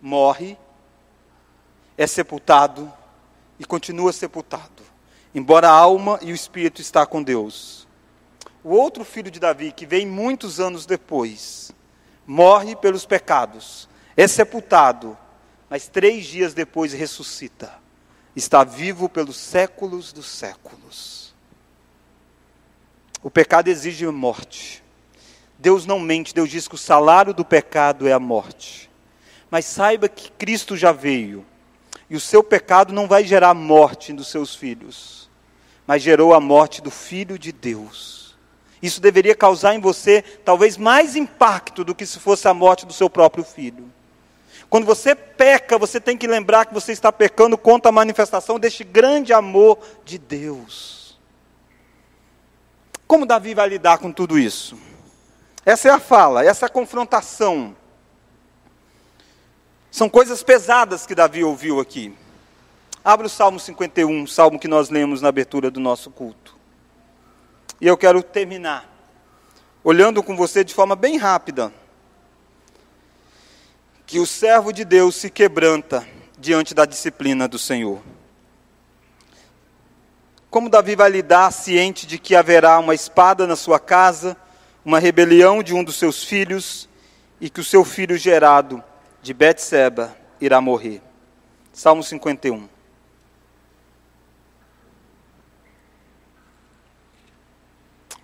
morre, 0.00 0.58
é 1.96 2.06
sepultado 2.06 2.92
e 3.58 3.64
continua 3.64 4.12
sepultado, 4.12 4.82
embora 5.34 5.68
a 5.68 5.72
alma 5.72 6.18
e 6.22 6.32
o 6.32 6.34
espírito 6.34 6.80
está 6.80 7.04
com 7.06 7.22
Deus 7.22 7.88
o 8.68 8.70
outro 8.70 9.04
filho 9.04 9.30
de 9.30 9.40
Davi, 9.40 9.72
que 9.72 9.86
vem 9.86 10.06
muitos 10.06 10.60
anos 10.60 10.84
depois, 10.84 11.72
morre 12.26 12.76
pelos 12.76 13.06
pecados, 13.06 13.88
é 14.16 14.26
sepultado, 14.26 15.16
mas 15.70 15.88
três 15.88 16.26
dias 16.26 16.52
depois 16.54 16.92
ressuscita. 16.92 17.72
Está 18.36 18.64
vivo 18.64 19.08
pelos 19.08 19.36
séculos 19.36 20.12
dos 20.12 20.26
séculos. 20.26 21.34
O 23.22 23.30
pecado 23.30 23.68
exige 23.68 24.06
morte. 24.06 24.84
Deus 25.58 25.86
não 25.86 25.98
mente, 25.98 26.34
Deus 26.34 26.50
diz 26.50 26.68
que 26.68 26.74
o 26.74 26.78
salário 26.78 27.34
do 27.34 27.46
pecado 27.46 28.06
é 28.06 28.12
a 28.12 28.20
morte. 28.20 28.90
Mas 29.50 29.64
saiba 29.64 30.08
que 30.08 30.30
Cristo 30.32 30.76
já 30.76 30.92
veio, 30.92 31.44
e 32.10 32.16
o 32.16 32.20
seu 32.20 32.42
pecado 32.42 32.92
não 32.92 33.06
vai 33.06 33.24
gerar 33.24 33.54
morte 33.54 34.12
dos 34.12 34.28
seus 34.28 34.54
filhos, 34.54 35.28
mas 35.86 36.02
gerou 36.02 36.34
a 36.34 36.40
morte 36.40 36.80
do 36.80 36.90
Filho 36.90 37.38
de 37.38 37.52
Deus 37.52 38.18
isso 38.82 39.00
deveria 39.00 39.34
causar 39.34 39.74
em 39.74 39.80
você 39.80 40.22
talvez 40.44 40.76
mais 40.76 41.16
impacto 41.16 41.84
do 41.84 41.94
que 41.94 42.06
se 42.06 42.18
fosse 42.18 42.46
a 42.48 42.54
morte 42.54 42.86
do 42.86 42.92
seu 42.92 43.10
próprio 43.10 43.44
filho. 43.44 43.90
Quando 44.70 44.84
você 44.84 45.14
peca, 45.14 45.78
você 45.78 46.00
tem 46.00 46.16
que 46.16 46.26
lembrar 46.26 46.66
que 46.66 46.74
você 46.74 46.92
está 46.92 47.10
pecando 47.10 47.56
contra 47.56 47.88
a 47.88 47.92
manifestação 47.92 48.58
deste 48.58 48.84
grande 48.84 49.32
amor 49.32 49.78
de 50.04 50.18
Deus. 50.18 51.18
Como 53.06 53.26
Davi 53.26 53.54
vai 53.54 53.68
lidar 53.68 53.98
com 53.98 54.12
tudo 54.12 54.38
isso? 54.38 54.78
Essa 55.64 55.88
é 55.88 55.90
a 55.90 55.98
fala, 55.98 56.44
essa 56.44 56.66
é 56.66 56.68
a 56.68 56.70
confrontação. 56.70 57.74
São 59.90 60.08
coisas 60.08 60.42
pesadas 60.42 61.06
que 61.06 61.14
Davi 61.14 61.42
ouviu 61.42 61.80
aqui. 61.80 62.14
Abra 63.04 63.26
o 63.26 63.30
Salmo 63.30 63.58
51, 63.58 64.26
salmo 64.26 64.58
que 64.58 64.68
nós 64.68 64.90
lemos 64.90 65.22
na 65.22 65.28
abertura 65.28 65.70
do 65.70 65.80
nosso 65.80 66.10
culto. 66.10 66.56
E 67.80 67.86
eu 67.86 67.96
quero 67.96 68.22
terminar 68.22 68.88
olhando 69.82 70.22
com 70.22 70.36
você 70.36 70.62
de 70.62 70.74
forma 70.74 70.94
bem 70.94 71.16
rápida 71.16 71.72
que 74.04 74.18
o 74.18 74.26
servo 74.26 74.72
de 74.72 74.84
Deus 74.84 75.16
se 75.16 75.30
quebranta 75.30 76.06
diante 76.38 76.74
da 76.74 76.84
disciplina 76.84 77.46
do 77.46 77.58
Senhor. 77.58 78.00
Como 80.50 80.70
Davi 80.70 80.96
vai 80.96 81.10
lidar 81.10 81.50
ciente 81.52 82.06
de 82.06 82.18
que 82.18 82.34
haverá 82.34 82.78
uma 82.78 82.94
espada 82.94 83.46
na 83.46 83.54
sua 83.54 83.78
casa, 83.78 84.36
uma 84.84 84.98
rebelião 84.98 85.62
de 85.62 85.74
um 85.74 85.84
dos 85.84 85.96
seus 85.96 86.24
filhos 86.24 86.88
e 87.40 87.50
que 87.50 87.60
o 87.60 87.64
seu 87.64 87.84
filho 87.84 88.16
gerado 88.16 88.82
de 89.22 89.32
Betseba 89.34 90.16
irá 90.40 90.60
morrer. 90.60 91.00
Salmo 91.72 92.02
51. 92.02 92.68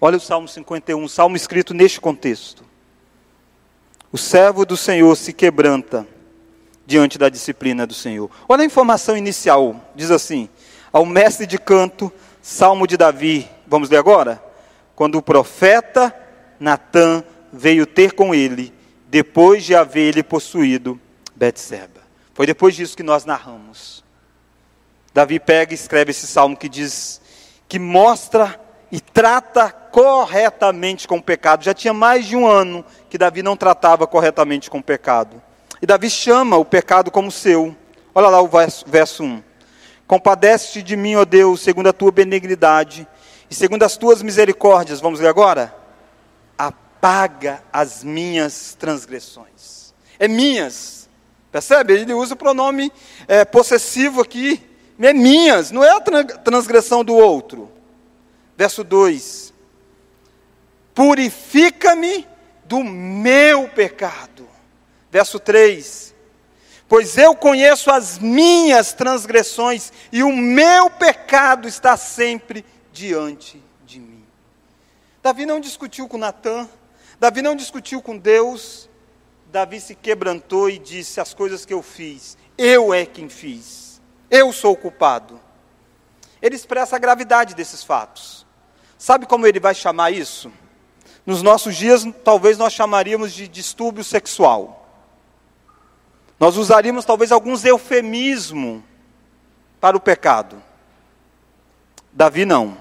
Olha 0.00 0.18
o 0.18 0.20
Salmo 0.20 0.46
51, 0.46 1.08
salmo 1.08 1.34
escrito 1.36 1.72
neste 1.72 1.98
contexto. 1.98 2.62
O 4.12 4.18
servo 4.18 4.66
do 4.66 4.76
Senhor 4.76 5.16
se 5.16 5.32
quebranta 5.32 6.06
diante 6.84 7.16
da 7.16 7.30
disciplina 7.30 7.86
do 7.86 7.94
Senhor. 7.94 8.30
Olha 8.46 8.62
a 8.62 8.66
informação 8.66 9.16
inicial, 9.16 9.80
diz 9.94 10.10
assim: 10.10 10.50
ao 10.92 11.06
mestre 11.06 11.46
de 11.46 11.58
canto, 11.58 12.12
salmo 12.42 12.86
de 12.86 12.96
Davi. 12.98 13.48
Vamos 13.66 13.88
ler 13.88 13.96
agora? 13.96 14.44
Quando 14.94 15.16
o 15.16 15.22
profeta 15.22 16.14
Natã 16.60 17.24
veio 17.50 17.86
ter 17.86 18.12
com 18.12 18.34
ele, 18.34 18.73
depois 19.14 19.62
de 19.62 19.76
haver 19.76 20.08
ele 20.08 20.24
possuído 20.24 21.00
Betseba. 21.36 22.00
Foi 22.34 22.48
depois 22.48 22.74
disso 22.74 22.96
que 22.96 23.02
nós 23.04 23.24
narramos. 23.24 24.02
Davi 25.14 25.38
pega 25.38 25.72
e 25.72 25.76
escreve 25.76 26.10
esse 26.10 26.26
salmo 26.26 26.56
que 26.56 26.68
diz 26.68 27.20
que 27.68 27.78
mostra 27.78 28.60
e 28.90 28.98
trata 29.00 29.70
corretamente 29.70 31.06
com 31.06 31.18
o 31.18 31.22
pecado. 31.22 31.62
Já 31.62 31.72
tinha 31.72 31.94
mais 31.94 32.26
de 32.26 32.34
um 32.34 32.44
ano 32.44 32.84
que 33.08 33.16
Davi 33.16 33.40
não 33.40 33.56
tratava 33.56 34.04
corretamente 34.04 34.68
com 34.68 34.78
o 34.78 34.82
pecado. 34.82 35.40
E 35.80 35.86
Davi 35.86 36.10
chama 36.10 36.56
o 36.56 36.64
pecado 36.64 37.08
como 37.08 37.30
seu. 37.30 37.72
Olha 38.12 38.28
lá 38.28 38.42
o 38.42 38.48
verso, 38.48 38.84
verso 38.84 39.22
1. 39.22 39.44
Compadece-te 40.08 40.82
de 40.82 40.96
mim, 40.96 41.14
ó 41.14 41.24
Deus, 41.24 41.60
segundo 41.60 41.88
a 41.88 41.92
tua 41.92 42.10
benignidade 42.10 43.06
e 43.48 43.54
segundo 43.54 43.84
as 43.84 43.96
tuas 43.96 44.22
misericórdias. 44.22 45.00
Vamos 45.00 45.20
ler 45.20 45.28
agora? 45.28 45.83
Apaga 47.04 47.62
as 47.70 48.02
minhas 48.02 48.74
transgressões. 48.80 49.92
É 50.18 50.26
minhas. 50.26 51.06
Percebe? 51.52 51.92
Ele 51.92 52.14
usa 52.14 52.32
o 52.32 52.36
pronome 52.36 52.90
é, 53.28 53.44
possessivo 53.44 54.22
aqui. 54.22 54.58
É 54.98 55.12
minhas, 55.12 55.70
não 55.70 55.84
é 55.84 55.90
a 55.90 56.00
transgressão 56.00 57.04
do 57.04 57.14
outro. 57.14 57.70
Verso 58.56 58.82
2: 58.82 59.52
Purifica-me 60.94 62.26
do 62.64 62.82
meu 62.82 63.68
pecado. 63.68 64.48
Verso 65.10 65.38
3: 65.38 66.14
Pois 66.88 67.18
eu 67.18 67.36
conheço 67.36 67.90
as 67.90 68.18
minhas 68.18 68.94
transgressões 68.94 69.92
e 70.10 70.22
o 70.22 70.34
meu 70.34 70.88
pecado 70.88 71.68
está 71.68 71.98
sempre 71.98 72.64
diante 72.94 73.62
de 73.84 74.00
mim. 74.00 74.24
Davi 75.22 75.44
não 75.44 75.60
discutiu 75.60 76.08
com 76.08 76.16
Natã, 76.16 76.66
Davi 77.24 77.40
não 77.40 77.56
discutiu 77.56 78.02
com 78.02 78.18
Deus, 78.18 78.86
Davi 79.50 79.80
se 79.80 79.94
quebrantou 79.94 80.68
e 80.68 80.78
disse: 80.78 81.22
As 81.22 81.32
coisas 81.32 81.64
que 81.64 81.72
eu 81.72 81.80
fiz, 81.80 82.36
eu 82.58 82.92
é 82.92 83.06
quem 83.06 83.30
fiz, 83.30 83.98
eu 84.30 84.52
sou 84.52 84.74
o 84.74 84.76
culpado. 84.76 85.40
Ele 86.42 86.54
expressa 86.54 86.96
a 86.96 86.98
gravidade 86.98 87.54
desses 87.54 87.82
fatos. 87.82 88.46
Sabe 88.98 89.24
como 89.24 89.46
ele 89.46 89.58
vai 89.58 89.74
chamar 89.74 90.10
isso? 90.10 90.52
Nos 91.24 91.40
nossos 91.40 91.74
dias, 91.76 92.04
talvez 92.22 92.58
nós 92.58 92.74
chamaríamos 92.74 93.32
de 93.32 93.48
distúrbio 93.48 94.04
sexual. 94.04 94.86
Nós 96.38 96.58
usaríamos 96.58 97.06
talvez 97.06 97.32
alguns 97.32 97.64
eufemismos 97.64 98.82
para 99.80 99.96
o 99.96 100.00
pecado. 100.00 100.62
Davi 102.12 102.44
não. 102.44 102.76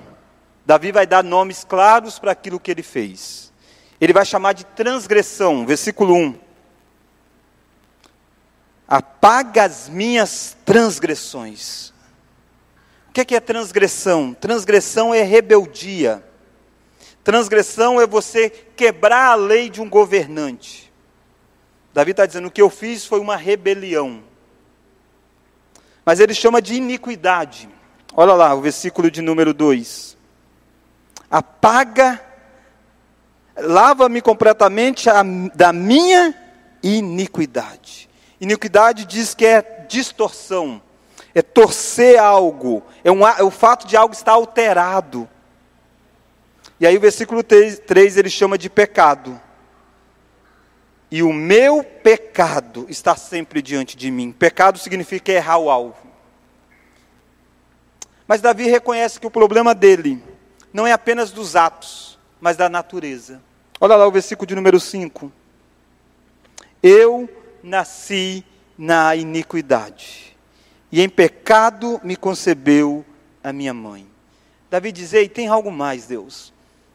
Davi 0.65 0.91
vai 0.91 1.07
dar 1.07 1.23
nomes 1.23 1.63
claros 1.63 2.19
para 2.19 2.33
aquilo 2.33 2.59
que 2.59 2.71
ele 2.71 2.83
fez. 2.83 3.52
Ele 4.03 4.11
vai 4.11 4.25
chamar 4.25 4.51
de 4.51 4.65
transgressão, 4.65 5.65
versículo 5.65 6.13
1. 6.13 6.37
Apaga 8.85 9.63
as 9.63 9.87
minhas 9.87 10.57
transgressões. 10.65 11.93
O 13.07 13.13
que 13.13 13.33
é 13.33 13.39
transgressão? 13.39 14.33
Transgressão 14.33 15.13
é 15.13 15.21
rebeldia. 15.21 16.21
Transgressão 17.23 18.01
é 18.01 18.05
você 18.05 18.49
quebrar 18.49 19.27
a 19.27 19.35
lei 19.35 19.69
de 19.69 19.81
um 19.81 19.89
governante. 19.89 20.91
Davi 21.93 22.11
está 22.11 22.25
dizendo: 22.25 22.49
o 22.49 22.51
que 22.51 22.61
eu 22.61 22.69
fiz 22.69 23.05
foi 23.05 23.21
uma 23.21 23.37
rebelião. 23.37 24.21
Mas 26.05 26.19
ele 26.19 26.33
chama 26.33 26.61
de 26.61 26.73
iniquidade. 26.73 27.69
Olha 28.13 28.33
lá, 28.33 28.53
o 28.53 28.59
versículo 28.59 29.09
de 29.09 29.21
número 29.21 29.53
2. 29.53 30.17
Apaga, 31.31 32.32
lava-me 33.57 34.21
completamente 34.21 35.07
da 35.53 35.71
minha 35.73 36.33
iniquidade. 36.81 38.09
Iniquidade 38.39 39.05
diz 39.05 39.33
que 39.33 39.45
é 39.45 39.85
distorção, 39.87 40.81
é 41.33 41.41
torcer 41.41 42.19
algo, 42.19 42.83
é, 43.03 43.11
um, 43.11 43.25
é 43.27 43.43
o 43.43 43.51
fato 43.51 43.87
de 43.87 43.95
algo 43.95 44.13
estar 44.13 44.33
alterado. 44.33 45.29
E 46.79 46.85
aí 46.85 46.97
o 46.97 47.01
versículo 47.01 47.43
3, 47.43 47.79
3 47.79 48.17
ele 48.17 48.29
chama 48.29 48.57
de 48.57 48.69
pecado. 48.69 49.39
E 51.09 51.21
o 51.21 51.31
meu 51.31 51.83
pecado 51.83 52.87
está 52.89 53.15
sempre 53.15 53.61
diante 53.61 53.95
de 53.95 54.09
mim. 54.09 54.31
Pecado 54.31 54.79
significa 54.79 55.31
errar 55.31 55.59
o 55.59 55.69
alvo. 55.69 56.07
Mas 58.27 58.41
Davi 58.41 58.67
reconhece 58.67 59.19
que 59.19 59.27
o 59.27 59.31
problema 59.31 59.75
dele 59.75 60.21
não 60.73 60.87
é 60.87 60.91
apenas 60.91 61.31
dos 61.31 61.55
atos, 61.55 62.12
mas 62.43 62.57
da 62.57 62.67
natureza. 62.67 63.41
Olha 63.79 63.95
lá 63.95 64.05
o 64.05 64.11
versículo 64.11 64.45
de 64.45 64.53
número 64.53 64.77
5. 64.77 65.31
Eu 66.83 67.29
nasci 67.63 68.43
na 68.77 69.15
iniquidade, 69.15 70.35
e 70.91 70.99
em 70.99 71.07
pecado 71.07 72.01
me 72.03 72.17
concebeu 72.17 73.05
a 73.41 73.53
minha 73.53 73.73
mãe. 73.73 74.05
Davi 74.69 74.91
diz: 74.91 75.13
Ei, 75.13 75.29
tem 75.29 75.47
algo 75.47 75.71
mais, 75.71 76.05
Deus 76.05 76.53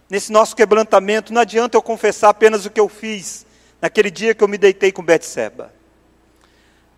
nesse 0.09 0.33
nosso 0.33 0.57
quebrantamento, 0.57 1.33
não 1.33 1.43
adianta 1.43 1.77
eu 1.77 1.83
confessar 1.83 2.31
apenas 2.31 2.65
o 2.65 2.71
que 2.71 2.81
eu 2.81 2.89
fiz 2.89 3.45
naquele 3.81 4.11
dia 4.11 4.35
que 4.35 4.43
eu 4.43 4.49
me 4.49 4.57
deitei 4.57 4.91
com 4.91 5.03
Betseba. 5.03 5.73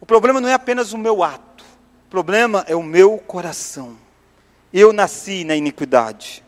O 0.01 0.07
problema 0.07 0.41
não 0.41 0.49
é 0.49 0.55
apenas 0.55 0.93
o 0.93 0.99
meu 0.99 1.23
ato, 1.23 1.65
o 2.07 2.11
problema 2.11 2.65
é 2.69 2.77
o 2.77 2.83
meu 2.83 3.19
coração. 3.19 3.97
Eu 4.73 4.93
nasci 4.93 5.45
na 5.45 5.57
iniquidade. 5.57 6.45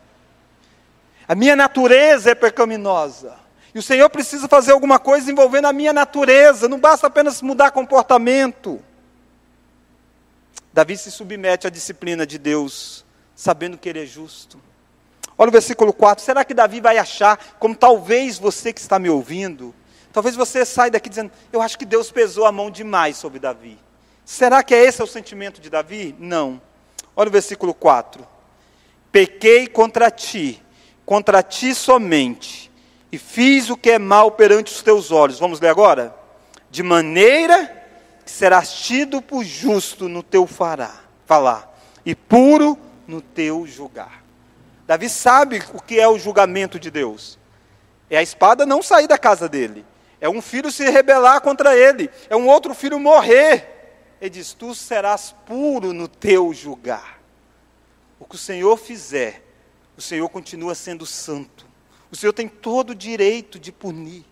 A 1.27 1.35
minha 1.35 1.55
natureza 1.55 2.31
é 2.31 2.35
pecaminosa. 2.35 3.35
E 3.73 3.79
o 3.79 3.81
Senhor 3.81 4.09
precisa 4.09 4.47
fazer 4.47 4.71
alguma 4.71 4.99
coisa 4.99 5.31
envolvendo 5.31 5.65
a 5.65 5.73
minha 5.73 5.91
natureza, 5.91 6.69
não 6.69 6.79
basta 6.79 7.07
apenas 7.07 7.41
mudar 7.41 7.71
comportamento. 7.71 8.79
Davi 10.71 10.97
se 10.97 11.11
submete 11.11 11.67
à 11.67 11.69
disciplina 11.69 12.25
de 12.25 12.37
Deus, 12.37 13.05
sabendo 13.35 13.77
que 13.77 13.89
ele 13.89 14.03
é 14.03 14.05
justo. 14.05 14.59
Olha 15.37 15.49
o 15.49 15.51
versículo 15.51 15.91
4. 15.91 16.23
Será 16.23 16.45
que 16.45 16.53
Davi 16.53 16.79
vai 16.79 16.97
achar, 16.97 17.55
como 17.59 17.75
talvez 17.75 18.37
você 18.37 18.71
que 18.71 18.79
está 18.79 18.99
me 18.99 19.09
ouvindo, 19.09 19.73
talvez 20.11 20.35
você 20.35 20.63
saia 20.65 20.91
daqui 20.91 21.09
dizendo: 21.09 21.31
Eu 21.51 21.61
acho 21.61 21.77
que 21.77 21.85
Deus 21.85 22.11
pesou 22.11 22.45
a 22.45 22.51
mão 22.51 22.69
demais 22.69 23.17
sobre 23.17 23.39
Davi. 23.39 23.79
Será 24.23 24.63
que 24.63 24.73
é 24.73 24.83
esse 24.83 25.01
o 25.01 25.07
sentimento 25.07 25.59
de 25.59 25.69
Davi? 25.69 26.15
Não. 26.19 26.61
Olha 27.15 27.27
o 27.27 27.31
versículo 27.31 27.73
4. 27.73 28.25
Pequei 29.11 29.67
contra 29.67 30.09
ti, 30.09 30.62
contra 31.05 31.43
ti 31.43 31.73
somente, 31.75 32.71
e 33.11 33.17
fiz 33.17 33.69
o 33.69 33.77
que 33.77 33.91
é 33.91 33.99
mal 33.99 34.31
perante 34.31 34.71
os 34.71 34.81
teus 34.81 35.11
olhos. 35.11 35.39
Vamos 35.39 35.59
ler 35.59 35.69
agora? 35.69 36.15
De 36.71 36.81
maneira 36.81 37.83
que 38.25 38.31
serás 38.31 38.73
tido 38.73 39.21
por 39.21 39.43
justo 39.43 40.09
no 40.09 40.23
teu 40.23 40.47
fará, 40.47 40.91
falar, 41.25 41.77
e 42.05 42.15
puro 42.15 42.77
no 43.07 43.21
teu 43.21 43.67
julgar. 43.67 44.23
Davi 44.87 45.09
sabe 45.09 45.63
o 45.73 45.81
que 45.81 45.99
é 45.99 46.07
o 46.07 46.19
julgamento 46.19 46.79
de 46.79 46.91
Deus. 46.91 47.37
É 48.09 48.17
a 48.17 48.23
espada 48.23 48.65
não 48.65 48.81
sair 48.81 49.07
da 49.07 49.17
casa 49.17 49.47
dele. 49.47 49.85
É 50.19 50.29
um 50.29 50.41
filho 50.41 50.71
se 50.71 50.89
rebelar 50.89 51.41
contra 51.41 51.75
ele. 51.75 52.09
É 52.29 52.35
um 52.35 52.47
outro 52.47 52.73
filho 52.73 52.99
morrer. 52.99 54.15
Ele 54.21 54.29
diz: 54.29 54.53
Tu 54.53 54.73
serás 54.73 55.35
puro 55.45 55.93
no 55.93 56.07
teu 56.07 56.53
julgar. 56.53 57.19
O 58.19 58.25
que 58.25 58.35
o 58.35 58.37
Senhor 58.37 58.77
fizer, 58.77 59.42
o 59.97 60.01
Senhor 60.01 60.27
continua 60.29 60.75
sendo 60.75 61.05
santo. 61.05 61.65
O 62.11 62.15
Senhor 62.15 62.33
tem 62.33 62.47
todo 62.47 62.91
o 62.91 62.95
direito 62.95 63.59
de 63.59 63.71
punir. 63.71 64.25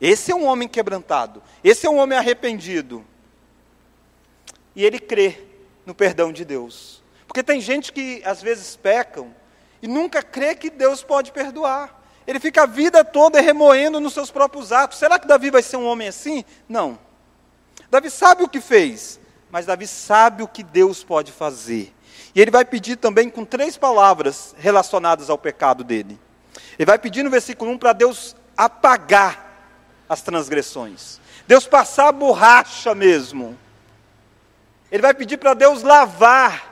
Esse 0.00 0.30
é 0.30 0.34
um 0.34 0.44
homem 0.44 0.68
quebrantado. 0.68 1.42
Esse 1.62 1.86
é 1.86 1.90
um 1.90 1.96
homem 1.96 2.18
arrependido. 2.18 3.04
E 4.74 4.84
ele 4.84 4.98
crê 4.98 5.42
no 5.84 5.94
perdão 5.94 6.32
de 6.32 6.44
Deus. 6.44 7.02
Porque 7.26 7.42
tem 7.42 7.60
gente 7.60 7.92
que 7.92 8.22
às 8.24 8.40
vezes 8.40 8.76
pecam 8.76 9.34
e 9.82 9.88
nunca 9.88 10.22
crê 10.22 10.54
que 10.54 10.70
Deus 10.70 11.02
pode 11.02 11.32
perdoar. 11.32 11.98
Ele 12.26 12.38
fica 12.38 12.62
a 12.62 12.66
vida 12.66 13.04
toda 13.04 13.40
remoendo 13.40 14.00
nos 14.00 14.12
seus 14.12 14.30
próprios 14.30 14.70
atos. 14.70 14.98
Será 14.98 15.18
que 15.18 15.26
Davi 15.26 15.50
vai 15.50 15.62
ser 15.62 15.78
um 15.78 15.86
homem 15.86 16.08
assim? 16.08 16.44
Não. 16.68 16.98
Davi 17.90 18.10
sabe 18.10 18.42
o 18.44 18.48
que 18.48 18.60
fez, 18.60 19.18
mas 19.50 19.66
Davi 19.66 19.86
sabe 19.86 20.42
o 20.42 20.48
que 20.48 20.62
Deus 20.62 21.02
pode 21.02 21.32
fazer. 21.32 21.94
E 22.34 22.40
ele 22.40 22.50
vai 22.50 22.64
pedir 22.64 22.96
também 22.96 23.28
com 23.28 23.44
três 23.44 23.76
palavras 23.76 24.54
relacionadas 24.58 25.30
ao 25.30 25.38
pecado 25.38 25.82
dele. 25.82 26.18
Ele 26.78 26.86
vai 26.86 26.98
pedir 26.98 27.22
no 27.22 27.30
versículo 27.30 27.70
1 27.72 27.78
para 27.78 27.92
Deus 27.92 28.36
apagar 28.56 29.48
as 30.08 30.22
transgressões. 30.22 31.20
Deus 31.46 31.66
passar 31.66 32.08
a 32.08 32.12
borracha 32.12 32.94
mesmo. 32.94 33.58
Ele 34.90 35.02
vai 35.02 35.14
pedir 35.14 35.36
para 35.36 35.54
Deus 35.54 35.82
lavar 35.82 36.68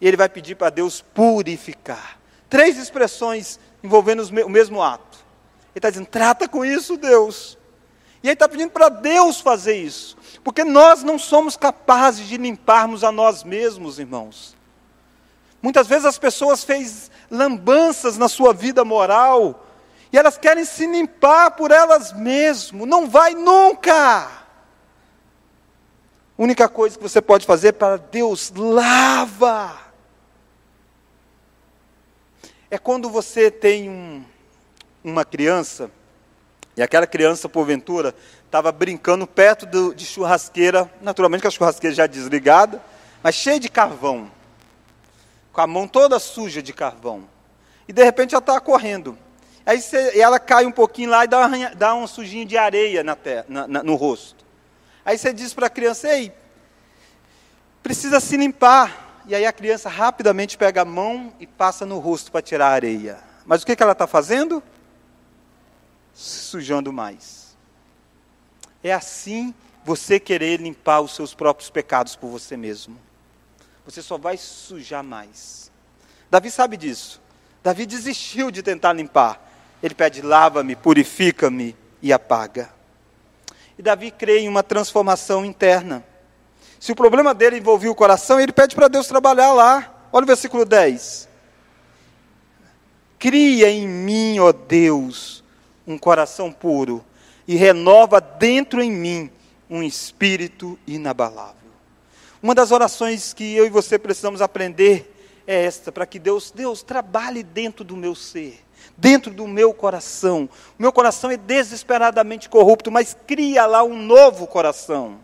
e 0.00 0.06
ele 0.06 0.16
vai 0.16 0.28
pedir 0.28 0.54
para 0.54 0.70
Deus 0.70 1.00
purificar. 1.00 2.18
Três 2.48 2.78
expressões 2.78 3.58
envolvendo 3.82 4.22
o 4.22 4.50
mesmo 4.50 4.82
ato. 4.82 5.18
Ele 5.74 5.78
está 5.78 5.90
dizendo: 5.90 6.06
trata 6.06 6.48
com 6.48 6.64
isso, 6.64 6.96
Deus. 6.96 7.58
E 8.22 8.28
ele 8.28 8.34
está 8.34 8.48
pedindo 8.48 8.70
para 8.70 8.88
Deus 8.88 9.40
fazer 9.40 9.76
isso. 9.76 10.16
Porque 10.46 10.62
nós 10.62 11.02
não 11.02 11.18
somos 11.18 11.56
capazes 11.56 12.28
de 12.28 12.36
limparmos 12.36 13.02
a 13.02 13.10
nós 13.10 13.42
mesmos, 13.42 13.98
irmãos. 13.98 14.56
Muitas 15.60 15.88
vezes 15.88 16.04
as 16.04 16.20
pessoas 16.20 16.62
fez 16.62 17.10
lambanças 17.28 18.16
na 18.16 18.28
sua 18.28 18.54
vida 18.54 18.84
moral 18.84 19.66
e 20.12 20.16
elas 20.16 20.38
querem 20.38 20.64
se 20.64 20.86
limpar 20.86 21.50
por 21.50 21.72
elas 21.72 22.12
mesmas. 22.12 22.86
Não 22.86 23.10
vai 23.10 23.34
nunca. 23.34 24.26
A 24.28 24.30
única 26.38 26.68
coisa 26.68 26.96
que 26.96 27.02
você 27.02 27.20
pode 27.20 27.44
fazer 27.44 27.70
é 27.70 27.72
para 27.72 27.96
Deus 27.96 28.52
lava 28.54 29.76
é 32.70 32.78
quando 32.78 33.10
você 33.10 33.50
tem 33.50 33.90
um, 33.90 34.24
uma 35.02 35.24
criança, 35.24 35.90
e 36.76 36.82
aquela 36.82 37.06
criança, 37.06 37.48
porventura, 37.48 38.14
estava 38.44 38.70
brincando 38.70 39.26
perto 39.26 39.64
do, 39.64 39.94
de 39.94 40.04
churrasqueira, 40.04 40.90
naturalmente 41.00 41.42
com 41.42 41.48
a 41.48 41.50
churrasqueira 41.50 41.94
já 41.96 42.06
desligada, 42.06 42.82
mas 43.22 43.34
cheia 43.34 43.58
de 43.58 43.68
carvão, 43.68 44.30
com 45.52 45.60
a 45.60 45.66
mão 45.66 45.88
toda 45.88 46.18
suja 46.18 46.62
de 46.62 46.72
carvão. 46.74 47.24
E 47.88 47.92
de 47.92 48.04
repente 48.04 48.34
ela 48.34 48.40
está 48.40 48.60
correndo. 48.60 49.16
Aí 49.64 49.80
ela 50.14 50.38
cai 50.38 50.66
um 50.66 50.70
pouquinho 50.70 51.10
lá 51.10 51.24
e 51.24 51.28
dá, 51.28 51.46
uma, 51.46 51.70
dá 51.70 51.94
um 51.94 52.06
sujinho 52.06 52.44
de 52.44 52.58
areia 52.58 53.02
na, 53.02 53.16
na, 53.48 53.66
na 53.66 53.82
no 53.82 53.94
rosto. 53.94 54.44
Aí 55.04 55.16
você 55.16 55.32
diz 55.32 55.54
para 55.54 55.66
a 55.66 55.70
criança: 55.70 56.08
Ei, 56.08 56.32
precisa 57.82 58.20
se 58.20 58.36
limpar 58.36 59.22
e 59.26 59.34
aí 59.34 59.46
a 59.46 59.52
criança 59.52 59.88
rapidamente 59.88 60.56
pega 60.58 60.82
a 60.82 60.84
mão 60.84 61.32
e 61.40 61.46
passa 61.46 61.86
no 61.86 61.98
rosto 61.98 62.30
para 62.30 62.42
tirar 62.42 62.68
a 62.68 62.72
areia. 62.72 63.18
Mas 63.44 63.62
o 63.62 63.66
que, 63.66 63.74
que 63.74 63.82
ela 63.82 63.92
está 63.92 64.06
fazendo? 64.06 64.62
Se 66.16 66.40
sujando 66.40 66.90
mais. 66.90 67.54
É 68.82 68.90
assim 68.90 69.54
você 69.84 70.18
querer 70.18 70.60
limpar 70.60 71.00
os 71.00 71.14
seus 71.14 71.34
próprios 71.34 71.68
pecados 71.68 72.16
por 72.16 72.28
você 72.28 72.56
mesmo. 72.56 72.98
Você 73.84 74.00
só 74.00 74.16
vai 74.16 74.38
sujar 74.38 75.04
mais. 75.04 75.70
Davi 76.30 76.50
sabe 76.50 76.78
disso. 76.78 77.20
Davi 77.62 77.84
desistiu 77.84 78.50
de 78.50 78.62
tentar 78.62 78.94
limpar. 78.94 79.40
Ele 79.82 79.94
pede: 79.94 80.22
lava-me, 80.22 80.74
purifica-me 80.74 81.76
e 82.00 82.12
apaga. 82.12 82.70
E 83.78 83.82
Davi 83.82 84.10
crê 84.10 84.40
em 84.40 84.48
uma 84.48 84.62
transformação 84.62 85.44
interna. 85.44 86.02
Se 86.80 86.92
o 86.92 86.96
problema 86.96 87.34
dele 87.34 87.58
envolvia 87.58 87.90
o 87.90 87.94
coração, 87.94 88.40
ele 88.40 88.52
pede 88.52 88.74
para 88.74 88.88
Deus 88.88 89.06
trabalhar 89.06 89.52
lá. 89.52 90.08
Olha 90.10 90.24
o 90.24 90.26
versículo 90.26 90.64
10. 90.64 91.28
Cria 93.18 93.68
em 93.68 93.86
mim, 93.86 94.38
ó 94.38 94.52
Deus, 94.52 95.44
um 95.86 95.96
coração 95.96 96.50
puro 96.50 97.04
e 97.46 97.54
renova 97.54 98.20
dentro 98.20 98.82
em 98.82 98.90
mim 98.90 99.30
um 99.68 99.82
espírito 99.82 100.78
inabalável. 100.86 101.54
Uma 102.42 102.54
das 102.54 102.70
orações 102.70 103.32
que 103.32 103.54
eu 103.54 103.66
e 103.66 103.70
você 103.70 103.98
precisamos 103.98 104.40
aprender 104.40 105.12
é 105.46 105.64
esta, 105.64 105.92
para 105.92 106.06
que 106.06 106.18
Deus, 106.18 106.50
Deus 106.50 106.82
trabalhe 106.82 107.42
dentro 107.42 107.84
do 107.84 107.96
meu 107.96 108.14
ser, 108.14 108.60
dentro 108.96 109.32
do 109.32 109.46
meu 109.46 109.72
coração. 109.72 110.48
O 110.78 110.82
meu 110.82 110.92
coração 110.92 111.30
é 111.30 111.36
desesperadamente 111.36 112.48
corrupto, 112.48 112.90
mas 112.90 113.16
cria 113.26 113.64
lá 113.66 113.82
um 113.82 113.96
novo 113.96 114.46
coração. 114.46 115.20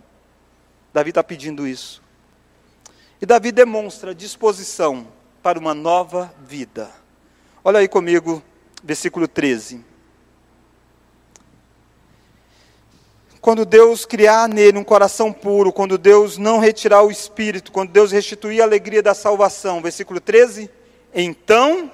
Davi 0.93 1.11
está 1.11 1.25
pedindo 1.25 1.67
isso. 1.67 2.03
E 3.21 3.27
Davi 3.27 3.51
demonstra 3.51 4.15
disposição 4.15 5.07
para 5.43 5.59
uma 5.59 5.75
nova 5.75 6.33
vida. 6.45 6.91
Olha 7.65 7.81
aí 7.81 7.89
comigo, 7.89 8.43
versículo 8.83 9.27
13. 9.27 9.92
Quando 13.43 13.67
Deus 13.67 14.07
criar 14.07 14.49
nele 14.49 14.79
um 14.79 14.85
coração 14.85 15.33
puro, 15.33 15.73
quando 15.73 15.99
Deus 15.99 16.39
não 16.39 16.61
retirar 16.61 17.03
o 17.03 17.11
espírito, 17.11 17.73
quando 17.73 17.91
Deus 17.91 18.13
restituir 18.13 18.61
a 18.61 18.65
alegria 18.65 19.03
da 19.03 19.15
salvação. 19.15 19.83
Versículo 19.83 20.21
13: 20.21 20.71
Então 21.13 21.91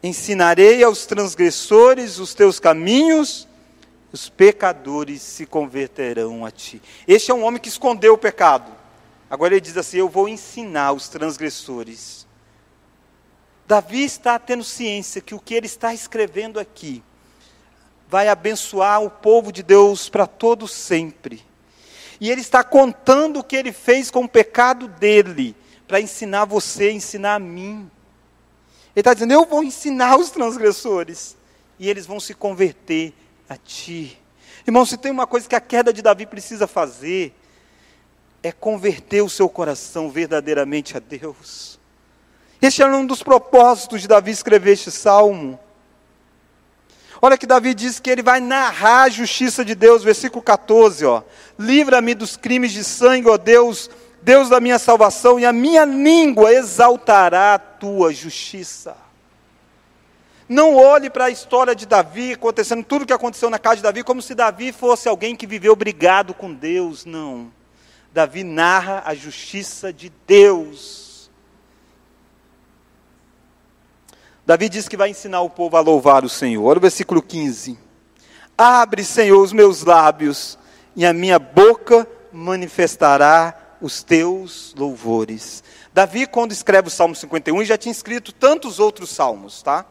ensinarei 0.00 0.84
aos 0.84 1.06
transgressores 1.06 2.20
os 2.20 2.34
teus 2.34 2.60
caminhos, 2.60 3.48
os 4.12 4.28
pecadores 4.28 5.22
se 5.22 5.44
converterão 5.44 6.46
a 6.46 6.52
ti. 6.52 6.80
Este 7.08 7.32
é 7.32 7.34
um 7.34 7.42
homem 7.42 7.60
que 7.60 7.68
escondeu 7.68 8.14
o 8.14 8.18
pecado. 8.18 8.70
Agora 9.28 9.54
ele 9.54 9.60
diz 9.60 9.76
assim: 9.76 9.96
Eu 9.96 10.08
vou 10.08 10.28
ensinar 10.28 10.92
os 10.92 11.08
transgressores. 11.08 12.28
Davi 13.66 14.04
está 14.04 14.38
tendo 14.38 14.62
ciência 14.62 15.20
que 15.20 15.34
o 15.34 15.40
que 15.40 15.54
ele 15.54 15.66
está 15.66 15.92
escrevendo 15.92 16.60
aqui 16.60 17.02
vai 18.08 18.28
abençoar 18.28 19.02
o 19.02 19.10
povo 19.10 19.52
de 19.52 19.62
Deus 19.62 20.08
para 20.08 20.26
todo 20.26 20.66
sempre. 20.66 21.44
E 22.20 22.30
ele 22.30 22.40
está 22.40 22.64
contando 22.64 23.40
o 23.40 23.44
que 23.44 23.54
ele 23.54 23.72
fez 23.72 24.10
com 24.10 24.24
o 24.24 24.28
pecado 24.28 24.88
dele, 24.88 25.54
para 25.86 26.00
ensinar 26.00 26.44
você, 26.44 26.90
ensinar 26.90 27.34
a 27.34 27.38
mim. 27.38 27.90
Ele 28.94 29.00
está 29.00 29.14
dizendo: 29.14 29.32
Eu 29.32 29.44
vou 29.44 29.62
ensinar 29.62 30.18
os 30.18 30.30
transgressores, 30.30 31.36
e 31.78 31.88
eles 31.88 32.06
vão 32.06 32.18
se 32.18 32.34
converter 32.34 33.12
a 33.48 33.56
ti. 33.56 34.18
Irmão, 34.66 34.84
se 34.84 34.96
tem 34.96 35.12
uma 35.12 35.26
coisa 35.26 35.48
que 35.48 35.54
a 35.54 35.60
queda 35.60 35.92
de 35.92 36.02
Davi 36.02 36.26
precisa 36.26 36.66
fazer, 36.66 37.34
é 38.42 38.52
converter 38.52 39.22
o 39.22 39.28
seu 39.28 39.48
coração 39.48 40.10
verdadeiramente 40.10 40.96
a 40.96 41.00
Deus. 41.00 41.78
Este 42.60 42.82
era 42.82 42.96
um 42.96 43.06
dos 43.06 43.22
propósitos 43.22 44.02
de 44.02 44.08
Davi 44.08 44.32
escrever 44.32 44.72
este 44.72 44.90
salmo. 44.90 45.58
Olha 47.20 47.36
que 47.36 47.46
Davi 47.46 47.74
diz 47.74 47.98
que 47.98 48.10
ele 48.10 48.22
vai 48.22 48.40
narrar 48.40 49.02
a 49.02 49.08
justiça 49.08 49.64
de 49.64 49.74
Deus, 49.74 50.04
versículo 50.04 50.42
14, 50.42 51.04
ó. 51.04 51.22
Livra-me 51.58 52.14
dos 52.14 52.36
crimes 52.36 52.72
de 52.72 52.84
sangue, 52.84 53.28
ó 53.28 53.36
Deus, 53.36 53.90
Deus 54.22 54.48
da 54.48 54.60
minha 54.60 54.78
salvação, 54.78 55.38
e 55.38 55.44
a 55.44 55.52
minha 55.52 55.84
língua 55.84 56.52
exaltará 56.52 57.54
a 57.54 57.58
tua 57.58 58.12
justiça. 58.12 58.96
Não 60.48 60.76
olhe 60.76 61.10
para 61.10 61.26
a 61.26 61.30
história 61.30 61.74
de 61.74 61.84
Davi, 61.84 62.32
acontecendo 62.32 62.84
tudo 62.84 63.04
que 63.04 63.12
aconteceu 63.12 63.50
na 63.50 63.58
casa 63.58 63.76
de 63.76 63.82
Davi, 63.82 64.02
como 64.02 64.22
se 64.22 64.34
Davi 64.34 64.72
fosse 64.72 65.08
alguém 65.08 65.36
que 65.36 65.46
viveu 65.46 65.74
brigado 65.76 66.32
com 66.32 66.54
Deus. 66.54 67.04
Não. 67.04 67.52
Davi 68.12 68.44
narra 68.44 69.02
a 69.04 69.14
justiça 69.14 69.92
de 69.92 70.10
Deus. 70.26 71.07
Davi 74.48 74.70
diz 74.70 74.88
que 74.88 74.96
vai 74.96 75.10
ensinar 75.10 75.42
o 75.42 75.50
povo 75.50 75.76
a 75.76 75.80
louvar 75.80 76.24
o 76.24 76.28
Senhor. 76.28 76.64
Olha 76.64 76.78
o 76.78 76.80
versículo 76.80 77.20
15. 77.20 77.78
Abre, 78.56 79.04
Senhor, 79.04 79.42
os 79.42 79.52
meus 79.52 79.84
lábios, 79.84 80.58
e 80.96 81.04
a 81.04 81.12
minha 81.12 81.38
boca 81.38 82.08
manifestará 82.32 83.76
os 83.78 84.02
teus 84.02 84.74
louvores. 84.74 85.62
Davi, 85.92 86.26
quando 86.26 86.52
escreve 86.52 86.88
o 86.88 86.90
Salmo 86.90 87.14
51, 87.14 87.62
já 87.62 87.76
tinha 87.76 87.92
escrito 87.92 88.32
tantos 88.32 88.80
outros 88.80 89.10
salmos, 89.10 89.62
tá? 89.62 89.84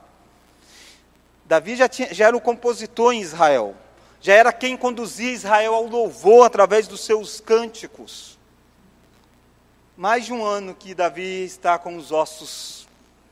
Davi 1.45 1.75
já, 1.75 1.87
tinha, 1.87 2.11
já 2.11 2.25
era 2.25 2.35
o 2.35 2.41
compositor 2.41 3.13
em 3.13 3.21
Israel, 3.21 3.75
já 4.19 4.33
era 4.33 4.51
quem 4.51 4.75
conduzia 4.75 5.33
Israel 5.33 5.75
ao 5.75 5.85
louvor 5.85 6.47
através 6.47 6.87
dos 6.87 7.01
seus 7.01 7.39
cânticos. 7.39 8.39
Mais 9.95 10.25
de 10.25 10.33
um 10.33 10.43
ano 10.43 10.73
que 10.73 10.95
Davi 10.95 11.45
está 11.45 11.77
com 11.77 11.95
os 11.95 12.11
ossos 12.11 12.86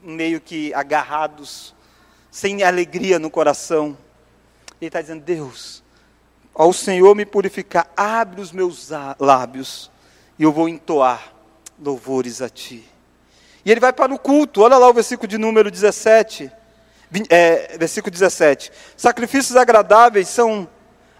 meio 0.06 0.40
que 0.40 0.74
agarrados, 0.74 1.74
sem 2.30 2.64
alegria 2.64 3.18
no 3.18 3.30
coração. 3.30 3.98
Ele 4.80 4.88
está 4.88 5.02
dizendo: 5.02 5.24
Deus, 5.24 5.84
ao 6.54 6.72
Senhor 6.72 7.16
me 7.16 7.26
purificar, 7.26 7.92
abre 7.98 8.40
os 8.40 8.52
meus 8.52 8.90
lábios 9.20 9.92
e 10.38 10.44
eu 10.44 10.52
vou 10.52 10.70
entoar 10.70 11.34
louvores 11.80 12.42
a 12.42 12.50
Ti. 12.50 12.88
E 13.66 13.72
ele 13.72 13.80
vai 13.80 13.92
para 13.92 14.14
o 14.14 14.20
culto, 14.20 14.62
olha 14.62 14.78
lá 14.78 14.88
o 14.88 14.94
versículo 14.94 15.28
de 15.28 15.38
número 15.38 15.72
17. 15.72 16.52
É, 17.30 17.78
versículo 17.78 18.12
17: 18.12 18.72
Sacrifícios 18.96 19.56
agradáveis 19.58 20.28
são 20.28 20.70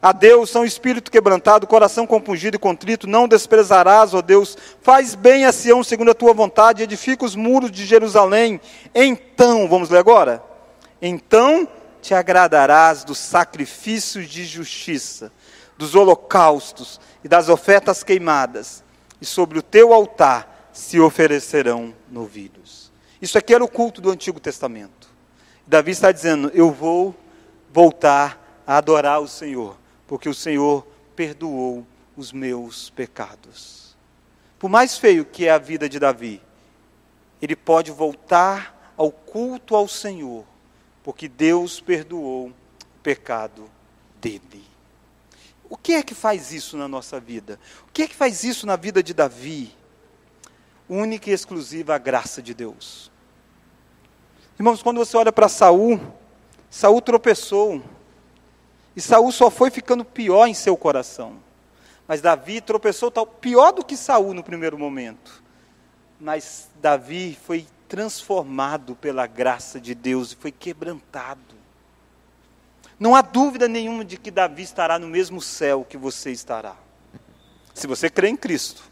a 0.02 0.12
Deus 0.12 0.50
são 0.50 0.64
espírito 0.64 1.10
quebrantado, 1.10 1.66
coração 1.66 2.06
compungido 2.06 2.56
e 2.56 2.60
contrito, 2.60 3.08
não 3.08 3.28
desprezarás, 3.28 4.14
ó 4.14 4.22
Deus. 4.22 4.58
Faz 4.82 5.16
bem 5.16 5.46
a 5.46 5.52
Sião 5.52 5.84
segundo 5.84 6.12
a 6.12 6.16
tua 6.16 6.34
vontade, 6.34 6.84
edifica 6.84 7.26
os 7.26 7.36
muros 7.36 7.72
de 7.72 7.86
Jerusalém. 7.86 8.62
Então, 8.94 9.68
vamos 9.68 9.90
ler 9.90 9.98
agora? 9.98 10.44
Então 11.02 11.68
te 12.02 12.14
agradarás 12.14 13.04
dos 13.04 13.18
sacrifícios 13.18 14.28
de 14.28 14.46
justiça, 14.46 15.32
dos 15.76 15.96
holocaustos 15.96 17.00
e 17.24 17.28
das 17.28 17.50
ofertas 17.50 18.04
queimadas, 18.04 18.84
e 19.20 19.26
sobre 19.26 19.58
o 19.58 19.64
teu 19.64 19.92
altar 19.92 20.70
se 20.72 21.00
oferecerão 21.00 21.96
novilhos. 22.12 22.92
Isso 23.20 23.40
aqui 23.40 23.56
era 23.56 23.64
o 23.64 23.68
culto 23.68 24.02
do 24.02 24.12
Antigo 24.12 24.40
Testamento. 24.40 25.08
Davi 25.66 25.92
está 25.92 26.12
dizendo: 26.12 26.52
Eu 26.54 26.70
vou 26.72 27.16
voltar 27.74 28.62
a 28.68 28.78
adorar 28.78 29.20
o 29.20 29.28
Senhor 29.28 29.78
porque 30.08 30.30
o 30.30 30.34
Senhor 30.34 30.86
perdoou 31.16 31.86
os 32.16 32.32
meus 32.32 32.90
pecados. 32.90 33.96
Por 34.58 34.70
mais 34.70 34.98
feio 34.98 35.26
que 35.26 35.46
é 35.46 35.52
a 35.52 35.58
vida 35.58 35.88
de 35.90 36.00
Davi, 36.00 36.42
ele 37.42 37.56
pode 37.56 37.92
voltar 37.92 38.94
ao 38.98 39.12
culto 39.12 39.76
ao 39.76 39.88
Senhor, 39.88 40.46
porque 41.04 41.28
Deus 41.28 41.82
perdoou 41.82 42.48
o 42.48 42.54
pecado 43.04 43.70
dele. 44.20 44.64
O 45.70 45.78
que 45.78 45.94
é 45.94 46.04
que 46.04 46.16
faz 46.16 46.52
isso 46.52 46.78
na 46.78 46.88
nossa 46.88 47.20
vida? 47.20 47.60
O 47.88 47.92
que 47.92 48.04
é 48.04 48.08
que 48.08 48.16
faz 48.16 48.44
isso 48.44 48.66
na 48.66 48.76
vida 48.76 49.02
de 49.04 49.14
Davi? 49.14 49.76
Única 50.88 51.30
e 51.30 51.34
exclusiva 51.34 51.96
a 51.96 51.98
graça 51.98 52.42
de 52.42 52.54
Deus. 52.54 53.12
Irmãos, 54.58 54.82
quando 54.82 54.98
você 54.98 55.18
olha 55.18 55.34
para 55.34 55.50
Saul, 55.50 56.00
Saul 56.70 57.02
tropeçou. 57.02 57.84
E 58.96 59.02
Saul 59.02 59.32
só 59.32 59.50
foi 59.50 59.70
ficando 59.70 60.06
pior 60.06 60.48
em 60.48 60.54
seu 60.54 60.78
coração. 60.78 61.34
Mas 62.08 62.22
Davi 62.22 62.62
tropeçou 62.62 63.12
tal, 63.12 63.28
pior 63.28 63.74
do 63.74 63.84
que 63.84 63.98
Saul 63.98 64.34
no 64.34 64.44
primeiro 64.44 64.78
momento. 64.78 65.44
Mas 66.20 66.70
Davi 66.82 67.38
foi 67.46 67.68
transformado 67.90 68.96
pela 68.96 69.28
graça 69.28 69.82
de 69.82 69.94
Deus 69.94 70.32
e 70.32 70.36
foi 70.36 70.52
quebrantado. 70.52 71.42
Não 72.98 73.14
há 73.14 73.22
dúvida 73.22 73.68
nenhuma 73.68 74.06
de 74.06 74.18
que 74.18 74.32
Davi 74.32 74.64
estará 74.64 74.98
no 74.98 75.08
mesmo 75.08 75.42
céu 75.42 75.86
que 75.88 75.98
você 75.98 76.32
estará. 76.32 76.76
Se 77.74 77.88
você 77.88 78.10
crê 78.10 78.30
em 78.30 78.38
Cristo, 78.38 78.84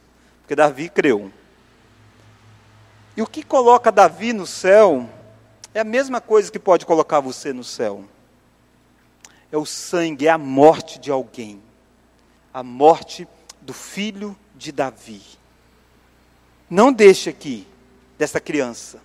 porque 0.42 0.56
Davi 0.56 0.90
creu. 0.90 1.32
E 3.16 3.22
o 3.22 3.28
que 3.28 3.44
coloca 3.44 3.92
Davi 3.92 4.34
no 4.34 4.46
céu 4.46 5.08
é 5.74 5.80
a 5.80 5.86
mesma 5.86 6.20
coisa 6.20 6.52
que 6.52 6.60
pode 6.60 6.86
colocar 6.86 7.22
você 7.22 7.54
no 7.54 7.64
céu 7.64 8.04
é 9.54 9.58
o 9.58 9.68
sangue, 9.68 10.26
é 10.26 10.32
a 10.32 10.38
morte 10.38 10.98
de 10.98 11.12
alguém. 11.12 11.62
A 12.52 12.64
morte 12.64 13.28
do 13.62 13.72
filho 13.72 14.36
de 14.56 14.72
Davi. 14.72 15.22
Não 16.68 16.92
deixe 16.92 17.30
aqui 17.30 17.68
dessa 18.18 18.40
criança. 18.40 19.00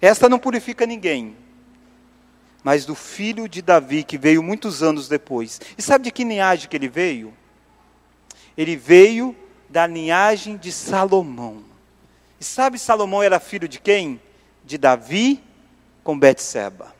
Esta 0.00 0.28
não 0.28 0.38
purifica 0.38 0.86
ninguém. 0.86 1.36
Mas 2.62 2.86
do 2.86 2.94
filho 2.94 3.48
de 3.48 3.60
Davi, 3.60 4.04
que 4.04 4.16
veio 4.16 4.40
muitos 4.40 4.84
anos 4.84 5.08
depois. 5.08 5.60
E 5.76 5.82
sabe 5.82 6.04
de 6.04 6.12
que 6.12 6.22
linhagem 6.22 6.68
que 6.68 6.76
ele 6.76 6.88
veio? 6.88 7.34
Ele 8.56 8.76
veio 8.76 9.34
da 9.68 9.84
linhagem 9.84 10.56
de 10.56 10.70
Salomão. 10.70 11.64
E 12.38 12.44
sabe 12.44 12.78
Salomão 12.78 13.20
era 13.20 13.40
filho 13.40 13.66
de 13.66 13.80
quem? 13.80 14.20
De 14.64 14.78
Davi 14.78 15.42
com 16.04 16.16
Betseba 16.16 16.97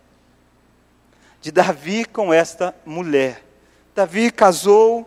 de 1.41 1.53
Davi 1.53 2.05
com 2.05 2.33
esta 2.33 2.75
mulher. 2.85 3.45
Davi 3.95 4.31
casou, 4.31 5.07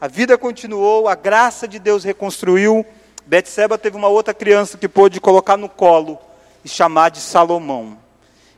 a 0.00 0.08
vida 0.08 0.36
continuou, 0.38 1.08
a 1.08 1.14
graça 1.14 1.66
de 1.66 1.78
Deus 1.78 2.04
reconstruiu. 2.04 2.84
Betseba 3.26 3.78
teve 3.78 3.96
uma 3.96 4.08
outra 4.08 4.32
criança 4.32 4.78
que 4.78 4.88
pôde 4.88 5.20
colocar 5.20 5.56
no 5.56 5.68
colo 5.68 6.18
e 6.64 6.68
chamar 6.68 7.10
de 7.10 7.20
Salomão. 7.20 7.98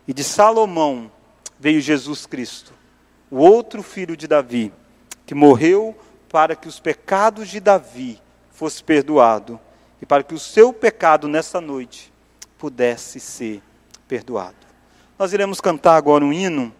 E 0.06 0.12
de 0.12 0.24
Salomão 0.24 1.10
veio 1.58 1.80
Jesus 1.80 2.26
Cristo, 2.26 2.72
o 3.30 3.38
outro 3.38 3.82
filho 3.82 4.16
de 4.16 4.26
Davi, 4.26 4.72
que 5.26 5.34
morreu 5.34 5.96
para 6.28 6.56
que 6.56 6.66
os 6.66 6.80
pecados 6.80 7.48
de 7.48 7.60
Davi 7.60 8.20
fossem 8.50 8.84
perdoados 8.84 9.58
e 10.00 10.06
para 10.06 10.22
que 10.22 10.34
o 10.34 10.38
seu 10.38 10.72
pecado 10.72 11.28
nessa 11.28 11.60
noite 11.60 12.12
pudesse 12.58 13.20
ser 13.20 13.62
perdoado. 14.08 14.56
Nós 15.18 15.32
iremos 15.32 15.60
cantar 15.60 15.96
agora 15.96 16.24
um 16.24 16.32
hino 16.32 16.74